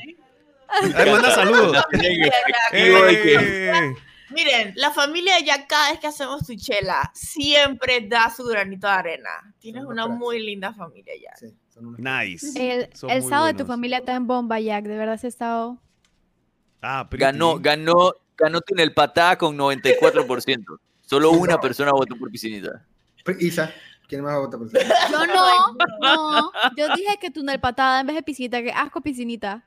[0.70, 1.76] Ay, manda saludos.
[4.32, 8.88] Miren, la familia de Jack, cada vez que hacemos tu chela, siempre da su granito
[8.88, 9.30] de arena.
[9.60, 11.38] Tienes Son una muy linda familia, Jack.
[11.38, 12.48] Sí, son unos- Nice.
[12.74, 14.86] El, Son el sábado de tu familia está en bomba, Jack.
[14.86, 15.78] De verdad, ese sábado.
[16.82, 17.24] Ah, pretty.
[17.26, 20.80] Ganó, ganó, ganó Túnel Patada con 94%.
[21.02, 22.86] Solo una persona votó por piscinita.
[23.40, 23.72] Isa,
[24.08, 24.88] ¿quién más va a votar por usted?
[25.12, 26.52] Yo no, no.
[26.78, 28.62] Yo dije que túnel patada en vez de piscinita.
[28.62, 29.64] Que asco piscinita.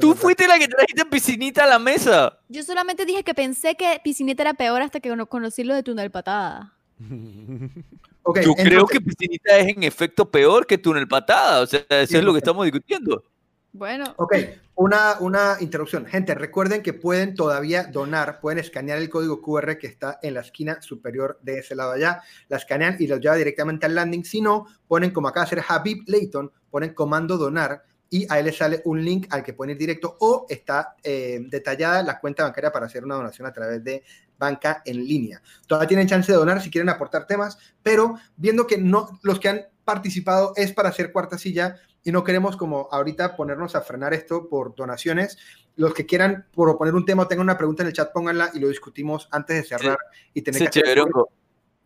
[0.00, 2.38] Tú fuiste la que trajiste piscinita a la mesa.
[2.48, 5.82] Yo solamente dije que pensé que piscinita era peor hasta que no conocí lo de
[5.82, 6.74] túnel patada.
[8.24, 11.60] Ok, Yo creo que piscinita es en efecto peor que Túnel Patada.
[11.60, 13.24] O sea, eso Sí, es lo que estamos discutiendo.
[13.72, 14.34] Bueno, Ok,
[14.74, 16.06] una, una interrupción.
[16.06, 20.40] Gente, recuerden que pueden todavía donar, pueden escanear el código QR que está en la
[20.40, 22.22] esquina superior de ese lado allá.
[22.48, 24.24] La escanean y los lleva directamente al landing.
[24.24, 27.82] Si no, ponen como acá hacer Habib Layton, ponen comando donar
[28.12, 32.02] y ahí les sale un link al que pueden ir directo o está eh, detallada
[32.02, 34.04] la cuenta bancaria para hacer una donación a través de
[34.36, 35.40] banca en línea.
[35.66, 39.48] Todavía tienen chance de donar si quieren aportar temas, pero viendo que no los que
[39.48, 44.12] han participado es para hacer cuarta silla y no queremos como ahorita ponernos a frenar
[44.12, 45.38] esto por donaciones.
[45.76, 48.58] Los que quieran proponer un tema o tengan una pregunta en el chat, pónganla y
[48.58, 49.96] lo discutimos antes de cerrar
[50.34, 51.30] y tener Dice que hacer- Cheverongo,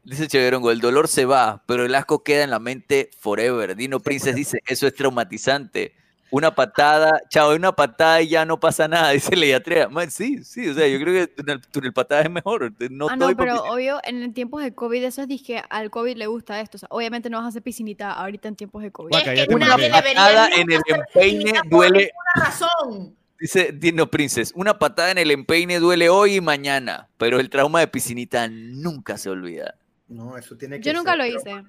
[0.03, 3.77] dice Cheverongo, el dolor se va, pero el asco queda en la mente forever.
[3.77, 5.94] Dino Princess dice, eso es traumatizante.
[6.31, 9.89] Una patada, chao, una patada y ya no pasa nada, dice Leiatrea.
[9.89, 12.73] Man, sí, sí, o sea, yo creo que túnel patada es mejor.
[12.90, 13.73] No ah, no, por pero piscina.
[13.73, 16.77] obvio, en tiempos de COVID, eso es dije, al COVID le gusta esto.
[16.77, 19.15] O sea, obviamente no vas a hacer piscinita ahorita en tiempos de COVID.
[19.15, 21.98] Es que una Patada en el empeine por duele.
[21.98, 23.16] ninguna razón.
[23.39, 27.81] Dice Dino Princess, una patada en el empeine duele hoy y mañana, pero el trauma
[27.81, 29.74] de piscinita nunca se olvida.
[30.08, 31.64] No, eso tiene que Yo nunca ser lo hice.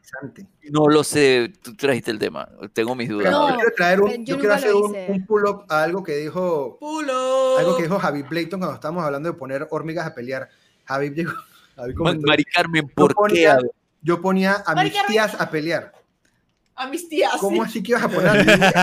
[0.69, 3.31] No lo sé, tú trajiste el tema, tengo mis dudas.
[3.31, 5.81] No, yo quiero traer un, pero yo yo quiero nunca hacer un, un pull-up a
[5.83, 7.57] algo que dijo Pulo.
[7.57, 10.49] algo que dijo Javi Playton cuando estábamos hablando de poner hormigas a pelear.
[10.85, 11.31] Javi llegó,
[11.75, 13.15] Javi comentó, Mari Carmen, yo ¿por qué?
[13.15, 13.57] ponía,
[14.03, 15.13] yo ponía a Mari mis Carmen.
[15.13, 15.93] tías a pelear.
[16.75, 17.31] A mis tías.
[17.39, 17.69] ¿Cómo sí.
[17.71, 18.73] así que ibas a poner a mis tías?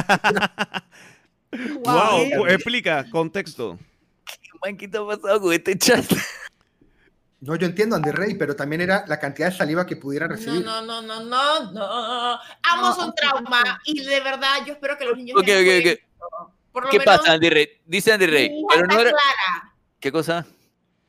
[1.84, 3.78] Wow, cu- explica, contexto.
[4.64, 6.04] Man, ¿qué está pasando con este chat?
[7.44, 10.34] No, yo entiendo Andy Rey, pero también era la cantidad de saliva que pudiera No,
[10.34, 10.64] recibir.
[10.64, 12.40] no, no, no, no, no.
[12.62, 13.80] Ambos No, son ok, trauma ok.
[13.84, 15.36] y de verdad yo espero que los niños.
[15.38, 16.50] Ok, no ok, ok.
[16.72, 17.68] Por lo ¿Qué menos, pasa, Andy Rey?
[17.84, 19.10] Dice Andy Mi Rey, hija pero no está era...
[19.10, 19.74] clara.
[20.00, 20.46] ¿Qué cosa?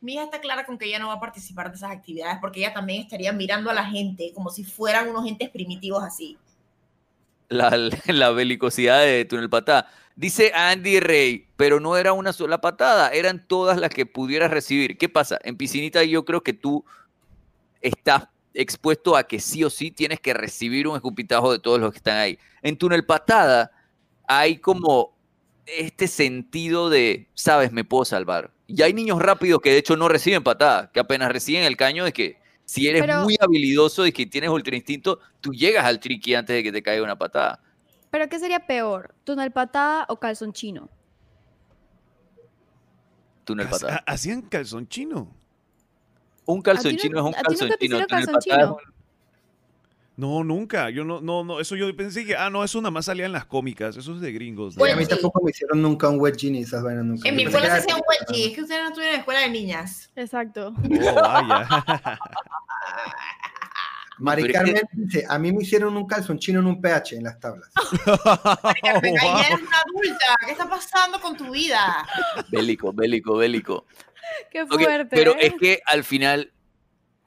[0.01, 2.59] Mi hija está clara con que ella no va a participar de esas actividades porque
[2.59, 6.37] ella también estaría mirando a la gente como si fueran unos entes primitivos así.
[7.47, 7.71] La,
[8.07, 9.89] la belicosidad de Túnel Patada.
[10.15, 14.97] Dice Andy Rey, pero no era una sola patada, eran todas las que pudieras recibir.
[14.97, 15.37] ¿Qué pasa?
[15.43, 16.85] En piscinita yo creo que tú
[17.81, 21.91] estás expuesto a que sí o sí tienes que recibir un escupitajo de todos los
[21.91, 22.39] que están ahí.
[22.61, 23.71] En Túnel Patada
[24.25, 25.13] hay como
[25.65, 28.51] este sentido de, sabes, me puedo salvar.
[28.67, 32.05] Y hay niños rápidos que de hecho no reciben patada, que apenas reciben el caño
[32.05, 35.99] de que si eres Pero- muy habilidoso y que tienes ultra instinto, tú llegas al
[35.99, 37.59] tricky antes de que te caiga una patada.
[38.15, 39.13] Pero ¿qué sería peor?
[39.25, 40.87] ¿Túnel patada o calzón chino?
[43.43, 44.01] Túnel patada.
[44.07, 45.35] ha- ¿Hacían calzón chino?
[46.45, 48.07] Un calzón ¿A ti no- chino es un a ti nunca calzón te chino.
[48.07, 48.77] calzón chino?
[50.15, 50.89] No, nunca.
[50.91, 51.59] Yo no, no, no.
[51.59, 53.97] Eso yo pensé que, ah, no, eso nada más salía en las cómicas.
[53.97, 54.75] Eso es de gringos.
[54.75, 54.85] Sí, ¿no?
[54.85, 55.09] a mí sí.
[55.09, 57.27] tampoco me hicieron nunca un wedgie ni esas vainas nunca.
[57.27, 58.47] En mi escuela se hacía un wedgie.
[58.47, 60.09] Es que ustedes no estuvieron en la escuela de niñas.
[60.15, 60.73] Exacto.
[60.77, 61.67] Oh, vaya.
[64.17, 67.23] Mari es Carmen dice, a mí me hicieron un calzón chino en un pH en
[67.23, 67.69] las tablas.
[68.81, 69.39] Carmen, ahí Wow.
[69.39, 70.35] eres una adulta.
[70.45, 72.07] ¿Qué está pasando con tu vida?
[72.51, 73.85] Bélico, bélico, bélico.
[74.51, 75.07] Qué fuerte.
[75.15, 75.37] pero ¿eh?
[75.47, 76.51] es que al final,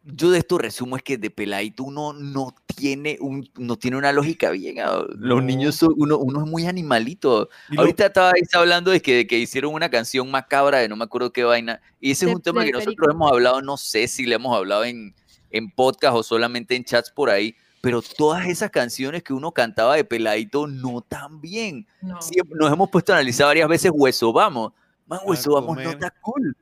[0.04, 4.12] yo de esto resumo es que de peladito uno no tiene, un, no tiene una
[4.12, 4.80] lógica bien.
[4.80, 5.42] ah, Los No.
[5.42, 7.50] niños son, uno, uno es muy animalito.
[7.70, 10.96] Y lo- Ahorita estabais hablando de que, de que hicieron una canción macabra de no
[10.96, 11.80] me acuerdo qué vaina.
[12.00, 13.10] Y ese es De- un tema que nosotros perico.
[13.12, 15.14] hemos hablado, no sé si le hemos hablado en,
[15.50, 17.54] en podcast o solamente en chats por ahí.
[17.80, 21.86] Pero todas esas canciones que uno cantaba de peladito no tan bien.
[22.02, 22.20] No.
[22.20, 24.72] Siempre nos hemos puesto a analizar varias veces Hueso Vamos.
[25.06, 26.56] Man, Hueso Vamos no está cool.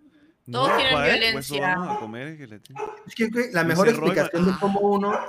[0.51, 1.75] Todos No, violencia.
[1.75, 2.61] vamos a comer, que le-
[3.07, 5.21] Es que güey, la mejor explicación de cómo uno, la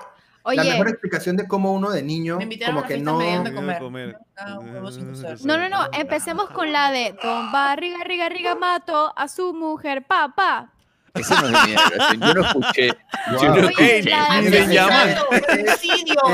[0.44, 3.14] Oye, mejor explicación de cómo uno de niño, como a la que no,
[3.56, 3.80] comer.
[3.80, 4.18] comer.
[4.38, 4.60] Ah,
[5.44, 5.88] no, no, no.
[5.94, 10.72] Empecemos con la de Don Barriga, Riga, Riga, Mato a su mujer, papá.
[11.14, 12.22] Ese no es de mi generación.
[12.22, 12.88] Yo no escuché.
[12.88, 13.70] Yo no Wow.
[13.70, 14.02] Escuché.
[14.04, 14.46] llaman.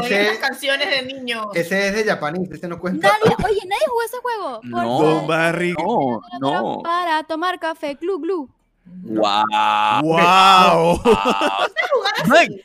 [0.04, 1.48] Ese- estas canciones de niños.
[1.54, 3.08] Ese es de japonés, ese no cuenta.
[3.08, 4.62] Nadie, oye, nadie jugó ese juego.
[4.62, 5.02] ¿Por No.
[5.02, 5.74] Don Barry.
[5.74, 6.82] No, no.
[6.84, 8.50] Para tomar café, glu glu.
[8.86, 9.44] Wow.
[10.04, 11.02] ¡Wow!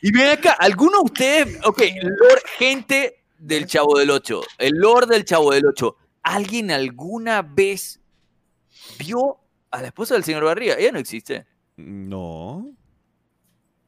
[0.02, 5.06] Y ven acá, ¿alguno de ustedes, ok, lore, gente del Chavo del 8, el lore
[5.06, 8.00] del Chavo del 8, ¿alguien alguna vez
[8.98, 9.38] vio
[9.70, 10.74] a la esposa del señor Barriga?
[10.76, 11.46] Ella no existe.
[11.78, 12.66] No.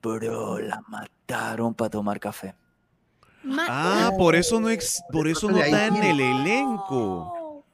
[0.00, 2.54] Pero la mataron para tomar café.
[3.42, 7.64] Ma- Ah, por eso no ex- por eso no está en el elenco.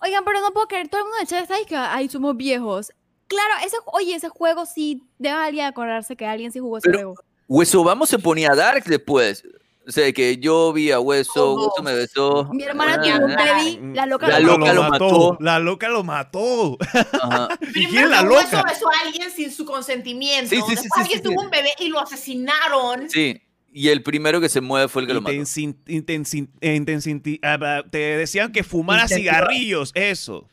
[0.00, 2.08] Oigan, pero no puedo creer, todo el mundo en el chat está ahí que ahí
[2.08, 2.92] somos viejos.
[3.28, 6.98] Claro, ese, oye, ese juego sí, debe alguien acordarse que alguien sí jugó ese Pero-
[7.14, 7.22] juego.
[7.48, 9.44] Hueso Vamos se ponía dark después.
[9.86, 11.54] O sea, que yo vi a Hueso.
[11.56, 12.48] Hueso me besó.
[12.52, 15.36] Mi hermana tuvo un baby, la loca La lo loca lo mató.
[15.40, 16.78] La loca lo mató.
[17.20, 17.48] ajá.
[17.74, 18.64] ¿Y quién es la que Hueso loca?
[18.72, 20.50] besó a alguien sin su consentimiento.
[20.50, 21.34] Sí, sí, Después sí, alguien sí, sí.
[21.34, 23.10] tuvo un bebé y lo asesinaron.
[23.10, 23.42] Sí,
[23.72, 25.34] y el primero que se mueve fue el que lo mató.
[25.34, 29.32] Intensi- intensi- intensi- ah, te decían que fumara Intensiva.
[29.32, 30.46] cigarrillos, eso.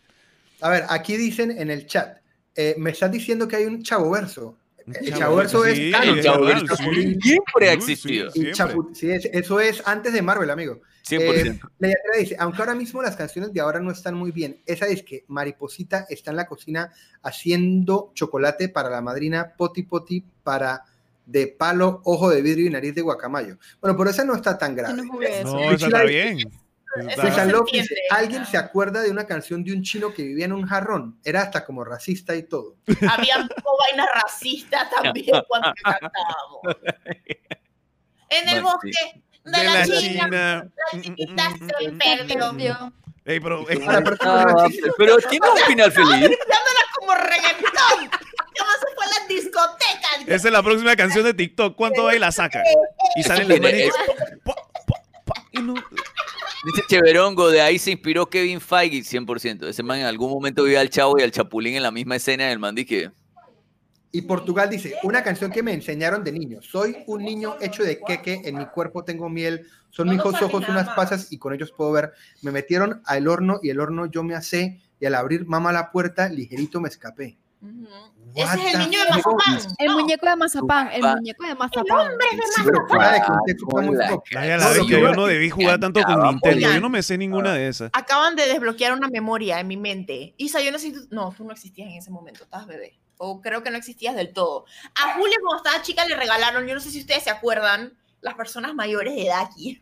[0.61, 2.17] A ver, aquí dicen en el chat,
[2.55, 4.57] eh, me estás diciendo que hay un chavo verso.
[4.95, 6.17] El sí, es canon.
[6.17, 7.17] el Chavo real, Verso sí.
[7.21, 8.31] siempre ha existido.
[8.31, 9.29] sí, siempre.
[9.33, 10.81] eso es antes de Marvel, amigo.
[11.07, 11.19] 100%.
[11.19, 14.85] Eh, la dice, aunque ahora mismo las canciones de ahora no están muy bien, esa
[14.85, 16.91] es que Mariposita está en la cocina
[17.23, 20.83] haciendo chocolate para la madrina, poti poti para
[21.25, 23.57] de palo, ojo de vidrio y nariz de guacamayo.
[23.81, 25.01] Bueno, pero esa no está tan grave.
[25.03, 25.19] no.
[25.43, 26.39] No, está bien.
[26.95, 27.95] Se López entiende.
[28.09, 31.19] ¿alguien se acuerda de una canción de un chino que vivía en un jarrón?
[31.23, 32.75] Era hasta como racista y todo.
[32.87, 36.77] Había vainas racistas también cuando cantábamos.
[38.29, 38.91] En el bosque
[39.43, 40.71] de, De la, la China, China.
[40.93, 42.37] la chiquita Mm, mm, se mm, perdió.
[42.51, 42.93] Perdió.
[43.25, 44.87] Ey, pero, eh, es Ah, racista.
[44.97, 46.37] pero tiene un final feliz.
[46.99, 48.09] Como reggaetón.
[48.57, 50.21] ¿Cómo se fue a las discotecas?
[50.27, 51.75] esa es la próxima canción de TikTok.
[51.75, 52.63] ¿Cuánto va y la saca?
[53.15, 53.89] Y salen las tiene-
[56.65, 59.67] Dice Cheverongo, de ahí se inspiró Kevin Feige 100%.
[59.67, 62.47] Ese man en algún momento vio al Chavo y al Chapulín en la misma escena
[62.47, 62.75] del man
[64.11, 66.61] Y Portugal dice, una canción que me enseñaron de niño.
[66.61, 70.67] Soy un niño hecho de queque, en mi cuerpo tengo miel, son No mis ojos
[70.67, 72.11] unas pasas y con ellos puedo ver.
[72.41, 75.91] Me metieron al horno y el horno yo me asé y al abrir mamá la
[75.91, 77.37] puerta, ligerito me escapé.
[78.35, 79.09] Ese es el the niño de?
[79.09, 79.59] Mazapán.
[79.77, 82.11] El muñeco de mazapán, el muñeco de mazapán.
[82.65, 83.21] Pero fuera de
[84.85, 86.21] que yo no debí jugar tanto con.
[86.23, 86.71] Nintendo.
[86.73, 87.89] Yo no me sé ninguna de esas.
[87.93, 90.33] Acaban de desbloquear una memoria en mi mente.
[90.37, 91.07] Isa, yo no sé si tú...
[91.11, 92.99] No, tú no existías en ese momento, estabas bebé.
[93.17, 94.65] O creo que no existías del todo.
[94.95, 98.35] A Julia cuando estaba chica le regalaron, yo no sé si ustedes se acuerdan, las
[98.35, 99.77] personas mayores de edad aquí,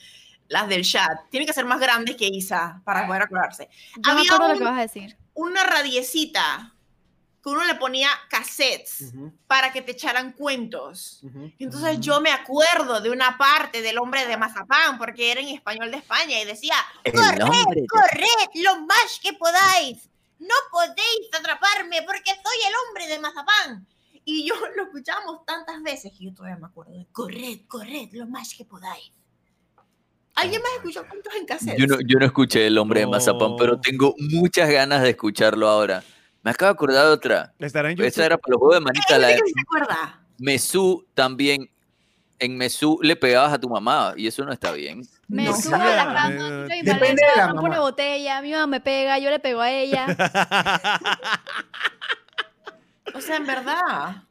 [0.48, 3.68] las del chat, tienen que ser más grandes que Isa para poder acordarse.
[4.04, 5.16] Yo Había acuerdo lo un- que vas a decir.
[5.34, 6.74] Una radiecita
[7.42, 11.20] que uno le ponía cassettes Ujú, para que te echaran cuentos.
[11.22, 11.52] ujú.
[11.58, 15.48] Y Entonces yo me acuerdo de una parte del hombre de Mazapán, porque era en
[15.48, 20.08] español de España, y decía, el corred, corred lo más que podáis.
[20.38, 23.86] No podéis atraparme porque soy el hombre de Mazapán.
[24.24, 28.26] Y yo lo escuchamos tantas veces que yo todavía me acuerdo de corred, corred lo
[28.26, 29.12] más que podáis.
[30.34, 31.78] ¿Alguien más escuchó cuentos en cassette?
[31.78, 35.68] Yo no, yo no escuché El Hombre de Mazapán, pero tengo muchas ganas de escucharlo
[35.68, 36.02] ahora.
[36.42, 37.52] Me acabo de acordar de otra.
[37.58, 39.18] Estará en Esa era para los juegos de manita.
[39.18, 40.20] La de ¿Alguien se acuerda?
[40.38, 41.68] Mesú también.
[42.38, 45.02] En Mesú le pegabas a tu mamá y eso no está bien.
[45.28, 45.52] Me No.
[45.70, 47.78] la cama, me- tiro mi Depende de la mamá.
[47.80, 50.06] botella, mi mamá me pega, yo le pego a ella.
[53.14, 54.22] O sea, en verdad.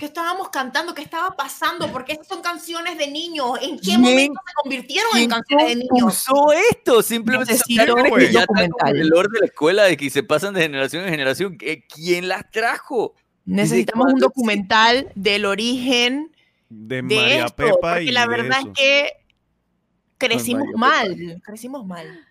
[0.00, 0.94] ¿Qué estábamos cantando?
[0.94, 1.92] ¿Qué estaba pasando?
[1.92, 3.50] Porque esas son canciones de niños.
[3.60, 5.90] ¿En qué ¿Quién- momento se convirtieron en ¿Quién canciones de niños?
[6.24, 7.02] compuso esto?
[7.02, 8.96] Simplemente que ya documental.
[8.96, 11.58] el lore de la escuela de que se pasan de generación en generación.
[11.58, 13.14] ¿Qué- ¿Quién las trajo?
[13.44, 16.32] Necesitamos un documental del origen
[16.70, 18.68] De de María esto, Pepa porque y la verdad eso.
[18.68, 19.12] es que
[20.16, 22.26] crecimos mal, crecimos mal.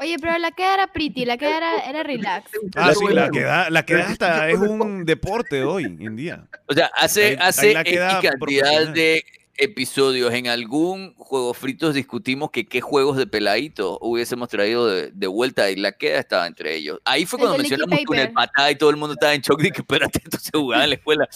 [0.00, 2.50] Oye, pero la que era pretty, la que era, era relax.
[2.76, 3.30] Ah, sí, la Bueno.
[3.32, 6.46] que da, la que da Pero hasta es un deporte hoy en día.
[6.66, 9.24] O sea, hace, Ahí- hace ahí queda cantidad de
[9.56, 15.26] episodios en algún juego fritos discutimos que qué juegos de peladito hubiésemos traído de, de
[15.28, 16.98] vuelta y la queda estaba entre ellos.
[17.04, 18.34] Ahí fue El cuando mencionamos túnel Paper.
[18.34, 20.90] patada y todo el mundo estaba en shock de que espérate, esto se jugaba en
[20.90, 21.28] la escuela.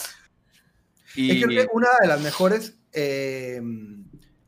[1.14, 3.60] Y Es que una de las mejores eh,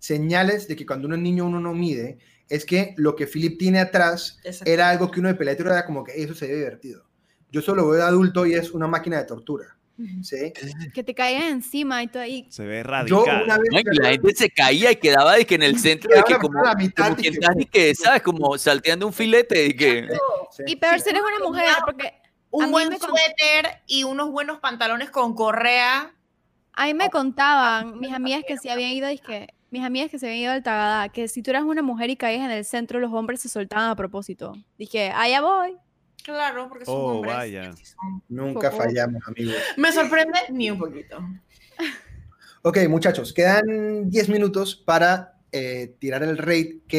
[0.00, 2.18] señales de que cuando uno es niño uno no mide
[2.50, 6.04] es que lo que Philip tiene atrás era algo que uno de peladito era como
[6.04, 7.04] que eso se ve divertido.
[7.50, 9.76] Yo solo veo de adulto y es una máquina de tortura.
[10.22, 10.52] ¿sí?
[10.94, 12.46] Que te caigan encima y todo ahí.
[12.50, 12.84] Se ve Yo
[13.24, 13.42] radical.
[13.44, 13.68] una vez...
[13.70, 16.36] No, y la gente se caía y quedaba de que en el centro de que
[16.38, 18.22] como, la mitad, como y que- y que, ¿sabes?
[18.22, 20.08] Como salteando un filete y que...
[20.52, 20.62] Sí.
[20.66, 22.12] Y peor si eres una mujer, porque A
[22.50, 26.14] un buen suéter y unos buenos pantalones con correa.
[26.72, 30.26] A mí me contaban mis amigas que se habían ido, que mis amigas que se
[30.26, 32.98] habían ido al Tagadá, que si tú eras una mujer y caías en el centro,
[33.00, 34.52] los hombres se soltaban a propósito.
[34.78, 35.76] Dije, allá voy.
[36.24, 37.34] Claro, porque son Oh, hombres.
[37.34, 37.72] vaya.
[37.72, 38.22] son.
[38.28, 38.82] Nunca Poco.
[38.82, 39.54] fallamos, amigos.
[39.76, 41.18] Me sorprende ni un poquito.
[42.62, 46.98] Ok, muchachos, quedan 10 minutos para eh, tirar el raid que